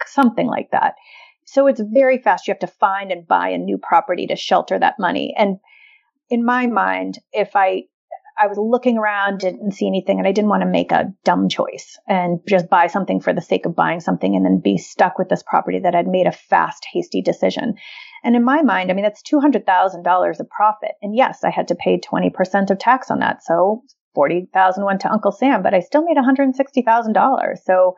something 0.07 0.47
like 0.47 0.71
that. 0.73 0.95
So 1.47 1.67
it's 1.67 1.81
very 1.81 2.19
fast. 2.19 2.49
You 2.49 2.53
have 2.53 2.61
to 2.61 2.67
find 2.67 3.13
and 3.13 3.27
buy 3.27 3.51
a 3.51 3.59
new 3.59 3.79
property 3.79 4.27
to 4.29 4.37
shelter 4.37 4.79
that 4.79 4.99
money. 4.99 5.35
And 5.37 5.59
in 6.31 6.45
my 6.45 6.67
mind 6.67 7.19
if 7.33 7.55
i 7.55 7.85
I 8.37 8.49
was 8.49 8.59
looking 8.59 8.99
around, 8.99 9.39
didn't 9.39 9.73
see 9.73 9.87
anything, 9.87 10.19
and 10.19 10.27
I 10.27 10.33
didn't 10.33 10.51
want 10.51 10.63
to 10.63 10.69
make 10.69 10.91
a 10.91 11.13
dumb 11.25 11.49
choice 11.49 11.99
and 12.09 12.41
just 12.49 12.69
buy 12.69 12.89
something 12.89 13.21
for 13.21 13.33
the 13.33 13.41
sake 13.41 13.65
of 13.65 13.77
buying 13.77 14.01
something 14.01 14.35
and 14.35 14.45
then 14.45 14.59
be 14.59 14.77
stuck 14.77 15.19
with 15.19 15.29
this 15.29 15.45
property 15.45 15.79
that 15.81 15.95
I'd 15.95 16.09
made 16.09 16.27
a 16.27 16.33
fast, 16.33 16.85
hasty 16.93 17.23
decision. 17.23 17.77
And 18.25 18.35
in 18.35 18.43
my 18.43 18.63
mind, 18.63 18.91
I 18.91 18.95
mean, 18.95 19.05
that's 19.05 19.23
$200,000 19.23 20.41
of 20.41 20.49
profit. 20.49 20.93
And 21.03 21.15
yes, 21.15 21.45
I 21.45 21.51
had 21.51 21.69
to 21.69 21.75
pay 21.75 22.01
20% 22.01 22.71
of 22.71 22.79
tax 22.79 23.11
on 23.11 23.19
that. 23.19 23.45
So 23.45 23.83
40,000 24.15 24.85
went 24.85 25.01
to 25.03 25.13
Uncle 25.13 25.31
Sam, 25.31 25.63
but 25.63 25.75
I 25.75 25.81
still 25.81 26.03
made 26.03 26.17
$160,000. 26.17 27.59
So, 27.65 27.97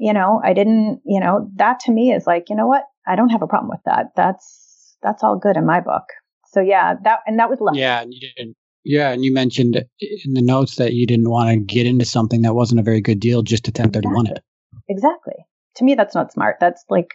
you 0.00 0.12
know, 0.12 0.40
I 0.44 0.52
didn't, 0.52 1.00
you 1.06 1.20
know, 1.20 1.48
that 1.56 1.80
to 1.80 1.92
me 1.92 2.12
is 2.12 2.26
like, 2.26 2.50
you 2.50 2.56
know 2.56 2.66
what? 2.66 2.82
I 3.06 3.14
don't 3.14 3.28
have 3.28 3.42
a 3.42 3.46
problem 3.46 3.70
with 3.70 3.82
that. 3.84 4.06
That's, 4.16 4.96
that's 5.00 5.22
all 5.22 5.38
good 5.38 5.56
in 5.56 5.64
my 5.64 5.80
book. 5.80 6.04
So 6.46 6.60
yeah, 6.60 6.94
that, 7.04 7.20
and 7.26 7.38
that 7.38 7.48
was 7.48 7.60
less. 7.60 7.76
Yeah. 7.76 8.00
And 8.00 8.12
you 8.12 8.20
didn't, 8.36 8.56
yeah. 8.84 9.10
And 9.10 9.24
you 9.24 9.32
mentioned 9.32 9.76
in 10.00 10.34
the 10.34 10.42
notes 10.42 10.76
that 10.76 10.94
you 10.94 11.06
didn't 11.06 11.30
want 11.30 11.50
to 11.50 11.56
get 11.56 11.86
into 11.86 12.04
something 12.04 12.42
that 12.42 12.54
wasn't 12.54 12.80
a 12.80 12.82
very 12.82 13.00
good 13.00 13.20
deal 13.20 13.42
just 13.42 13.64
to 13.64 13.70
1031 13.70 14.26
exactly. 14.26 14.32
it. 14.32 14.44
Exactly. 14.88 15.34
To 15.76 15.84
me, 15.84 15.94
that's 15.94 16.14
not 16.16 16.32
smart. 16.32 16.56
That's 16.60 16.84
like, 16.88 17.10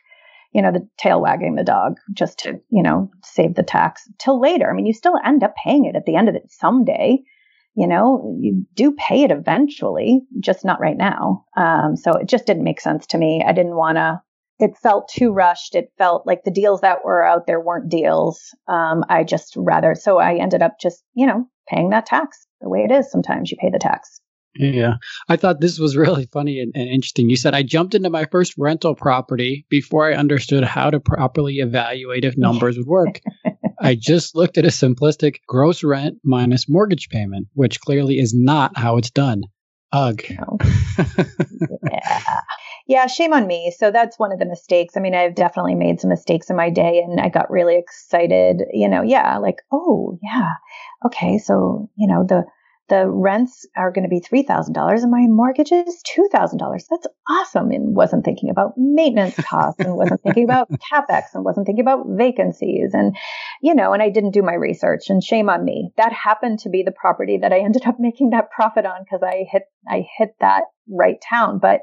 you 0.53 0.61
know, 0.61 0.71
the 0.71 0.87
tail 0.97 1.21
wagging 1.21 1.55
the 1.55 1.63
dog 1.63 1.97
just 2.13 2.39
to, 2.39 2.59
you 2.69 2.83
know, 2.83 3.09
save 3.23 3.55
the 3.55 3.63
tax 3.63 4.07
till 4.19 4.39
later. 4.39 4.69
I 4.69 4.73
mean, 4.73 4.85
you 4.85 4.93
still 4.93 5.15
end 5.25 5.43
up 5.43 5.55
paying 5.63 5.85
it 5.85 5.95
at 5.95 6.05
the 6.05 6.15
end 6.15 6.29
of 6.29 6.35
it 6.35 6.51
someday. 6.51 7.19
You 7.75 7.87
know, 7.87 8.37
you 8.39 8.65
do 8.75 8.91
pay 8.91 9.23
it 9.23 9.31
eventually, 9.31 10.21
just 10.39 10.63
not 10.63 10.79
right 10.79 10.95
now. 10.95 11.45
Um, 11.57 11.95
so 11.95 12.13
it 12.13 12.27
just 12.27 12.45
didn't 12.45 12.63
make 12.63 12.79
sense 12.79 13.07
to 13.07 13.17
me. 13.17 13.43
I 13.45 13.51
didn't 13.51 13.75
want 13.75 13.97
to. 13.97 14.21
It 14.59 14.77
felt 14.77 15.09
too 15.09 15.31
rushed. 15.31 15.73
It 15.73 15.91
felt 15.97 16.27
like 16.27 16.43
the 16.43 16.51
deals 16.51 16.81
that 16.81 17.03
were 17.03 17.25
out 17.25 17.47
there 17.47 17.59
weren't 17.59 17.89
deals. 17.89 18.55
Um, 18.67 19.03
I 19.09 19.23
just 19.23 19.55
rather. 19.57 19.95
So 19.95 20.19
I 20.19 20.35
ended 20.35 20.61
up 20.61 20.79
just, 20.79 21.03
you 21.15 21.25
know, 21.25 21.47
paying 21.67 21.89
that 21.89 22.05
tax 22.05 22.45
the 22.61 22.69
way 22.69 22.85
it 22.87 22.91
is. 22.91 23.11
Sometimes 23.11 23.49
you 23.49 23.57
pay 23.59 23.71
the 23.71 23.79
tax. 23.79 24.21
Yeah. 24.55 24.95
I 25.27 25.35
thought 25.35 25.61
this 25.61 25.79
was 25.79 25.97
really 25.97 26.27
funny 26.27 26.59
and, 26.59 26.71
and, 26.75 26.87
interesting. 26.87 27.29
You 27.29 27.35
said, 27.35 27.55
I 27.55 27.63
jumped 27.63 27.95
into 27.95 28.09
my 28.09 28.25
first 28.25 28.53
rental 28.57 28.95
property 28.95 29.65
before 29.69 30.09
I 30.09 30.15
understood 30.15 30.63
how 30.63 30.89
to 30.89 30.99
properly 30.99 31.55
evaluate 31.55 32.25
if 32.25 32.37
numbers 32.37 32.77
would 32.77 32.87
work. 32.87 33.21
I 33.81 33.95
just 33.95 34.35
looked 34.35 34.57
at 34.57 34.65
a 34.65 34.69
simplistic 34.69 35.37
gross 35.47 35.83
rent 35.83 36.17
minus 36.23 36.69
mortgage 36.69 37.09
payment, 37.09 37.47
which 37.53 37.81
clearly 37.81 38.19
is 38.19 38.33
not 38.35 38.77
how 38.77 38.97
it's 38.97 39.11
done. 39.11 39.43
Ugh. 39.91 40.21
Yeah. 41.91 42.21
Yeah, 42.87 43.07
shame 43.07 43.33
on 43.33 43.47
me. 43.47 43.73
So 43.77 43.91
that's 43.91 44.19
one 44.19 44.33
of 44.33 44.39
the 44.39 44.45
mistakes. 44.45 44.97
I 44.97 44.99
mean, 44.99 45.15
I've 45.15 45.35
definitely 45.35 45.75
made 45.75 46.01
some 46.01 46.09
mistakes 46.09 46.49
in 46.49 46.57
my 46.57 46.69
day 46.69 46.99
and 46.99 47.19
I 47.19 47.29
got 47.29 47.49
really 47.49 47.77
excited, 47.77 48.63
you 48.73 48.89
know, 48.89 49.01
yeah, 49.01 49.37
like, 49.37 49.57
oh, 49.71 50.17
yeah. 50.21 50.51
Okay, 51.05 51.37
so, 51.37 51.89
you 51.95 52.07
know, 52.07 52.25
the 52.27 52.43
the 52.89 53.07
rents 53.07 53.65
are 53.77 53.91
going 53.91 54.03
to 54.03 54.09
be 54.09 54.19
$3,000 54.19 55.01
and 55.01 55.11
my 55.11 55.25
mortgage 55.27 55.71
is 55.71 56.03
$2,000. 56.17 56.59
That's 56.89 57.07
awesome. 57.29 57.71
And 57.71 57.95
wasn't 57.95 58.25
thinking 58.25 58.49
about 58.49 58.73
maintenance 58.75 59.35
costs 59.35 59.79
and 59.79 59.95
wasn't 59.95 60.21
thinking 60.21 60.43
about 60.43 60.69
capex 60.91 61.23
and 61.33 61.45
wasn't 61.45 61.65
thinking 61.65 61.83
about 61.83 62.05
vacancies. 62.09 62.91
And, 62.93 63.15
you 63.61 63.73
know, 63.73 63.93
and 63.93 64.03
I 64.03 64.09
didn't 64.09 64.31
do 64.31 64.41
my 64.41 64.53
research 64.53 65.09
and 65.09 65.23
shame 65.23 65.49
on 65.49 65.63
me. 65.63 65.91
That 65.95 66.11
happened 66.11 66.59
to 66.59 66.69
be 66.69 66.83
the 66.83 66.91
property 66.91 67.37
that 67.41 67.53
I 67.53 67.59
ended 67.59 67.85
up 67.85 67.95
making 67.99 68.31
that 68.31 68.51
profit 68.51 68.85
on 68.85 69.03
because 69.03 69.23
I 69.23 69.45
hit, 69.49 69.63
I 69.87 70.05
hit 70.17 70.35
that 70.41 70.63
right 70.89 71.17
town. 71.27 71.59
But 71.59 71.81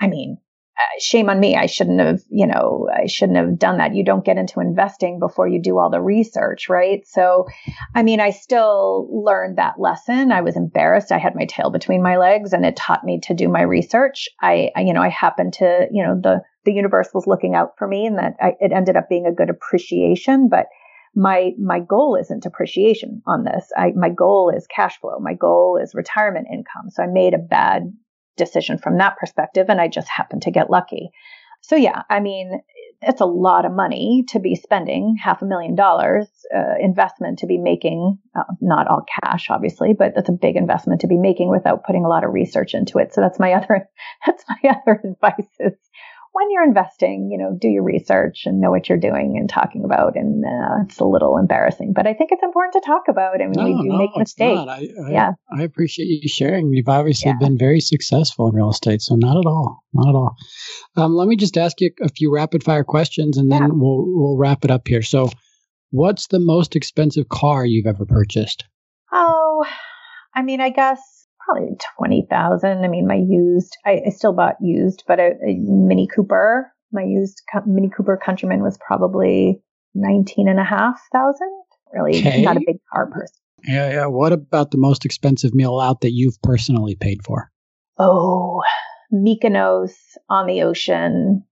I 0.00 0.06
mean, 0.06 0.38
Uh, 0.80 0.98
shame 0.98 1.28
on 1.28 1.38
me. 1.40 1.56
I 1.56 1.66
shouldn't 1.66 2.00
have, 2.00 2.20
you 2.30 2.46
know, 2.46 2.88
I 2.94 3.06
shouldn't 3.06 3.36
have 3.36 3.58
done 3.58 3.78
that. 3.78 3.94
You 3.94 4.02
don't 4.02 4.24
get 4.24 4.38
into 4.38 4.60
investing 4.60 5.18
before 5.18 5.46
you 5.46 5.60
do 5.60 5.78
all 5.78 5.90
the 5.90 6.00
research, 6.00 6.68
right? 6.68 7.06
So, 7.06 7.46
I 7.94 8.02
mean, 8.02 8.20
I 8.20 8.30
still 8.30 9.08
learned 9.10 9.58
that 9.58 9.78
lesson. 9.78 10.32
I 10.32 10.40
was 10.40 10.56
embarrassed. 10.56 11.12
I 11.12 11.18
had 11.18 11.34
my 11.34 11.44
tail 11.44 11.70
between 11.70 12.02
my 12.02 12.16
legs 12.16 12.52
and 12.52 12.64
it 12.64 12.76
taught 12.76 13.04
me 13.04 13.20
to 13.24 13.34
do 13.34 13.48
my 13.48 13.62
research. 13.62 14.28
I, 14.40 14.70
I 14.74 14.80
you 14.82 14.94
know, 14.94 15.02
I 15.02 15.08
happened 15.08 15.52
to, 15.54 15.86
you 15.90 16.02
know, 16.02 16.18
the, 16.20 16.40
the 16.64 16.72
universe 16.72 17.10
was 17.12 17.26
looking 17.26 17.54
out 17.54 17.72
for 17.76 17.86
me 17.86 18.06
and 18.06 18.18
that 18.18 18.36
I, 18.40 18.52
it 18.60 18.72
ended 18.72 18.96
up 18.96 19.08
being 19.08 19.26
a 19.26 19.34
good 19.34 19.50
appreciation, 19.50 20.48
but 20.48 20.66
my 21.14 21.50
my 21.58 21.80
goal 21.80 22.16
isn't 22.20 22.46
appreciation 22.46 23.20
on 23.26 23.42
this. 23.42 23.68
I, 23.76 23.90
my 23.96 24.10
goal 24.10 24.52
is 24.56 24.68
cash 24.68 25.00
flow. 25.00 25.18
My 25.18 25.34
goal 25.34 25.76
is 25.82 25.92
retirement 25.92 26.46
income. 26.52 26.90
So 26.90 27.02
I 27.02 27.08
made 27.08 27.34
a 27.34 27.38
bad 27.38 27.92
decision 28.40 28.78
from 28.78 28.98
that 28.98 29.16
perspective, 29.18 29.66
and 29.68 29.80
I 29.80 29.88
just 29.88 30.08
happened 30.08 30.42
to 30.42 30.50
get 30.50 30.70
lucky. 30.70 31.10
So 31.62 31.76
yeah, 31.76 32.02
I 32.08 32.20
mean, 32.20 32.60
it's 33.02 33.20
a 33.20 33.26
lot 33.26 33.64
of 33.64 33.72
money 33.72 34.24
to 34.28 34.38
be 34.38 34.54
spending 34.54 35.16
half 35.22 35.42
a 35.42 35.46
million 35.46 35.74
dollars 35.74 36.26
uh, 36.54 36.74
investment 36.80 37.38
to 37.38 37.46
be 37.46 37.58
making 37.58 38.18
uh, 38.36 38.42
not 38.60 38.88
all 38.88 39.04
cash 39.22 39.48
obviously 39.50 39.94
but 39.98 40.12
that's 40.14 40.28
a 40.28 40.32
big 40.32 40.56
investment 40.56 41.00
to 41.00 41.06
be 41.06 41.16
making 41.16 41.48
without 41.48 41.84
putting 41.84 42.04
a 42.04 42.08
lot 42.08 42.24
of 42.24 42.32
research 42.32 42.74
into 42.74 42.98
it 42.98 43.14
so 43.14 43.20
that's 43.20 43.38
my 43.38 43.52
other 43.54 43.88
that's 44.26 44.44
my 44.48 44.70
other 44.70 45.00
advice 45.04 45.48
is 45.58 45.72
when 46.32 46.50
you're 46.50 46.64
investing, 46.64 47.28
you 47.30 47.38
know, 47.38 47.56
do 47.60 47.68
your 47.68 47.82
research 47.82 48.42
and 48.44 48.60
know 48.60 48.70
what 48.70 48.88
you're 48.88 48.98
doing 48.98 49.36
and 49.36 49.48
talking 49.48 49.84
about. 49.84 50.14
And 50.14 50.44
uh, 50.44 50.84
it's 50.84 51.00
a 51.00 51.04
little 51.04 51.36
embarrassing, 51.36 51.92
but 51.94 52.06
I 52.06 52.14
think 52.14 52.30
it's 52.32 52.42
important 52.42 52.74
to 52.74 52.86
talk 52.86 53.02
about. 53.08 53.40
I 53.40 53.46
mean, 53.46 53.52
no, 53.56 53.64
we 53.64 53.72
do 53.82 53.88
no, 53.88 53.98
make 53.98 54.10
mistakes. 54.16 54.60
I, 54.68 54.88
I, 55.06 55.10
yeah. 55.10 55.30
I 55.52 55.62
appreciate 55.62 56.06
you 56.06 56.28
sharing. 56.28 56.72
You've 56.72 56.88
obviously 56.88 57.30
yeah. 57.30 57.38
been 57.46 57.58
very 57.58 57.80
successful 57.80 58.48
in 58.48 58.54
real 58.54 58.70
estate. 58.70 59.02
So 59.02 59.16
not 59.16 59.36
at 59.36 59.46
all. 59.46 59.82
Not 59.92 60.08
at 60.08 60.14
all. 60.14 60.36
Um, 60.96 61.14
let 61.14 61.26
me 61.26 61.36
just 61.36 61.58
ask 61.58 61.80
you 61.80 61.90
a 62.00 62.08
few 62.08 62.32
rapid 62.32 62.62
fire 62.62 62.84
questions 62.84 63.36
and 63.36 63.50
then 63.50 63.62
yeah. 63.62 63.68
we'll, 63.72 64.04
we'll 64.06 64.36
wrap 64.36 64.64
it 64.64 64.70
up 64.70 64.86
here. 64.86 65.02
So 65.02 65.30
what's 65.90 66.28
the 66.28 66.40
most 66.40 66.76
expensive 66.76 67.28
car 67.28 67.66
you've 67.66 67.86
ever 67.86 68.06
purchased? 68.06 68.64
Oh, 69.12 69.64
I 70.32 70.42
mean, 70.42 70.60
I 70.60 70.70
guess 70.70 71.19
probably 71.50 71.76
20,000. 71.98 72.84
I 72.84 72.88
mean, 72.88 73.06
my 73.06 73.16
used, 73.16 73.76
I, 73.84 74.00
I 74.06 74.10
still 74.10 74.32
bought 74.32 74.56
used, 74.60 75.04
but 75.06 75.18
a, 75.18 75.32
a, 75.46 75.54
Mini 75.58 76.06
Cooper, 76.06 76.72
my 76.92 77.02
used 77.02 77.42
Mini 77.66 77.90
Cooper 77.94 78.18
Countryman 78.22 78.62
was 78.62 78.78
probably 78.78 79.62
19 79.94 80.48
and 80.48 80.58
a 80.58 80.64
half 80.64 81.00
thousand. 81.12 81.50
Really 81.92 82.20
okay. 82.20 82.42
not 82.42 82.56
a 82.56 82.62
big 82.64 82.76
car 82.92 83.10
person. 83.10 83.36
Yeah, 83.64 83.90
yeah. 83.90 84.06
What 84.06 84.32
about 84.32 84.70
the 84.70 84.78
most 84.78 85.04
expensive 85.04 85.54
meal 85.54 85.80
out 85.80 86.02
that 86.02 86.12
you've 86.12 86.40
personally 86.42 86.94
paid 86.94 87.24
for? 87.24 87.50
Oh, 87.98 88.62
Mykonos 89.12 89.92
on 90.28 90.46
the 90.46 90.62
ocean, 90.62 91.44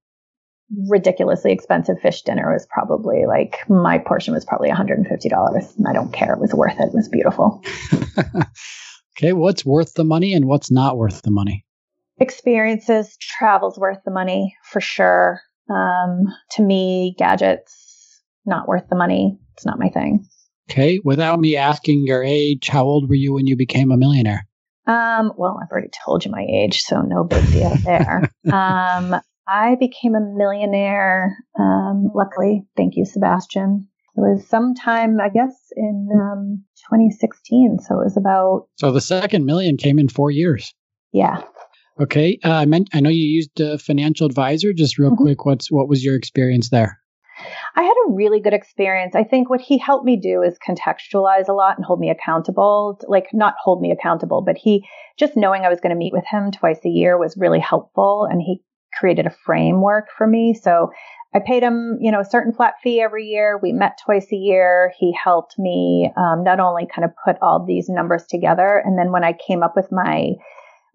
ridiculously 0.87 1.51
expensive 1.51 1.99
fish 2.01 2.21
dinner 2.21 2.51
was 2.53 2.65
probably 2.71 3.25
like 3.27 3.57
my 3.69 3.97
portion 3.97 4.33
was 4.33 4.45
probably 4.45 4.69
$150. 4.69 5.87
I 5.87 5.93
don't 5.93 6.13
care. 6.13 6.33
It 6.33 6.39
was 6.39 6.53
worth 6.53 6.79
it. 6.79 6.87
It 6.87 6.93
was 6.93 7.09
beautiful. 7.09 7.61
Okay, 9.19 9.33
what's 9.33 9.65
worth 9.65 9.95
the 9.95 10.05
money 10.05 10.31
and 10.31 10.45
what's 10.45 10.71
not 10.71 10.95
worth 10.95 11.23
the 11.23 11.31
money? 11.31 11.65
Experiences, 12.21 13.17
travel's 13.17 13.77
worth 13.77 13.97
the 14.05 14.11
money 14.11 14.55
for 14.63 14.79
sure. 14.79 15.41
Um, 15.69 16.27
to 16.51 16.61
me, 16.61 17.15
gadgets, 17.17 18.21
not 18.45 18.65
worth 18.65 18.87
the 18.89 18.95
money. 18.95 19.37
It's 19.55 19.65
not 19.65 19.77
my 19.77 19.89
thing. 19.89 20.25
Okay, 20.71 21.01
without 21.03 21.37
me 21.41 21.57
asking 21.57 22.05
your 22.07 22.23
age, 22.23 22.69
how 22.69 22.85
old 22.85 23.09
were 23.09 23.15
you 23.15 23.33
when 23.33 23.45
you 23.45 23.57
became 23.57 23.91
a 23.91 23.97
millionaire? 23.97 24.47
Um, 24.87 25.33
well, 25.35 25.59
I've 25.61 25.69
already 25.69 25.91
told 26.05 26.23
you 26.23 26.31
my 26.31 26.45
age, 26.49 26.81
so 26.83 27.01
no 27.01 27.25
big 27.25 27.45
deal 27.51 27.75
there. 27.83 28.31
um, 28.53 29.19
I 29.45 29.75
became 29.77 30.15
a 30.15 30.21
millionaire, 30.21 31.35
um, 31.59 32.09
luckily, 32.15 32.63
thank 32.77 32.95
you, 32.95 33.03
Sebastian, 33.03 33.89
it 34.19 34.35
was 34.35 34.47
sometime, 34.47 35.19
I 35.21 35.29
guess, 35.29 35.55
in 35.75 36.09
um, 36.13 36.63
2016. 36.89 37.79
So 37.79 38.01
it 38.01 38.03
was 38.03 38.17
about. 38.17 38.67
So 38.77 38.91
the 38.91 39.01
second 39.01 39.45
million 39.45 39.77
came 39.77 39.99
in 39.99 40.09
four 40.09 40.31
years. 40.31 40.73
Yeah. 41.11 41.41
Okay. 41.99 42.39
Uh, 42.43 42.53
I 42.53 42.65
meant 42.65 42.89
I 42.93 42.99
know 42.99 43.09
you 43.09 43.23
used 43.23 43.59
a 43.59 43.77
financial 43.77 44.25
advisor. 44.25 44.73
Just 44.73 44.97
real 44.97 45.11
mm-hmm. 45.11 45.23
quick, 45.23 45.45
what's 45.45 45.71
what 45.71 45.87
was 45.87 46.03
your 46.03 46.15
experience 46.15 46.69
there? 46.69 46.99
I 47.75 47.83
had 47.83 47.93
a 48.07 48.11
really 48.11 48.41
good 48.41 48.53
experience. 48.53 49.15
I 49.15 49.23
think 49.23 49.49
what 49.49 49.61
he 49.61 49.77
helped 49.77 50.05
me 50.05 50.17
do 50.17 50.41
is 50.41 50.57
contextualize 50.67 51.47
a 51.47 51.53
lot 51.53 51.77
and 51.77 51.85
hold 51.85 52.01
me 52.01 52.09
accountable. 52.09 52.99
Like 53.07 53.27
not 53.33 53.55
hold 53.63 53.81
me 53.81 53.91
accountable, 53.91 54.41
but 54.41 54.57
he 54.57 54.85
just 55.17 55.37
knowing 55.37 55.63
I 55.63 55.69
was 55.69 55.79
going 55.79 55.91
to 55.91 55.97
meet 55.97 56.13
with 56.13 56.25
him 56.29 56.51
twice 56.51 56.79
a 56.85 56.89
year 56.89 57.17
was 57.17 57.37
really 57.37 57.59
helpful, 57.59 58.27
and 58.29 58.41
he 58.41 58.61
created 58.99 59.25
a 59.25 59.35
framework 59.45 60.07
for 60.17 60.27
me. 60.27 60.53
So 60.53 60.91
I 61.33 61.39
paid 61.39 61.61
him, 61.61 61.97
you 62.01 62.11
know, 62.11 62.21
a 62.21 62.25
certain 62.25 62.53
flat 62.53 62.73
fee 62.81 63.01
every 63.01 63.27
year. 63.27 63.59
We 63.61 63.71
met 63.71 63.99
twice 64.03 64.31
a 64.31 64.35
year. 64.35 64.91
He 64.97 65.13
helped 65.13 65.59
me 65.59 66.11
um, 66.17 66.43
not 66.43 66.59
only 66.59 66.87
kind 66.93 67.05
of 67.05 67.11
put 67.23 67.37
all 67.41 67.63
these 67.63 67.87
numbers 67.87 68.25
together, 68.25 68.81
and 68.83 68.97
then 68.97 69.11
when 69.11 69.23
I 69.23 69.33
came 69.33 69.61
up 69.61 69.75
with 69.75 69.91
my 69.91 70.33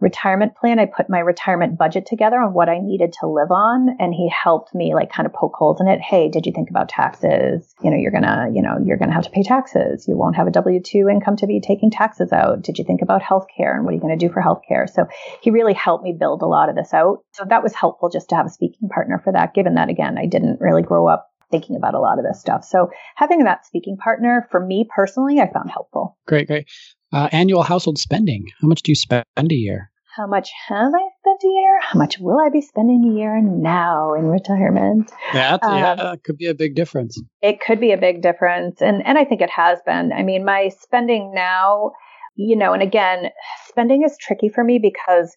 retirement 0.00 0.56
plan, 0.56 0.78
I 0.78 0.86
put 0.86 1.08
my 1.08 1.20
retirement 1.20 1.78
budget 1.78 2.06
together 2.06 2.36
on 2.36 2.52
what 2.52 2.68
I 2.68 2.78
needed 2.78 3.14
to 3.20 3.26
live 3.26 3.50
on. 3.50 3.96
And 3.98 4.14
he 4.14 4.28
helped 4.28 4.74
me 4.74 4.94
like 4.94 5.12
kind 5.12 5.26
of 5.26 5.32
poke 5.32 5.54
holes 5.54 5.80
in 5.80 5.88
it. 5.88 6.00
Hey, 6.00 6.28
did 6.28 6.46
you 6.46 6.52
think 6.52 6.70
about 6.70 6.88
taxes? 6.88 7.74
You 7.82 7.90
know, 7.90 7.96
you're 7.96 8.10
gonna, 8.10 8.48
you 8.52 8.62
know, 8.62 8.78
you're 8.84 8.96
gonna 8.96 9.14
have 9.14 9.24
to 9.24 9.30
pay 9.30 9.42
taxes. 9.42 10.06
You 10.08 10.16
won't 10.16 10.36
have 10.36 10.46
a 10.46 10.50
W 10.50 10.80
2 10.80 11.08
income 11.08 11.36
to 11.36 11.46
be 11.46 11.60
taking 11.60 11.90
taxes 11.90 12.32
out. 12.32 12.62
Did 12.62 12.78
you 12.78 12.84
think 12.84 13.02
about 13.02 13.22
healthcare 13.22 13.74
and 13.74 13.84
what 13.84 13.92
are 13.92 13.94
you 13.94 14.00
gonna 14.00 14.16
do 14.16 14.30
for 14.30 14.42
healthcare? 14.42 14.88
So 14.88 15.06
he 15.42 15.50
really 15.50 15.74
helped 15.74 16.04
me 16.04 16.16
build 16.18 16.42
a 16.42 16.46
lot 16.46 16.68
of 16.68 16.76
this 16.76 16.92
out. 16.92 17.18
So 17.32 17.44
that 17.48 17.62
was 17.62 17.74
helpful 17.74 18.08
just 18.08 18.28
to 18.30 18.36
have 18.36 18.46
a 18.46 18.50
speaking 18.50 18.88
partner 18.88 19.20
for 19.22 19.32
that, 19.32 19.54
given 19.54 19.74
that 19.74 19.88
again, 19.88 20.18
I 20.18 20.26
didn't 20.26 20.60
really 20.60 20.82
grow 20.82 21.08
up 21.08 21.30
thinking 21.50 21.76
about 21.76 21.94
a 21.94 22.00
lot 22.00 22.18
of 22.18 22.24
this 22.24 22.40
stuff. 22.40 22.64
So 22.64 22.90
having 23.14 23.44
that 23.44 23.66
speaking 23.66 23.96
partner 23.96 24.48
for 24.50 24.64
me 24.64 24.88
personally, 24.92 25.40
I 25.40 25.52
found 25.52 25.70
helpful. 25.70 26.18
Great, 26.26 26.48
great. 26.48 26.68
Uh, 27.14 27.28
annual 27.30 27.62
household 27.62 27.96
spending. 27.96 28.50
How 28.60 28.66
much 28.66 28.82
do 28.82 28.90
you 28.90 28.96
spend 28.96 29.24
a 29.36 29.54
year? 29.54 29.92
How 30.16 30.26
much 30.26 30.50
have 30.68 30.92
I 30.92 31.08
spent 31.20 31.44
a 31.44 31.46
year? 31.46 31.80
How 31.80 31.96
much 31.96 32.18
will 32.18 32.40
I 32.40 32.48
be 32.48 32.60
spending 32.60 33.04
a 33.04 33.16
year 33.16 33.40
now 33.40 34.14
in 34.14 34.26
retirement? 34.26 35.12
That, 35.32 35.62
um, 35.62 35.78
yeah, 35.78 35.94
that 35.94 36.24
could 36.24 36.36
be 36.36 36.46
a 36.46 36.54
big 36.54 36.74
difference. 36.74 37.22
It 37.40 37.60
could 37.60 37.78
be 37.78 37.92
a 37.92 37.96
big 37.96 38.20
difference. 38.20 38.82
And, 38.82 39.06
and 39.06 39.16
I 39.16 39.24
think 39.24 39.42
it 39.42 39.50
has 39.50 39.78
been. 39.86 40.12
I 40.12 40.24
mean, 40.24 40.44
my 40.44 40.70
spending 40.80 41.32
now, 41.32 41.92
you 42.34 42.56
know, 42.56 42.72
and 42.72 42.82
again, 42.82 43.30
spending 43.68 44.02
is 44.04 44.16
tricky 44.20 44.48
for 44.48 44.64
me 44.64 44.80
because 44.80 45.32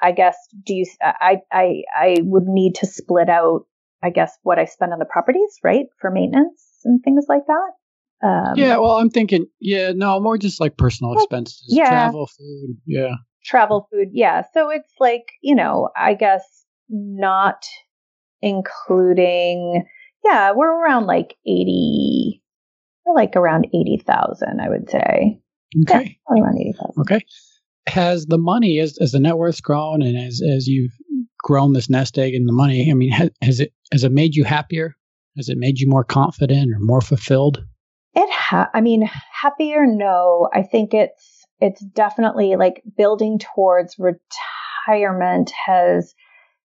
I 0.00 0.12
guess 0.12 0.36
do 0.64 0.72
you, 0.72 0.86
I, 1.02 1.42
I, 1.52 1.82
I 1.94 2.16
would 2.20 2.44
need 2.46 2.76
to 2.76 2.86
split 2.86 3.28
out, 3.28 3.66
I 4.02 4.08
guess, 4.08 4.38
what 4.42 4.58
I 4.58 4.64
spend 4.64 4.94
on 4.94 4.98
the 4.98 5.04
properties, 5.04 5.58
right? 5.62 5.84
For 6.00 6.10
maintenance 6.10 6.80
and 6.84 7.02
things 7.04 7.26
like 7.28 7.46
that. 7.46 7.72
Um, 8.22 8.52
yeah, 8.56 8.76
well, 8.76 8.98
I'm 8.98 9.10
thinking, 9.10 9.46
yeah, 9.60 9.92
no, 9.92 10.20
more 10.20 10.36
just 10.36 10.60
like 10.60 10.76
personal 10.76 11.14
expenses, 11.14 11.64
yeah. 11.68 11.88
travel, 11.88 12.26
food, 12.26 12.76
yeah 12.86 13.14
travel 13.44 13.88
food. 13.90 14.08
Yeah. 14.12 14.42
So 14.52 14.70
it's 14.70 14.92
like, 14.98 15.32
you 15.42 15.54
know, 15.54 15.90
I 15.96 16.14
guess 16.14 16.42
not 16.88 17.64
including, 18.42 19.84
yeah, 20.24 20.52
we're 20.52 20.72
around 20.72 21.06
like 21.06 21.36
80, 21.46 22.42
we're 23.04 23.14
like 23.14 23.36
around 23.36 23.66
80,000, 23.74 24.60
I 24.60 24.68
would 24.68 24.90
say. 24.90 25.40
Okay. 25.82 26.18
Yeah, 26.30 26.42
around 26.42 26.58
80,000. 26.58 27.00
Okay. 27.02 27.20
Has 27.86 28.26
the 28.26 28.38
money, 28.38 28.78
as, 28.78 28.98
as 28.98 29.12
the 29.12 29.20
net 29.20 29.36
worth's 29.36 29.60
grown 29.60 30.02
and 30.02 30.16
as, 30.16 30.42
as 30.42 30.66
you've 30.66 30.92
grown 31.38 31.72
this 31.72 31.90
nest 31.90 32.18
egg 32.18 32.34
and 32.34 32.48
the 32.48 32.52
money, 32.52 32.90
I 32.90 32.94
mean, 32.94 33.10
has, 33.12 33.30
has 33.42 33.60
it, 33.60 33.72
has 33.92 34.04
it 34.04 34.12
made 34.12 34.34
you 34.34 34.44
happier? 34.44 34.96
Has 35.36 35.48
it 35.48 35.58
made 35.58 35.78
you 35.78 35.88
more 35.88 36.04
confident 36.04 36.70
or 36.72 36.78
more 36.80 37.00
fulfilled? 37.00 37.64
Ha- 38.50 38.70
I 38.74 38.80
mean, 38.80 39.08
happier, 39.32 39.86
no. 39.86 40.48
I 40.52 40.62
think 40.62 40.92
it's, 40.92 41.46
it's 41.60 41.80
definitely 41.80 42.56
like 42.56 42.82
building 42.96 43.38
towards 43.38 43.96
retirement 43.98 45.52
has 45.66 46.14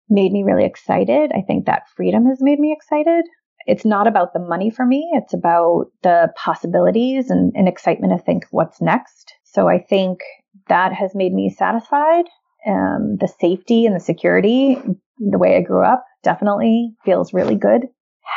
made 0.09 0.31
me 0.31 0.45
really 0.45 0.65
excited. 0.65 1.33
I 1.35 1.41
think 1.41 1.67
that 1.67 1.89
freedom 1.97 2.27
has 2.27 2.39
made 2.41 2.61
me 2.61 2.73
excited. 2.73 3.25
It's 3.67 3.85
not 3.85 4.07
about 4.07 4.35
the 4.35 4.39
money 4.39 4.71
for 4.71 4.87
me. 4.87 5.11
It's 5.15 5.35
about 5.35 5.87
the 6.03 6.33
possibilities 6.37 7.31
and, 7.31 7.53
and 7.57 7.67
excitement 7.67 8.13
to 8.17 8.25
think 8.25 8.45
what's 8.53 8.81
next. 8.81 9.35
So 9.43 9.69
I 9.69 9.79
think 9.79 10.21
that 10.69 10.93
has 10.93 11.15
made 11.15 11.33
me 11.33 11.51
satisfied. 11.51 12.27
Um, 12.67 13.17
the 13.19 13.29
safety 13.41 13.85
and 13.85 13.97
the 13.97 14.01
security, 14.01 14.77
the 15.19 15.39
way 15.39 15.57
I 15.57 15.61
grew 15.61 15.85
up, 15.85 16.05
definitely 16.23 16.95
feels 17.05 17.35
really 17.35 17.57
good. 17.57 17.87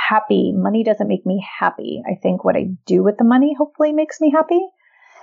Happy. 0.10 0.52
Money 0.54 0.84
doesn't 0.84 1.08
make 1.08 1.26
me 1.26 1.46
happy. 1.60 2.02
I 2.06 2.16
think 2.16 2.44
what 2.44 2.56
I 2.56 2.68
do 2.86 3.04
with 3.04 3.18
the 3.18 3.24
money 3.24 3.56
hopefully 3.58 3.94
makes 3.94 4.20
me 4.20 4.32
happy 4.32 4.60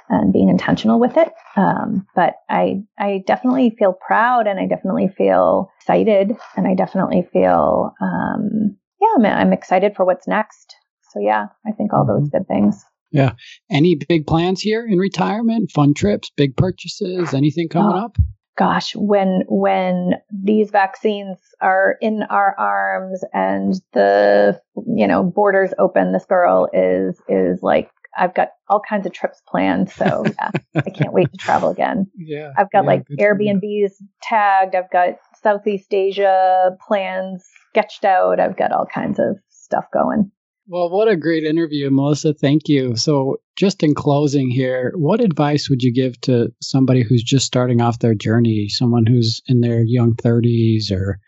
and 0.09 0.33
being 0.33 0.49
intentional 0.49 1.01
with 1.01 1.17
it. 1.17 1.33
Um, 1.57 2.07
but 2.15 2.35
I, 2.49 2.83
I 2.99 3.25
definitely 3.27 3.75
feel 3.79 3.93
proud 3.93 4.47
and 4.47 4.61
I 4.61 4.67
definitely 4.67 5.09
feel 5.09 5.71
excited 5.81 6.33
and 6.57 6.67
I 6.67 6.75
definitely 6.75 7.27
feel, 7.33 7.93
um, 8.01 8.77
yeah, 9.01 9.09
I'm, 9.17 9.25
I'm, 9.25 9.53
excited 9.53 9.95
for 9.97 10.05
what's 10.05 10.29
next. 10.29 10.77
So 11.13 11.21
yeah, 11.21 11.47
I 11.67 11.73
think 11.73 11.93
all 11.93 12.07
those 12.07 12.29
mm-hmm. 12.29 12.39
good 12.39 12.49
things. 12.49 12.85
Yeah. 13.13 13.33
Any 13.71 13.95
big 13.95 14.27
plans 14.27 14.61
here 14.61 14.87
in 14.87 14.99
retirement? 14.99 15.71
Fun 15.71 15.95
trips, 15.95 16.31
big 16.37 16.57
purchases, 16.57 17.33
anything 17.33 17.69
coming 17.69 17.97
oh, 17.97 18.05
up? 18.07 18.17
Gosh, 18.57 18.95
when 18.95 19.43
when 19.49 20.15
these 20.31 20.71
vaccines 20.71 21.39
are 21.61 21.97
in 22.01 22.23
our 22.25 22.55
arms 22.59 23.25
and 23.33 23.75
the 23.93 24.61
you 24.75 25.07
know 25.07 25.23
borders 25.23 25.73
open, 25.79 26.13
this 26.13 26.25
girl 26.25 26.69
is 26.73 27.21
is 27.29 27.63
like 27.63 27.91
I've 28.17 28.35
got 28.35 28.51
all 28.69 28.81
kinds 28.81 29.07
of 29.07 29.13
trips 29.13 29.43
planned. 29.49 29.91
So 29.91 30.25
yeah, 30.39 30.51
I 30.75 30.91
can't 30.91 31.13
wait 31.13 31.31
to 31.33 31.39
travel 31.39 31.71
again. 31.71 32.07
Yeah. 32.17 32.53
I've 32.57 32.71
got 32.71 32.85
yeah, 32.85 32.91
like 32.91 33.05
Airbnbs 33.19 33.93
tagged. 34.23 34.75
I've 34.75 34.91
got 34.91 35.15
Southeast 35.43 35.93
Asia 35.93 36.77
plans 36.87 37.45
sketched 37.71 38.05
out. 38.05 38.41
I've 38.41 38.57
got 38.57 38.73
all 38.73 38.87
kinds 38.87 39.19
of 39.19 39.37
stuff 39.51 39.87
going. 39.93 40.31
Well, 40.67 40.91
what 40.91 41.09
a 41.09 41.17
great 41.17 41.45
interview, 41.45 41.91
Melissa. 41.91 42.33
Thank 42.33 42.69
you. 42.69 42.97
So, 42.97 43.37
just 43.57 43.83
in 43.83 43.95
closing 43.95 44.51
here, 44.51 44.93
what 44.97 45.21
advice 45.21 45.69
would 45.69 45.83
you 45.83 45.93
give 45.93 46.19
to 46.23 46.53
somebody 46.61 47.03
who's 47.03 47.23
just 47.23 47.47
starting 47.47 47.81
off 47.83 47.99
their 47.99 48.15
journey, 48.15 48.69
someone 48.69 49.05
who's 49.05 49.43
in 49.47 49.61
their 49.61 49.83
young 49.83 50.15
30s 50.15 50.91
or 50.91 51.19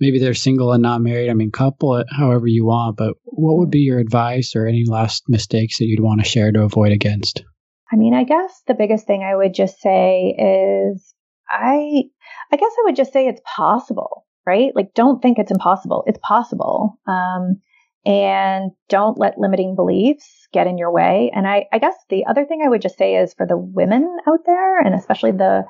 maybe 0.00 0.18
they're 0.18 0.34
single 0.34 0.72
and 0.72 0.82
not 0.82 1.02
married? 1.02 1.28
I 1.28 1.34
mean, 1.34 1.50
couple 1.50 1.96
it 1.96 2.06
however 2.10 2.46
you 2.46 2.64
want, 2.64 2.96
but 2.96 3.14
what 3.24 3.58
would 3.58 3.70
be 3.70 3.80
your 3.80 3.98
advice 3.98 4.56
or 4.56 4.66
any 4.66 4.84
last 4.86 5.24
mistakes 5.28 5.78
that 5.78 5.86
you'd 5.86 6.00
want 6.00 6.22
to 6.22 6.28
share 6.28 6.50
to 6.50 6.62
avoid 6.62 6.92
against? 6.92 7.44
I 7.92 7.96
mean, 7.96 8.14
I 8.14 8.24
guess 8.24 8.62
the 8.66 8.74
biggest 8.74 9.06
thing 9.06 9.22
I 9.22 9.36
would 9.36 9.52
just 9.52 9.78
say 9.80 10.34
is 10.38 11.14
I 11.50 12.04
I 12.52 12.56
guess 12.56 12.72
I 12.78 12.82
would 12.84 12.96
just 12.96 13.12
say 13.12 13.26
it's 13.26 13.42
possible, 13.44 14.26
right? 14.46 14.72
Like 14.74 14.94
don't 14.94 15.20
think 15.20 15.38
it's 15.38 15.50
impossible. 15.50 16.04
It's 16.06 16.20
possible. 16.22 16.98
Um, 17.06 17.60
and 18.04 18.70
don't 18.88 19.18
let 19.18 19.38
limiting 19.38 19.76
beliefs 19.76 20.48
get 20.52 20.66
in 20.66 20.78
your 20.78 20.92
way. 20.92 21.30
And 21.34 21.46
I, 21.46 21.66
I 21.72 21.78
guess 21.78 21.94
the 22.08 22.24
other 22.26 22.44
thing 22.44 22.62
I 22.64 22.68
would 22.68 22.82
just 22.82 22.96
say 22.96 23.16
is 23.16 23.34
for 23.34 23.46
the 23.46 23.58
women 23.58 24.18
out 24.26 24.40
there, 24.46 24.80
and 24.80 24.94
especially 24.94 25.32
the 25.32 25.64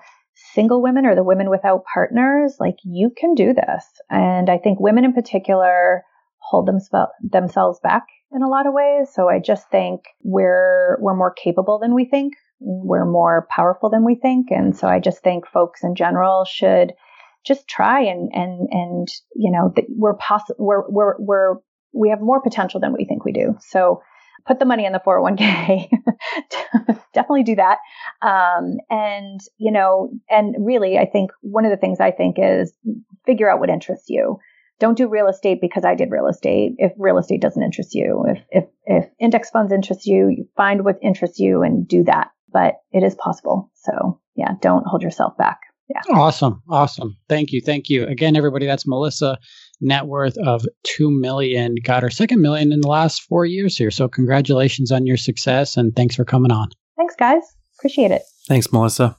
single 0.54 0.80
women 0.82 1.06
or 1.06 1.14
the 1.14 1.24
women 1.24 1.50
without 1.50 1.84
partners, 1.92 2.56
like 2.60 2.76
you 2.84 3.10
can 3.16 3.34
do 3.34 3.52
this. 3.52 3.84
And 4.08 4.48
I 4.48 4.58
think 4.58 4.78
women 4.80 5.04
in 5.04 5.12
particular 5.12 6.04
hold 6.38 6.66
them, 6.66 6.78
themselves 7.20 7.80
back 7.82 8.06
in 8.32 8.42
a 8.42 8.48
lot 8.48 8.66
of 8.66 8.72
ways. 8.72 9.08
So 9.12 9.28
I 9.28 9.40
just 9.40 9.68
think 9.70 10.02
we're, 10.22 10.98
we're 11.00 11.16
more 11.16 11.34
capable 11.34 11.78
than 11.78 11.94
we 11.94 12.04
think. 12.04 12.34
We're 12.60 13.10
more 13.10 13.48
powerful 13.50 13.90
than 13.90 14.04
we 14.04 14.14
think. 14.14 14.50
And 14.50 14.76
so 14.76 14.86
I 14.86 15.00
just 15.00 15.22
think 15.22 15.46
folks 15.46 15.82
in 15.82 15.94
general 15.94 16.44
should 16.44 16.92
just 17.44 17.66
try 17.68 18.02
and, 18.02 18.30
and, 18.32 18.68
and, 18.70 19.08
you 19.34 19.50
know, 19.50 19.74
we're 19.88 20.16
possible, 20.16 20.56
we're, 20.58 20.88
we're, 20.88 21.14
we're 21.18 21.54
we 21.92 22.10
have 22.10 22.20
more 22.20 22.40
potential 22.40 22.80
than 22.80 22.92
we 22.92 23.04
think 23.04 23.24
we 23.24 23.32
do. 23.32 23.56
So 23.60 24.02
put 24.46 24.58
the 24.58 24.64
money 24.64 24.84
in 24.84 24.92
the 24.92 25.00
401k. 25.00 25.88
Definitely 27.14 27.42
do 27.42 27.56
that. 27.56 27.78
Um, 28.22 28.78
and, 28.88 29.40
you 29.58 29.72
know, 29.72 30.10
and 30.28 30.54
really, 30.58 30.98
I 30.98 31.06
think 31.06 31.30
one 31.40 31.64
of 31.64 31.70
the 31.70 31.76
things 31.76 32.00
I 32.00 32.10
think 32.10 32.36
is 32.38 32.72
figure 33.26 33.50
out 33.50 33.60
what 33.60 33.70
interests 33.70 34.08
you. 34.08 34.38
Don't 34.78 34.96
do 34.96 35.08
real 35.08 35.28
estate 35.28 35.60
because 35.60 35.84
I 35.84 35.94
did 35.94 36.10
real 36.10 36.26
estate. 36.26 36.72
If 36.78 36.92
real 36.96 37.18
estate 37.18 37.42
doesn't 37.42 37.62
interest 37.62 37.94
you, 37.94 38.24
if, 38.26 38.38
if, 38.50 38.64
if 38.86 39.10
index 39.18 39.50
funds 39.50 39.72
interest 39.72 40.06
you, 40.06 40.28
you 40.28 40.48
find 40.56 40.84
what 40.84 40.96
interests 41.02 41.38
you 41.38 41.62
and 41.62 41.86
do 41.86 42.04
that. 42.04 42.28
But 42.50 42.76
it 42.90 43.02
is 43.02 43.14
possible. 43.14 43.70
So 43.74 44.20
yeah, 44.36 44.52
don't 44.62 44.86
hold 44.86 45.02
yourself 45.02 45.36
back. 45.36 45.60
Yeah. 45.88 46.14
Awesome. 46.14 46.62
Awesome. 46.70 47.16
Thank 47.28 47.52
you. 47.52 47.60
Thank 47.60 47.90
you. 47.90 48.06
Again, 48.06 48.36
everybody, 48.36 48.64
that's 48.64 48.86
Melissa 48.86 49.38
net 49.80 50.06
worth 50.06 50.36
of 50.38 50.64
2 50.84 51.10
million. 51.10 51.76
Got 51.82 52.02
her 52.02 52.10
second 52.10 52.40
million 52.40 52.72
in 52.72 52.80
the 52.80 52.88
last 52.88 53.22
four 53.22 53.44
years 53.44 53.76
here. 53.76 53.90
So, 53.90 54.08
congratulations 54.08 54.92
on 54.92 55.06
your 55.06 55.16
success 55.16 55.76
and 55.76 55.94
thanks 55.94 56.16
for 56.16 56.24
coming 56.24 56.52
on. 56.52 56.68
Thanks, 56.96 57.16
guys. 57.16 57.42
Appreciate 57.78 58.10
it. 58.10 58.22
Thanks, 58.46 58.72
Melissa. 58.72 59.16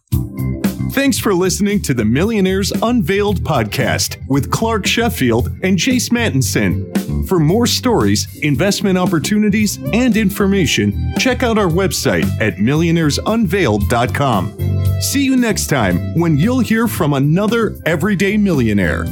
Thanks 0.92 1.18
for 1.18 1.34
listening 1.34 1.82
to 1.84 1.94
the 1.94 2.04
Millionaires 2.04 2.72
Unveiled 2.72 3.44
podcast 3.44 4.18
with 4.28 4.52
Clark 4.52 4.86
Sheffield 4.86 5.48
and 5.64 5.78
Jace 5.78 6.10
Mattinson. 6.10 6.92
For 7.30 7.40
more 7.40 7.66
stories, 7.66 8.28
investment 8.44 8.98
opportunities, 8.98 9.78
and 9.94 10.18
information, 10.18 11.14
check 11.18 11.44
out 11.44 11.58
our 11.58 11.70
website 11.70 12.26
at 12.42 12.58
millionairesunveiled.com. 12.58 15.02
See 15.02 15.24
you 15.24 15.38
next 15.38 15.68
time 15.68 16.20
when 16.20 16.38
you'll 16.38 16.60
hear 16.60 16.90
from 16.90 17.14
another 17.14 17.80
everyday 17.86 18.36
millionaire. 18.36 19.06